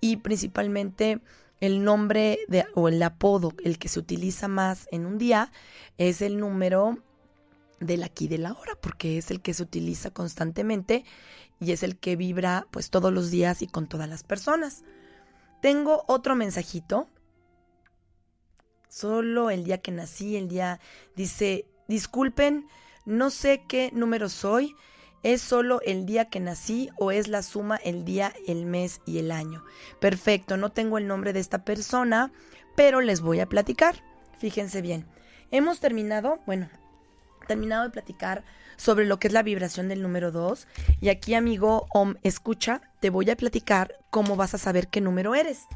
y 0.00 0.16
principalmente 0.16 1.20
el 1.60 1.84
nombre 1.84 2.38
o 2.74 2.88
el 2.88 3.02
apodo, 3.02 3.52
el 3.62 3.78
que 3.78 3.88
se 3.88 3.98
utiliza 3.98 4.48
más 4.48 4.88
en 4.90 5.06
un 5.06 5.18
día, 5.18 5.52
es 5.98 6.22
el 6.22 6.38
número 6.38 6.98
del 7.80 8.02
aquí 8.02 8.28
de 8.28 8.38
la 8.38 8.52
hora, 8.52 8.76
porque 8.80 9.18
es 9.18 9.30
el 9.30 9.40
que 9.40 9.54
se 9.54 9.62
utiliza 9.62 10.10
constantemente 10.10 11.04
y 11.60 11.72
es 11.72 11.82
el 11.82 11.98
que 11.98 12.16
vibra 12.16 12.66
pues 12.70 12.90
todos 12.90 13.12
los 13.12 13.30
días 13.30 13.62
y 13.62 13.66
con 13.66 13.86
todas 13.86 14.08
las 14.08 14.22
personas. 14.22 14.84
Tengo 15.60 16.04
otro 16.06 16.34
mensajito. 16.34 17.08
Solo 18.88 19.50
el 19.50 19.64
día 19.64 19.78
que 19.78 19.92
nací, 19.92 20.36
el 20.36 20.48
día 20.48 20.80
dice, 21.14 21.66
disculpen, 21.86 22.66
no 23.04 23.30
sé 23.30 23.62
qué 23.68 23.90
número 23.92 24.28
soy, 24.28 24.74
¿Es 25.22 25.42
solo 25.42 25.82
el 25.84 26.06
día 26.06 26.30
que 26.30 26.40
nací 26.40 26.88
o 26.96 27.10
es 27.10 27.28
la 27.28 27.42
suma 27.42 27.76
el 27.76 28.06
día, 28.06 28.32
el 28.46 28.64
mes 28.64 29.02
y 29.04 29.18
el 29.18 29.32
año? 29.32 29.62
Perfecto, 30.00 30.56
no 30.56 30.70
tengo 30.72 30.96
el 30.96 31.06
nombre 31.06 31.34
de 31.34 31.40
esta 31.40 31.62
persona, 31.62 32.32
pero 32.74 33.02
les 33.02 33.20
voy 33.20 33.40
a 33.40 33.46
platicar. 33.46 34.02
Fíjense 34.38 34.80
bien. 34.80 35.06
Hemos 35.50 35.78
terminado, 35.78 36.40
bueno, 36.46 36.70
terminado 37.46 37.84
de 37.84 37.90
platicar 37.90 38.44
sobre 38.78 39.04
lo 39.04 39.18
que 39.18 39.28
es 39.28 39.34
la 39.34 39.42
vibración 39.42 39.88
del 39.88 40.00
número 40.00 40.30
2 40.30 40.66
y 41.02 41.10
aquí 41.10 41.34
amigo 41.34 41.86
Om, 41.92 42.14
escucha, 42.22 42.80
te 43.00 43.10
voy 43.10 43.28
a 43.28 43.36
platicar 43.36 43.98
cómo 44.08 44.36
vas 44.36 44.54
a 44.54 44.58
saber 44.58 44.88
qué 44.88 45.02
número 45.02 45.34
eres. 45.34 45.66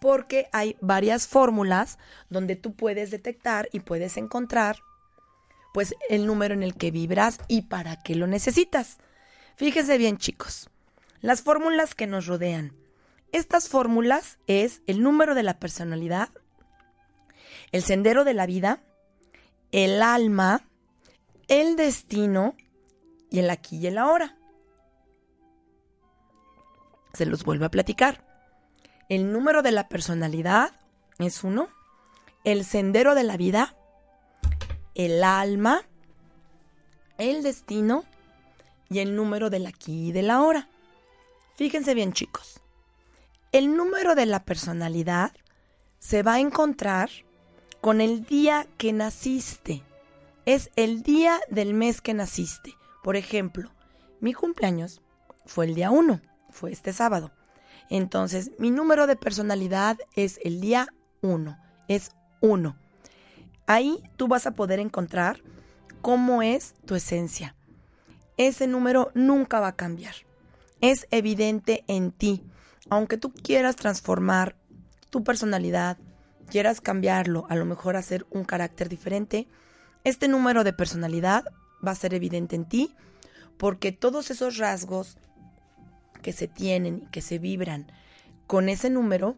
Porque 0.00 0.48
hay 0.52 0.76
varias 0.80 1.26
fórmulas 1.26 1.98
donde 2.30 2.56
tú 2.56 2.74
puedes 2.74 3.10
detectar 3.10 3.68
y 3.72 3.80
puedes 3.80 4.16
encontrar 4.16 4.78
pues 5.76 5.94
el 6.08 6.24
número 6.24 6.54
en 6.54 6.62
el 6.62 6.74
que 6.74 6.90
vibras 6.90 7.38
y 7.48 7.60
para 7.60 8.02
qué 8.02 8.14
lo 8.14 8.26
necesitas. 8.26 8.96
Fíjese 9.56 9.98
bien, 9.98 10.16
chicos. 10.16 10.70
Las 11.20 11.42
fórmulas 11.42 11.94
que 11.94 12.06
nos 12.06 12.26
rodean. 12.26 12.72
Estas 13.30 13.68
fórmulas 13.68 14.38
es 14.46 14.80
el 14.86 15.02
número 15.02 15.34
de 15.34 15.42
la 15.42 15.58
personalidad, 15.58 16.30
el 17.72 17.82
sendero 17.82 18.24
de 18.24 18.32
la 18.32 18.46
vida, 18.46 18.84
el 19.70 20.02
alma, 20.02 20.66
el 21.46 21.76
destino 21.76 22.56
y 23.28 23.40
el 23.40 23.50
aquí 23.50 23.76
y 23.76 23.88
el 23.88 23.98
ahora. 23.98 24.38
Se 27.12 27.26
los 27.26 27.44
vuelvo 27.44 27.66
a 27.66 27.70
platicar. 27.70 28.24
El 29.10 29.30
número 29.30 29.60
de 29.60 29.72
la 29.72 29.90
personalidad 29.90 30.70
es 31.18 31.44
uno. 31.44 31.68
El 32.44 32.64
sendero 32.64 33.14
de 33.14 33.24
la 33.24 33.36
vida 33.36 33.76
el 34.96 35.22
alma, 35.22 35.82
el 37.18 37.42
destino 37.42 38.04
y 38.88 39.00
el 39.00 39.14
número 39.14 39.50
del 39.50 39.66
aquí 39.66 40.08
y 40.08 40.12
de 40.12 40.22
la 40.22 40.42
hora. 40.42 40.68
Fíjense 41.54 41.94
bien 41.94 42.12
chicos, 42.12 42.60
el 43.52 43.76
número 43.76 44.14
de 44.14 44.26
la 44.26 44.44
personalidad 44.44 45.32
se 45.98 46.22
va 46.22 46.34
a 46.34 46.40
encontrar 46.40 47.10
con 47.80 48.00
el 48.00 48.24
día 48.24 48.66
que 48.78 48.92
naciste. 48.92 49.82
Es 50.46 50.70
el 50.76 51.02
día 51.02 51.40
del 51.50 51.74
mes 51.74 52.00
que 52.00 52.14
naciste. 52.14 52.74
Por 53.02 53.16
ejemplo, 53.16 53.70
mi 54.20 54.32
cumpleaños 54.32 55.02
fue 55.44 55.66
el 55.66 55.74
día 55.74 55.90
1, 55.90 56.20
fue 56.50 56.72
este 56.72 56.92
sábado. 56.92 57.32
Entonces, 57.90 58.50
mi 58.58 58.70
número 58.70 59.06
de 59.06 59.16
personalidad 59.16 59.98
es 60.14 60.40
el 60.42 60.60
día 60.60 60.88
1, 61.20 61.58
es 61.88 62.12
1. 62.40 62.76
Ahí 63.66 64.02
tú 64.16 64.28
vas 64.28 64.46
a 64.46 64.52
poder 64.52 64.78
encontrar 64.78 65.40
cómo 66.00 66.42
es 66.42 66.74
tu 66.84 66.94
esencia. 66.94 67.54
Ese 68.36 68.66
número 68.66 69.10
nunca 69.14 69.60
va 69.60 69.68
a 69.68 69.76
cambiar. 69.76 70.14
Es 70.80 71.06
evidente 71.10 71.84
en 71.88 72.12
ti. 72.12 72.44
Aunque 72.90 73.16
tú 73.18 73.32
quieras 73.32 73.76
transformar 73.76 74.56
tu 75.10 75.24
personalidad, 75.24 75.98
quieras 76.48 76.80
cambiarlo, 76.80 77.46
a 77.48 77.56
lo 77.56 77.64
mejor 77.64 77.96
hacer 77.96 78.26
un 78.30 78.44
carácter 78.44 78.88
diferente, 78.88 79.48
este 80.04 80.28
número 80.28 80.62
de 80.62 80.72
personalidad 80.72 81.44
va 81.84 81.90
a 81.90 81.96
ser 81.96 82.14
evidente 82.14 82.54
en 82.54 82.64
ti 82.64 82.94
porque 83.56 83.92
todos 83.92 84.30
esos 84.30 84.58
rasgos 84.58 85.16
que 86.22 86.32
se 86.32 86.46
tienen 86.48 87.02
y 87.04 87.10
que 87.10 87.22
se 87.22 87.38
vibran 87.38 87.90
con 88.46 88.68
ese 88.68 88.90
número 88.90 89.36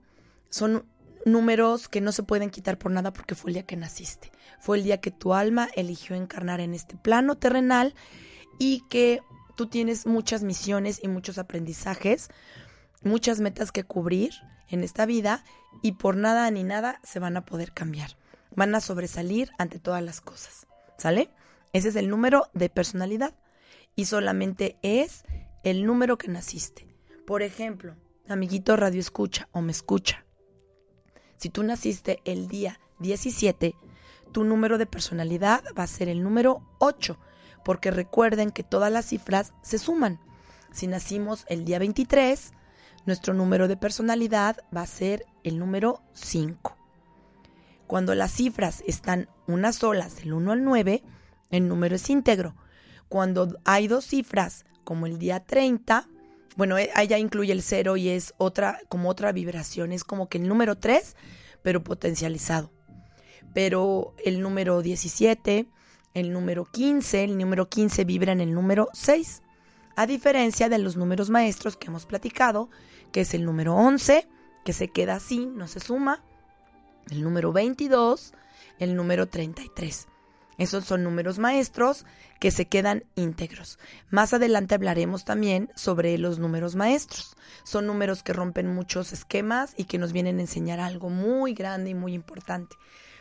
son 0.51 0.85
números 1.33 1.89
que 1.89 2.01
no 2.01 2.13
se 2.13 2.23
pueden 2.23 2.51
quitar 2.51 2.79
por 2.79 2.93
nada 2.93 3.13
porque 3.13 3.35
fue 3.35 3.51
el 3.51 3.55
día 3.55 3.67
que 3.67 3.77
naciste. 3.77 4.31
Fue 4.61 4.79
el 4.79 4.85
día 4.85 5.01
que 5.01 5.11
tu 5.11 5.35
alma 5.35 5.69
eligió 5.75 6.17
encarnar 6.17 6.61
en 6.61 6.75
este 6.75 6.97
plano 6.97 7.37
terrenal 7.37 7.95
y 8.59 8.83
que 8.89 9.21
tú 9.57 9.67
tienes 9.67 10.07
muchas 10.07 10.43
misiones 10.43 11.01
y 11.03 11.09
muchos 11.09 11.39
aprendizajes, 11.39 12.29
muchas 13.03 13.41
metas 13.41 13.73
que 13.73 13.85
cubrir 13.85 14.33
en 14.69 14.85
esta 14.85 15.07
vida 15.07 15.45
y 15.83 15.93
por 15.93 16.17
nada 16.17 16.51
ni 16.51 16.65
nada 16.65 17.01
se 17.03 17.19
van 17.19 17.37
a 17.37 17.45
poder 17.45 17.73
cambiar. 17.73 18.17
Van 18.55 18.75
a 18.75 18.81
sobresalir 18.81 19.51
ante 19.59 19.79
todas 19.79 20.03
las 20.03 20.21
cosas. 20.21 20.67
¿Sale? 20.97 21.31
Ese 21.73 21.89
es 21.89 21.97
el 21.97 22.09
número 22.09 22.49
de 22.55 22.69
personalidad 22.69 23.35
y 23.95 24.07
solamente 24.07 24.79
es 24.83 25.25
el 25.65 25.87
número 25.87 26.19
que 26.19 26.29
naciste. 26.29 26.87
Por 27.27 27.43
ejemplo, 27.43 27.95
amiguito 28.29 28.77
radio 28.77 29.01
escucha 29.01 29.49
o 29.53 29.61
me 29.61 29.73
escucha 29.73 30.25
si 31.39 31.49
tú 31.49 31.63
naciste 31.63 32.21
el 32.25 32.49
día 32.49 32.81
17, 32.99 33.75
tu 34.33 34.45
número 34.45 34.77
de 34.77 34.87
personalidad 34.87 35.65
va 35.79 35.85
a 35.85 35.87
ser 35.87 36.09
el 36.09 36.23
número 36.23 36.63
8, 36.79 37.17
porque 37.65 37.91
recuerden 37.91 38.51
que 38.51 38.65
todas 38.65 38.93
las 38.93 39.07
cifras 39.07 39.55
se 39.63 39.79
suman. 39.79 40.21
Si 40.73 40.87
nacimos 40.87 41.47
el 41.49 41.65
día 41.65 41.79
23, 41.79 42.53
nuestro 43.07 43.35
número 43.35 43.69
de 43.69 43.77
personalidad 43.77 44.59
va 44.77 44.83
a 44.83 44.87
ser 44.87 45.25
el 45.45 45.59
número 45.59 46.03
5. 46.13 46.77
Cuando 47.87 48.15
las 48.15 48.33
cifras 48.33 48.83
están 48.87 49.29
unas 49.47 49.77
solas, 49.77 50.17
del 50.17 50.35
1 50.35 50.53
al 50.53 50.65
9, 50.65 51.03
el 51.51 51.69
número 51.69 51.97
es 51.97 52.11
íntegro. 52.11 52.55
Cuando 53.09 53.57
hay 53.65 53.89
dos 53.89 54.05
cifras, 54.05 54.67
como 54.85 55.07
el 55.07 55.19
día 55.19 55.41
30, 55.41 56.07
bueno, 56.59 56.77
eh, 56.77 56.91
ahí 56.97 57.07
ya 57.07 57.19
incluye 57.19 57.53
el 57.53 57.63
cero 57.63 57.97
y 57.97 58.09
es 58.09 58.35
otra, 58.37 58.81
como 58.89 59.09
otra 59.09 59.31
vibración, 59.31 59.93
es 59.93 60.03
como 60.03 60.29
que 60.29 60.39
el 60.39 60.49
número 60.49 60.77
3, 60.77 61.15
pero 61.63 61.85
potencializado. 61.85 62.73
Pero 63.55 64.17
el 64.25 64.43
número 64.43 64.83
17, 64.83 65.69
el 66.15 66.33
número 66.33 66.65
15, 66.65 67.23
el 67.23 67.39
número 67.39 67.69
15 67.69 68.05
vibra 68.05 68.33
en 68.33 68.41
el 68.41 68.53
número 68.53 68.89
6. 68.93 69.43
A 69.95 70.07
diferencia 70.09 70.69
de 70.69 70.79
los 70.79 70.97
números 70.97 71.31
maestros 71.31 71.77
que 71.77 71.87
hemos 71.87 72.07
platicado, 72.07 72.71
que 73.13 73.21
es 73.21 73.35
el 73.35 73.45
número 73.45 73.77
11, 73.77 74.27
que 74.65 74.73
se 74.73 74.89
queda 74.89 75.15
así, 75.15 75.47
no 75.47 75.69
se 75.69 75.79
suma, 75.79 76.25
el 77.09 77.23
número 77.23 77.53
22, 77.53 78.35
el 78.81 78.97
número 78.97 79.29
33. 79.29 80.09
Esos 80.59 80.85
son 80.85 81.05
números 81.05 81.39
maestros 81.39 82.05
que 82.41 82.51
se 82.51 82.67
quedan 82.67 83.05
íntegros. 83.15 83.79
Más 84.11 84.35
adelante 84.35 84.75
hablaremos 84.75 85.25
también 85.25 85.71
sobre 85.77 86.19
los 86.19 86.41
números 86.41 86.75
maestros. 86.75 87.37
Son 87.63 87.87
números 87.87 88.25
que 88.25 88.33
rompen 88.33 88.67
muchos 88.67 89.13
esquemas 89.13 89.73
y 89.77 89.85
que 89.85 89.99
nos 89.99 90.13
vienen 90.13 90.39
a 90.39 90.43
enseñar 90.43 90.81
algo 90.81 91.11
muy 91.11 91.55
grande 91.55 91.91
y 91.91 91.95
muy 91.95 92.13
importante, 92.13 92.77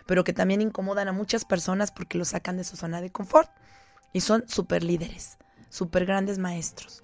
pero 0.08 0.24
que 0.24 0.34
también 0.34 0.62
incomodan 0.62 1.08
a 1.10 1.14
muchas 1.14 1.46
personas 1.46 1.92
porque 1.92 2.18
los 2.18 2.30
sacan 2.30 2.58
de 2.58 2.64
su 2.64 2.76
zona 2.76 3.02
de 3.02 3.12
confort. 3.12 3.52
Y 4.14 4.22
son 4.22 4.46
super 4.48 4.84
líderes, 4.84 5.38
super 5.70 6.08
grandes 6.08 6.40
maestros. 6.40 7.04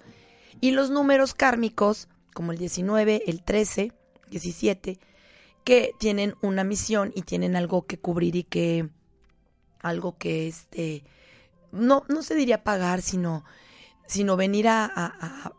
Y 0.60 0.72
los 0.72 0.90
números 0.90 1.34
kármicos, 1.34 2.08
como 2.32 2.50
el 2.50 2.58
19, 2.58 3.22
el 3.26 3.44
13, 3.44 3.92
17, 4.30 4.98
que 5.62 5.92
tienen 6.00 6.34
una 6.42 6.64
misión 6.64 7.12
y 7.14 7.22
tienen 7.22 7.54
algo 7.54 7.86
que 7.86 7.98
cubrir 7.98 8.34
y 8.34 8.42
que 8.42 8.88
algo 9.84 10.16
que 10.16 10.48
este, 10.48 11.04
no, 11.70 12.04
no 12.08 12.22
se 12.22 12.34
diría 12.34 12.64
pagar, 12.64 13.02
sino, 13.02 13.44
sino 14.06 14.36
venir 14.36 14.66
a, 14.66 14.86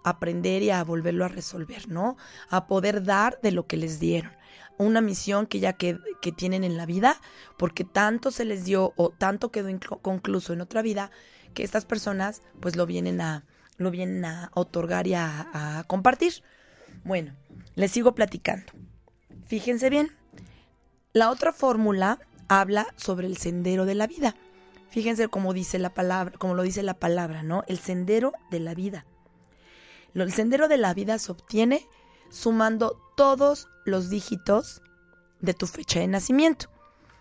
aprender 0.03 0.63
y 0.63 0.71
a 0.71 0.83
volverlo 0.83 1.25
a 1.25 1.29
resolver, 1.29 1.87
¿no? 1.89 2.17
A 2.49 2.67
poder 2.67 3.03
dar 3.03 3.39
de 3.41 3.51
lo 3.51 3.67
que 3.67 3.77
les 3.77 3.99
dieron. 3.99 4.31
Una 4.77 4.99
misión 4.99 5.45
que 5.45 5.59
ya 5.59 5.73
que, 5.73 5.99
que 6.21 6.31
tienen 6.31 6.63
en 6.63 6.75
la 6.75 6.85
vida, 6.85 7.21
porque 7.57 7.83
tanto 7.83 8.31
se 8.31 8.45
les 8.45 8.65
dio 8.65 8.93
o 8.97 9.11
tanto 9.11 9.51
quedó 9.51 9.69
concluso 10.01 10.53
en 10.53 10.61
otra 10.61 10.81
vida, 10.81 11.11
que 11.53 11.63
estas 11.63 11.85
personas 11.85 12.41
pues 12.59 12.75
lo 12.75 12.85
vienen 12.85 13.21
a, 13.21 13.45
lo 13.77 13.91
vienen 13.91 14.25
a 14.25 14.49
otorgar 14.55 15.07
y 15.07 15.13
a, 15.13 15.49
a 15.53 15.83
compartir. 15.83 16.43
Bueno, 17.03 17.35
les 17.75 17.91
sigo 17.91 18.15
platicando. 18.15 18.73
Fíjense 19.45 19.91
bien. 19.91 20.11
La 21.13 21.29
otra 21.29 21.53
fórmula 21.53 22.19
habla 22.47 22.87
sobre 22.95 23.27
el 23.27 23.37
sendero 23.37 23.85
de 23.85 23.95
la 23.95 24.07
vida. 24.07 24.35
Fíjense 24.89 25.27
cómo 25.27 25.53
dice 25.53 25.79
la 25.79 25.93
palabra, 25.93 26.37
como 26.37 26.55
lo 26.55 26.63
dice 26.63 26.83
la 26.83 26.93
palabra, 26.93 27.43
¿no? 27.43 27.63
El 27.67 27.79
sendero 27.79 28.33
de 28.51 28.59
la 28.59 28.73
vida. 28.73 29.05
El 30.13 30.31
sendero 30.31 30.67
de 30.67 30.77
la 30.77 30.93
vida 30.93 31.19
se 31.19 31.31
obtiene 31.31 31.85
sumando 32.29 33.01
todos 33.17 33.67
los 33.85 34.09
dígitos 34.09 34.81
de 35.41 35.53
tu 35.53 35.67
fecha 35.67 35.99
de 35.99 36.07
nacimiento. 36.07 36.67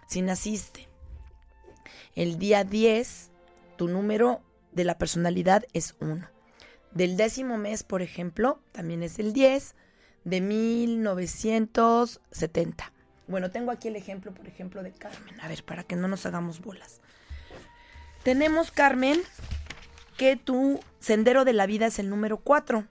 Si 0.07 0.23
naciste 0.23 0.89
el 2.15 2.39
día 2.39 2.63
10, 2.63 3.31
tu 3.77 3.89
número 3.89 4.41
de 4.73 4.85
la 4.85 4.99
personalidad 4.99 5.65
es 5.73 5.97
1. 6.01 6.29
Del 6.93 7.17
décimo 7.17 7.59
mes, 7.59 7.83
por 7.83 8.03
ejemplo, 8.03 8.61
también 8.71 9.03
es 9.03 9.19
el 9.19 9.33
10. 9.33 9.75
de 10.25 10.41
1970. 10.41 12.94
Bueno, 13.27 13.51
tengo 13.51 13.71
aquí 13.71 13.89
el 13.89 13.97
ejemplo, 13.97 14.33
por 14.33 14.47
ejemplo, 14.47 14.83
de 14.83 14.93
Carmen. 14.93 15.41
A 15.41 15.49
ver, 15.49 15.65
para 15.65 15.83
que 15.83 15.97
no 15.97 16.09
nos 16.09 16.27
hagamos 16.27 16.61
bolas. 16.61 17.01
Tenemos, 18.23 18.71
Carmen, 18.71 19.21
que 20.17 20.37
tu 20.37 20.81
sendero 21.01 21.45
de 21.45 21.55
la 21.55 21.67
vida 21.67 21.87
es 21.87 21.99
el 21.99 22.11
número 22.11 22.39
4, 22.39 22.87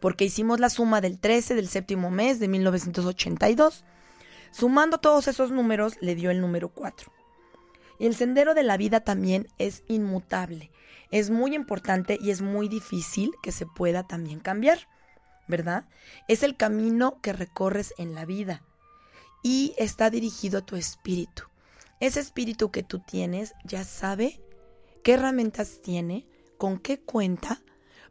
porque 0.00 0.24
hicimos 0.24 0.60
la 0.60 0.70
suma 0.70 1.00
del 1.00 1.18
13 1.18 1.54
del 1.54 1.68
séptimo 1.68 2.10
mes 2.10 2.38
de 2.38 2.48
1982. 2.48 3.84
Sumando 4.52 4.98
todos 4.98 5.28
esos 5.28 5.50
números 5.50 5.96
le 6.00 6.14
dio 6.14 6.30
el 6.30 6.40
número 6.40 6.68
4. 6.68 7.12
Y 7.98 8.06
el 8.06 8.14
sendero 8.14 8.54
de 8.54 8.62
la 8.62 8.76
vida 8.76 9.00
también 9.00 9.48
es 9.58 9.82
inmutable. 9.88 10.70
Es 11.10 11.30
muy 11.30 11.54
importante 11.54 12.18
y 12.20 12.30
es 12.30 12.40
muy 12.40 12.68
difícil 12.68 13.32
que 13.42 13.50
se 13.50 13.66
pueda 13.66 14.06
también 14.06 14.38
cambiar, 14.38 14.86
¿verdad? 15.48 15.86
Es 16.28 16.44
el 16.44 16.56
camino 16.56 17.20
que 17.20 17.32
recorres 17.32 17.92
en 17.98 18.14
la 18.14 18.24
vida 18.24 18.62
y 19.42 19.74
está 19.78 20.10
dirigido 20.10 20.58
a 20.58 20.66
tu 20.66 20.76
espíritu. 20.76 21.44
Ese 22.00 22.20
espíritu 22.20 22.70
que 22.70 22.82
tú 22.82 23.00
tienes 23.00 23.54
ya 23.64 23.84
sabe 23.84 24.40
qué 25.02 25.14
herramientas 25.14 25.80
tiene, 25.82 26.26
con 26.56 26.78
qué 26.78 27.00
cuenta 27.00 27.62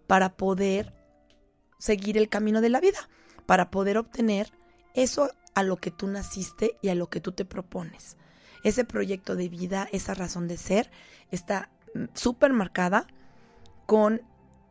para 0.08 0.36
poder 0.36 0.94
seguir 1.78 2.18
el 2.18 2.30
camino 2.30 2.62
de 2.62 2.70
la 2.70 2.80
vida, 2.80 3.10
para 3.46 3.70
poder 3.70 3.98
obtener 3.98 4.52
eso 4.94 5.32
a 5.54 5.64
lo 5.64 5.78
que 5.78 5.92
tú 5.92 6.08
naciste 6.08 6.78
y 6.82 6.90
a 6.90 6.96
lo 6.96 7.10
que 7.10 7.22
tú 7.22 7.32
te 7.32 7.46
propones. 7.46 8.18
Ese 8.64 8.84
proyecto 8.84 9.36
de 9.36 9.50
vida, 9.50 9.88
esa 9.92 10.14
razón 10.14 10.48
de 10.48 10.58
ser, 10.58 10.92
está 11.32 11.70
mm, 11.94 12.06
súper 12.14 12.52
marcada 12.52 13.08
con 13.86 14.22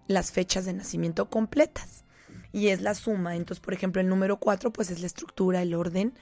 las 0.09 0.31
fechas 0.33 0.65
de 0.65 0.73
nacimiento 0.73 1.31
completas 1.31 2.06
y 2.53 2.69
es 2.69 2.83
la 2.83 2.95
suma. 2.95 3.37
Entonces, 3.37 3.65
por 3.65 3.75
ejemplo, 3.75 4.01
el 4.01 4.09
número 4.09 4.39
4 4.39 4.73
pues 4.73 4.91
es 4.91 5.01
la 5.01 5.07
estructura, 5.07 5.63
el 5.63 5.75
orden 5.75 6.15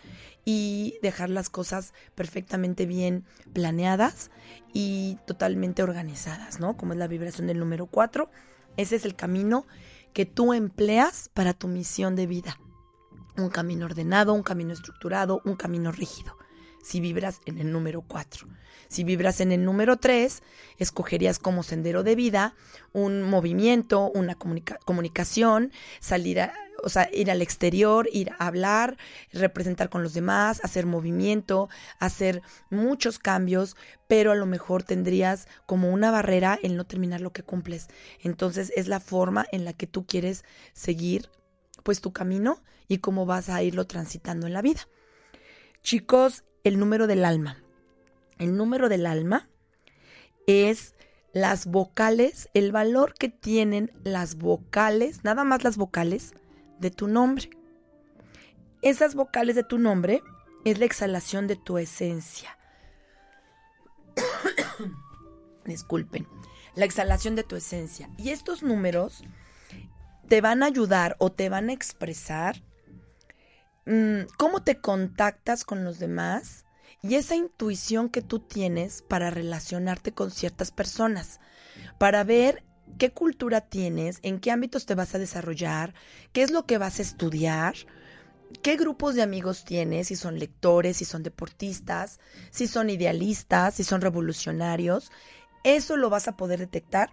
y 0.44 0.98
dejar 1.02 1.30
las 1.30 1.50
cosas 1.50 1.94
perfectamente 2.14 2.86
bien 2.86 3.24
planeadas 3.52 4.30
y 4.72 5.18
totalmente 5.26 5.82
organizadas, 5.82 6.60
¿no? 6.60 6.76
Como 6.76 6.92
es 6.92 6.98
la 6.98 7.08
vibración 7.08 7.46
del 7.46 7.58
número 7.58 7.86
4. 7.86 8.30
Ese 8.76 8.96
es 8.96 9.04
el 9.04 9.14
camino 9.14 9.66
que 10.12 10.26
tú 10.26 10.52
empleas 10.52 11.30
para 11.32 11.54
tu 11.54 11.68
misión 11.68 12.16
de 12.16 12.26
vida. 12.26 12.58
Un 13.36 13.48
camino 13.48 13.86
ordenado, 13.86 14.32
un 14.32 14.42
camino 14.42 14.72
estructurado, 14.72 15.42
un 15.44 15.56
camino 15.56 15.90
rígido 15.90 16.36
si 16.84 17.00
vibras 17.00 17.40
en 17.46 17.58
el 17.58 17.72
número 17.72 18.02
4. 18.02 18.46
Si 18.88 19.02
vibras 19.02 19.40
en 19.40 19.50
el 19.50 19.64
número 19.64 19.96
3, 19.96 20.42
escogerías 20.78 21.38
como 21.38 21.62
sendero 21.62 22.02
de 22.02 22.14
vida 22.14 22.54
un 22.92 23.22
movimiento, 23.22 24.10
una 24.14 24.36
comunicación, 24.36 25.72
salir 25.98 26.40
a, 26.42 26.54
o 26.82 26.88
sea, 26.90 27.08
ir 27.12 27.30
al 27.30 27.42
exterior, 27.42 28.08
ir 28.12 28.30
a 28.38 28.46
hablar, 28.46 28.98
representar 29.32 29.88
con 29.88 30.02
los 30.02 30.12
demás, 30.12 30.60
hacer 30.62 30.86
movimiento, 30.86 31.68
hacer 31.98 32.42
muchos 32.70 33.18
cambios, 33.18 33.76
pero 34.06 34.30
a 34.30 34.36
lo 34.36 34.46
mejor 34.46 34.82
tendrías 34.82 35.48
como 35.66 35.90
una 35.90 36.10
barrera 36.10 36.58
el 36.62 36.76
no 36.76 36.84
terminar 36.84 37.20
lo 37.20 37.32
que 37.32 37.42
cumples. 37.42 37.88
Entonces 38.20 38.72
es 38.76 38.86
la 38.86 39.00
forma 39.00 39.46
en 39.50 39.64
la 39.64 39.72
que 39.72 39.86
tú 39.86 40.06
quieres 40.06 40.44
seguir 40.74 41.30
pues 41.82 42.00
tu 42.00 42.12
camino 42.12 42.62
y 42.86 42.98
cómo 42.98 43.26
vas 43.26 43.48
a 43.48 43.62
irlo 43.62 43.86
transitando 43.86 44.46
en 44.46 44.52
la 44.52 44.62
vida. 44.62 44.86
Chicos, 45.82 46.44
el 46.64 46.78
número 46.78 47.06
del 47.06 47.24
alma. 47.24 47.62
El 48.38 48.56
número 48.56 48.88
del 48.88 49.06
alma 49.06 49.48
es 50.46 50.94
las 51.32 51.66
vocales, 51.66 52.48
el 52.54 52.72
valor 52.72 53.14
que 53.14 53.28
tienen 53.28 53.92
las 54.02 54.36
vocales, 54.36 55.24
nada 55.24 55.44
más 55.44 55.62
las 55.62 55.76
vocales 55.76 56.32
de 56.80 56.90
tu 56.90 57.06
nombre. 57.06 57.50
Esas 58.82 59.14
vocales 59.14 59.54
de 59.54 59.62
tu 59.62 59.78
nombre 59.78 60.22
es 60.64 60.78
la 60.78 60.86
exhalación 60.86 61.46
de 61.46 61.56
tu 61.56 61.78
esencia. 61.78 62.58
Disculpen, 65.64 66.26
la 66.74 66.84
exhalación 66.84 67.36
de 67.36 67.44
tu 67.44 67.56
esencia. 67.56 68.08
Y 68.16 68.30
estos 68.30 68.62
números 68.62 69.22
te 70.28 70.40
van 70.40 70.62
a 70.62 70.66
ayudar 70.66 71.16
o 71.18 71.30
te 71.30 71.48
van 71.48 71.68
a 71.68 71.72
expresar 71.72 72.62
cómo 74.36 74.62
te 74.62 74.80
contactas 74.80 75.64
con 75.64 75.84
los 75.84 75.98
demás 75.98 76.64
y 77.02 77.16
esa 77.16 77.36
intuición 77.36 78.08
que 78.08 78.22
tú 78.22 78.38
tienes 78.38 79.02
para 79.02 79.30
relacionarte 79.30 80.12
con 80.12 80.30
ciertas 80.30 80.70
personas, 80.70 81.40
para 81.98 82.24
ver 82.24 82.64
qué 82.98 83.12
cultura 83.12 83.60
tienes, 83.60 84.20
en 84.22 84.40
qué 84.40 84.50
ámbitos 84.50 84.86
te 84.86 84.94
vas 84.94 85.14
a 85.14 85.18
desarrollar, 85.18 85.94
qué 86.32 86.42
es 86.42 86.50
lo 86.50 86.64
que 86.64 86.78
vas 86.78 86.98
a 86.98 87.02
estudiar, 87.02 87.74
qué 88.62 88.76
grupos 88.76 89.14
de 89.14 89.22
amigos 89.22 89.64
tienes, 89.64 90.08
si 90.08 90.16
son 90.16 90.38
lectores, 90.38 90.96
si 90.96 91.04
son 91.04 91.22
deportistas, 91.22 92.20
si 92.50 92.66
son 92.66 92.88
idealistas, 92.88 93.74
si 93.74 93.84
son 93.84 94.00
revolucionarios. 94.00 95.12
Eso 95.62 95.96
lo 95.98 96.08
vas 96.08 96.26
a 96.28 96.36
poder 96.36 96.58
detectar 96.58 97.10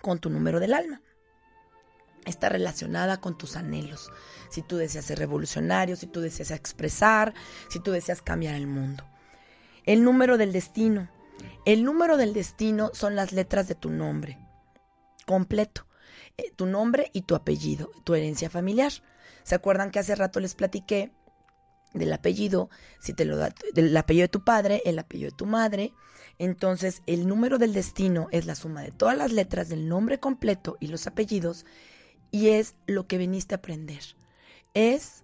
con 0.00 0.18
tu 0.18 0.30
número 0.30 0.60
del 0.60 0.72
alma 0.72 1.02
está 2.24 2.48
relacionada 2.48 3.20
con 3.20 3.36
tus 3.36 3.56
anhelos. 3.56 4.10
Si 4.50 4.62
tú 4.62 4.76
deseas 4.76 5.04
ser 5.04 5.18
revolucionario, 5.18 5.96
si 5.96 6.06
tú 6.06 6.20
deseas 6.20 6.50
expresar, 6.50 7.34
si 7.68 7.80
tú 7.80 7.90
deseas 7.90 8.22
cambiar 8.22 8.54
el 8.54 8.66
mundo. 8.66 9.04
El 9.84 10.04
número 10.04 10.38
del 10.38 10.52
destino. 10.52 11.10
El 11.64 11.84
número 11.84 12.16
del 12.16 12.32
destino 12.32 12.90
son 12.94 13.16
las 13.16 13.32
letras 13.32 13.68
de 13.68 13.74
tu 13.74 13.90
nombre 13.90 14.38
completo. 15.26 15.86
Eh, 16.36 16.52
tu 16.54 16.66
nombre 16.66 17.10
y 17.12 17.22
tu 17.22 17.34
apellido, 17.34 17.90
tu 18.04 18.14
herencia 18.14 18.50
familiar. 18.50 18.92
¿Se 19.42 19.54
acuerdan 19.54 19.90
que 19.90 19.98
hace 19.98 20.14
rato 20.14 20.40
les 20.40 20.54
platiqué 20.54 21.12
del 21.92 22.12
apellido? 22.12 22.70
Si 23.00 23.12
te 23.12 23.24
lo 23.24 23.36
da 23.36 23.54
del 23.74 23.96
apellido 23.96 24.24
de 24.24 24.28
tu 24.28 24.44
padre, 24.44 24.82
el 24.84 24.98
apellido 24.98 25.30
de 25.30 25.36
tu 25.36 25.46
madre. 25.46 25.92
Entonces, 26.38 27.02
el 27.06 27.28
número 27.28 27.58
del 27.58 27.72
destino 27.72 28.28
es 28.32 28.46
la 28.46 28.56
suma 28.56 28.82
de 28.82 28.90
todas 28.90 29.16
las 29.16 29.32
letras 29.32 29.68
del 29.68 29.88
nombre 29.88 30.18
completo 30.18 30.76
y 30.80 30.88
los 30.88 31.06
apellidos 31.06 31.64
y 32.34 32.48
es 32.48 32.74
lo 32.88 33.06
que 33.06 33.16
viniste 33.16 33.54
a 33.54 33.58
aprender. 33.58 34.02
Es 34.74 35.22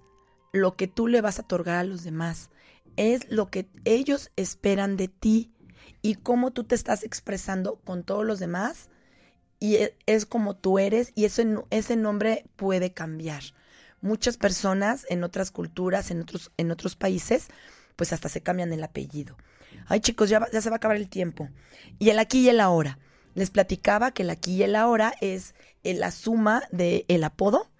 lo 0.52 0.76
que 0.76 0.86
tú 0.86 1.08
le 1.08 1.20
vas 1.20 1.40
a 1.40 1.42
otorgar 1.42 1.74
a 1.74 1.82
los 1.82 2.04
demás. 2.04 2.50
Es 2.94 3.28
lo 3.32 3.50
que 3.50 3.68
ellos 3.84 4.30
esperan 4.36 4.96
de 4.96 5.08
ti 5.08 5.50
y 6.02 6.14
cómo 6.14 6.52
tú 6.52 6.62
te 6.62 6.76
estás 6.76 7.02
expresando 7.02 7.80
con 7.82 8.04
todos 8.04 8.24
los 8.24 8.38
demás. 8.38 8.90
Y 9.58 9.74
e, 9.74 9.96
es 10.06 10.24
como 10.24 10.54
tú 10.54 10.78
eres 10.78 11.11
y 11.16 11.24
ese, 11.24 11.52
ese 11.70 11.96
nombre 11.96 12.44
puede 12.54 12.92
cambiar. 12.92 13.42
Muchas 14.00 14.36
personas 14.36 15.04
en 15.08 15.24
otras 15.24 15.50
culturas, 15.50 16.12
en 16.12 16.20
otros, 16.20 16.52
en 16.58 16.70
otros 16.70 16.94
países, 16.94 17.48
pues 17.96 18.12
hasta 18.12 18.28
se 18.28 18.40
cambian 18.40 18.72
el 18.72 18.84
apellido. 18.84 19.36
Ay 19.88 19.98
chicos, 19.98 20.30
ya, 20.30 20.46
ya 20.52 20.61
se 20.61 20.70
va 20.70 20.76
a 20.76 20.78
acabar 20.78 20.96
el 20.96 21.08
tiempo. 21.08 21.48
Y 21.98 22.11
el 22.11 22.20
aquí 22.20 22.42
y 22.42 22.50
el 22.50 22.61
ahora. 22.61 23.00
Les 23.34 23.50
platicaba 23.50 24.11
que 24.12 24.22
el 24.22 24.30
aquí 24.30 24.56
y 24.56 24.62
el 24.62 24.76
ahora 24.76 25.14
es 25.20 25.54
la 25.83 26.11
suma 26.11 26.62
del 26.70 27.05
el 27.09 27.24
apodo 27.24 27.70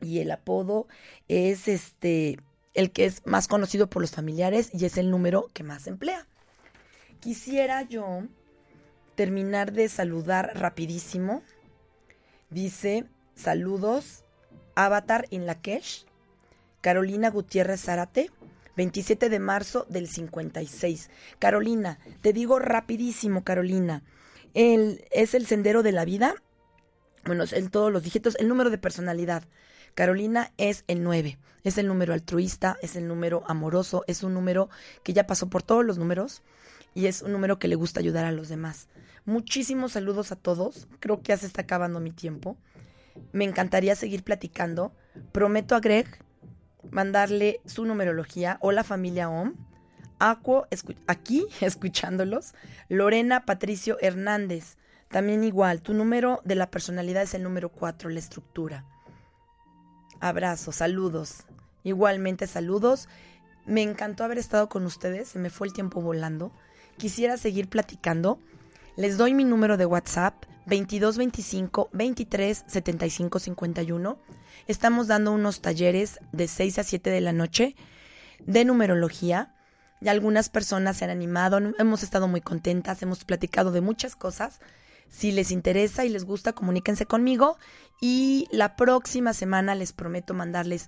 y 0.00 0.20
el 0.20 0.30
apodo 0.30 0.88
es 1.28 1.68
este 1.68 2.38
el 2.74 2.92
que 2.92 3.04
es 3.04 3.26
más 3.26 3.48
conocido 3.48 3.88
por 3.88 4.02
los 4.02 4.12
familiares 4.12 4.70
y 4.72 4.84
es 4.84 4.96
el 4.96 5.10
número 5.10 5.48
que 5.52 5.64
más 5.64 5.86
emplea. 5.86 6.26
Quisiera 7.20 7.82
yo 7.82 8.22
terminar 9.14 9.72
de 9.72 9.88
saludar 9.88 10.52
rapidísimo. 10.54 11.42
Dice, 12.48 13.04
saludos, 13.34 14.24
Avatar 14.74 15.26
in 15.30 15.46
Lakesh, 15.46 16.06
Carolina 16.80 17.28
Gutiérrez 17.28 17.82
Zárate, 17.82 18.30
27 18.76 19.28
de 19.28 19.38
marzo 19.38 19.84
del 19.88 20.08
56. 20.08 21.10
Carolina, 21.38 21.98
te 22.22 22.32
digo 22.32 22.58
rapidísimo, 22.58 23.44
Carolina, 23.44 24.02
el, 24.54 25.04
es 25.10 25.34
el 25.34 25.46
sendero 25.46 25.82
de 25.82 25.92
la 25.92 26.04
vida 26.04 26.36
bueno, 27.24 27.44
en 27.50 27.70
todos 27.70 27.92
los 27.92 28.02
dígitos, 28.02 28.36
el 28.36 28.48
número 28.48 28.70
de 28.70 28.78
personalidad. 28.78 29.44
Carolina 29.94 30.52
es 30.56 30.84
el 30.86 31.02
9, 31.02 31.38
es 31.64 31.78
el 31.78 31.86
número 31.86 32.14
altruista, 32.14 32.76
es 32.82 32.96
el 32.96 33.08
número 33.08 33.42
amoroso, 33.46 34.04
es 34.06 34.22
un 34.22 34.34
número 34.34 34.70
que 35.02 35.12
ya 35.12 35.26
pasó 35.26 35.48
por 35.48 35.62
todos 35.62 35.84
los 35.84 35.98
números 35.98 36.42
y 36.94 37.06
es 37.06 37.22
un 37.22 37.32
número 37.32 37.58
que 37.58 37.68
le 37.68 37.74
gusta 37.74 38.00
ayudar 38.00 38.24
a 38.24 38.32
los 38.32 38.48
demás. 38.48 38.88
Muchísimos 39.24 39.92
saludos 39.92 40.32
a 40.32 40.36
todos, 40.36 40.86
creo 41.00 41.22
que 41.22 41.28
ya 41.28 41.36
se 41.36 41.46
está 41.46 41.62
acabando 41.62 42.00
mi 42.00 42.12
tiempo. 42.12 42.56
Me 43.32 43.44
encantaría 43.44 43.94
seguir 43.94 44.22
platicando. 44.22 44.92
Prometo 45.32 45.74
a 45.74 45.80
Greg 45.80 46.06
mandarle 46.90 47.60
su 47.66 47.84
numerología. 47.84 48.58
Hola 48.60 48.84
familia 48.84 49.28
OM. 49.28 49.54
Aquo, 50.18 50.66
aquí 51.06 51.46
escuchándolos. 51.60 52.54
Lorena 52.88 53.44
Patricio 53.44 53.98
Hernández. 54.00 54.76
También 55.10 55.42
igual, 55.42 55.82
tu 55.82 55.92
número 55.92 56.40
de 56.44 56.54
la 56.54 56.70
personalidad 56.70 57.24
es 57.24 57.34
el 57.34 57.42
número 57.42 57.68
4, 57.70 58.10
la 58.10 58.20
estructura. 58.20 58.84
Abrazos, 60.20 60.76
saludos. 60.76 61.46
Igualmente 61.82 62.46
saludos. 62.46 63.08
Me 63.66 63.82
encantó 63.82 64.22
haber 64.22 64.38
estado 64.38 64.68
con 64.68 64.86
ustedes, 64.86 65.28
se 65.28 65.40
me 65.40 65.50
fue 65.50 65.66
el 65.66 65.72
tiempo 65.72 66.00
volando. 66.00 66.52
Quisiera 66.96 67.36
seguir 67.38 67.68
platicando. 67.68 68.38
Les 68.96 69.16
doy 69.16 69.34
mi 69.34 69.44
número 69.44 69.76
de 69.76 69.86
WhatsApp 69.86 70.44
2225 70.66 71.90
23 71.92 72.64
75 72.68 73.38
51. 73.40 74.18
Estamos 74.68 75.08
dando 75.08 75.32
unos 75.32 75.60
talleres 75.60 76.20
de 76.30 76.46
6 76.46 76.78
a 76.78 76.84
7 76.84 77.10
de 77.10 77.20
la 77.20 77.32
noche 77.32 77.74
de 78.46 78.64
numerología. 78.64 79.56
Y 80.00 80.08
algunas 80.08 80.48
personas 80.48 80.98
se 80.98 81.04
han 81.04 81.10
animado, 81.10 81.58
hemos 81.78 82.02
estado 82.02 82.28
muy 82.28 82.40
contentas, 82.40 83.02
hemos 83.02 83.24
platicado 83.24 83.72
de 83.72 83.80
muchas 83.80 84.16
cosas. 84.16 84.60
Si 85.10 85.32
les 85.32 85.50
interesa 85.50 86.04
y 86.06 86.08
les 86.08 86.24
gusta, 86.24 86.54
comuníquense 86.54 87.04
conmigo 87.04 87.58
y 88.00 88.46
la 88.52 88.76
próxima 88.76 89.34
semana 89.34 89.74
les 89.74 89.92
prometo 89.92 90.32
mandarles 90.32 90.86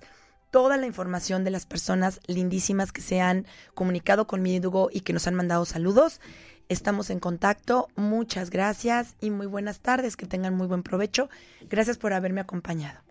toda 0.49 0.77
la 0.77 0.87
información 0.87 1.43
de 1.43 1.51
las 1.51 1.65
personas 1.65 2.19
lindísimas 2.27 2.91
que 2.91 3.01
se 3.01 3.21
han 3.21 3.45
comunicado 3.73 4.25
conmigo 4.25 4.89
y 4.91 5.01
que 5.01 5.13
nos 5.13 5.27
han 5.27 5.35
mandado 5.35 5.65
saludos. 5.65 6.21
Estamos 6.69 7.09
en 7.09 7.19
contacto. 7.19 7.89
Muchas 7.95 8.49
gracias 8.49 9.15
y 9.19 9.29
muy 9.29 9.47
buenas 9.47 9.81
tardes. 9.81 10.15
Que 10.15 10.25
tengan 10.25 10.55
muy 10.55 10.67
buen 10.67 10.83
provecho. 10.83 11.29
Gracias 11.69 11.97
por 11.97 12.13
haberme 12.13 12.41
acompañado. 12.41 13.01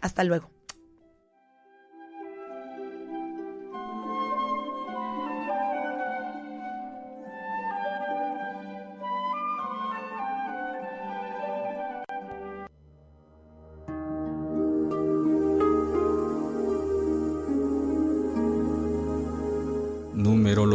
Hasta 0.00 0.24
luego. 0.24 0.57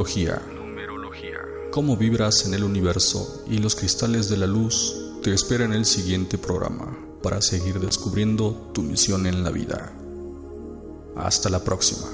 Numerología. 0.03 1.39
Cómo 1.71 1.95
vibras 1.95 2.45
en 2.45 2.53
el 2.53 2.65
universo 2.65 3.45
y 3.47 3.59
los 3.59 3.75
cristales 3.75 4.27
de 4.29 4.35
la 4.35 4.47
luz 4.47 4.93
te 5.23 5.33
esperan 5.33 5.71
en 5.71 5.79
el 5.79 5.85
siguiente 5.85 6.37
programa 6.37 6.97
para 7.21 7.41
seguir 7.41 7.79
descubriendo 7.79 8.71
tu 8.73 8.81
misión 8.81 9.25
en 9.27 9.45
la 9.45 9.49
vida. 9.49 9.93
Hasta 11.15 11.49
la 11.49 11.63
próxima. 11.63 12.05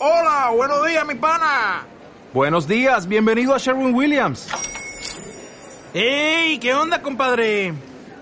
Hola, 0.00 0.50
buenos 0.56 0.86
días, 0.86 1.06
mi 1.06 1.14
pana. 1.14 1.86
Buenos 2.34 2.66
días, 2.66 3.06
bienvenido 3.06 3.54
a 3.54 3.58
Sherwin 3.58 3.94
Williams. 3.94 4.48
¡Ey! 5.94 6.58
¿Qué 6.58 6.74
onda, 6.74 7.00
compadre? 7.00 7.74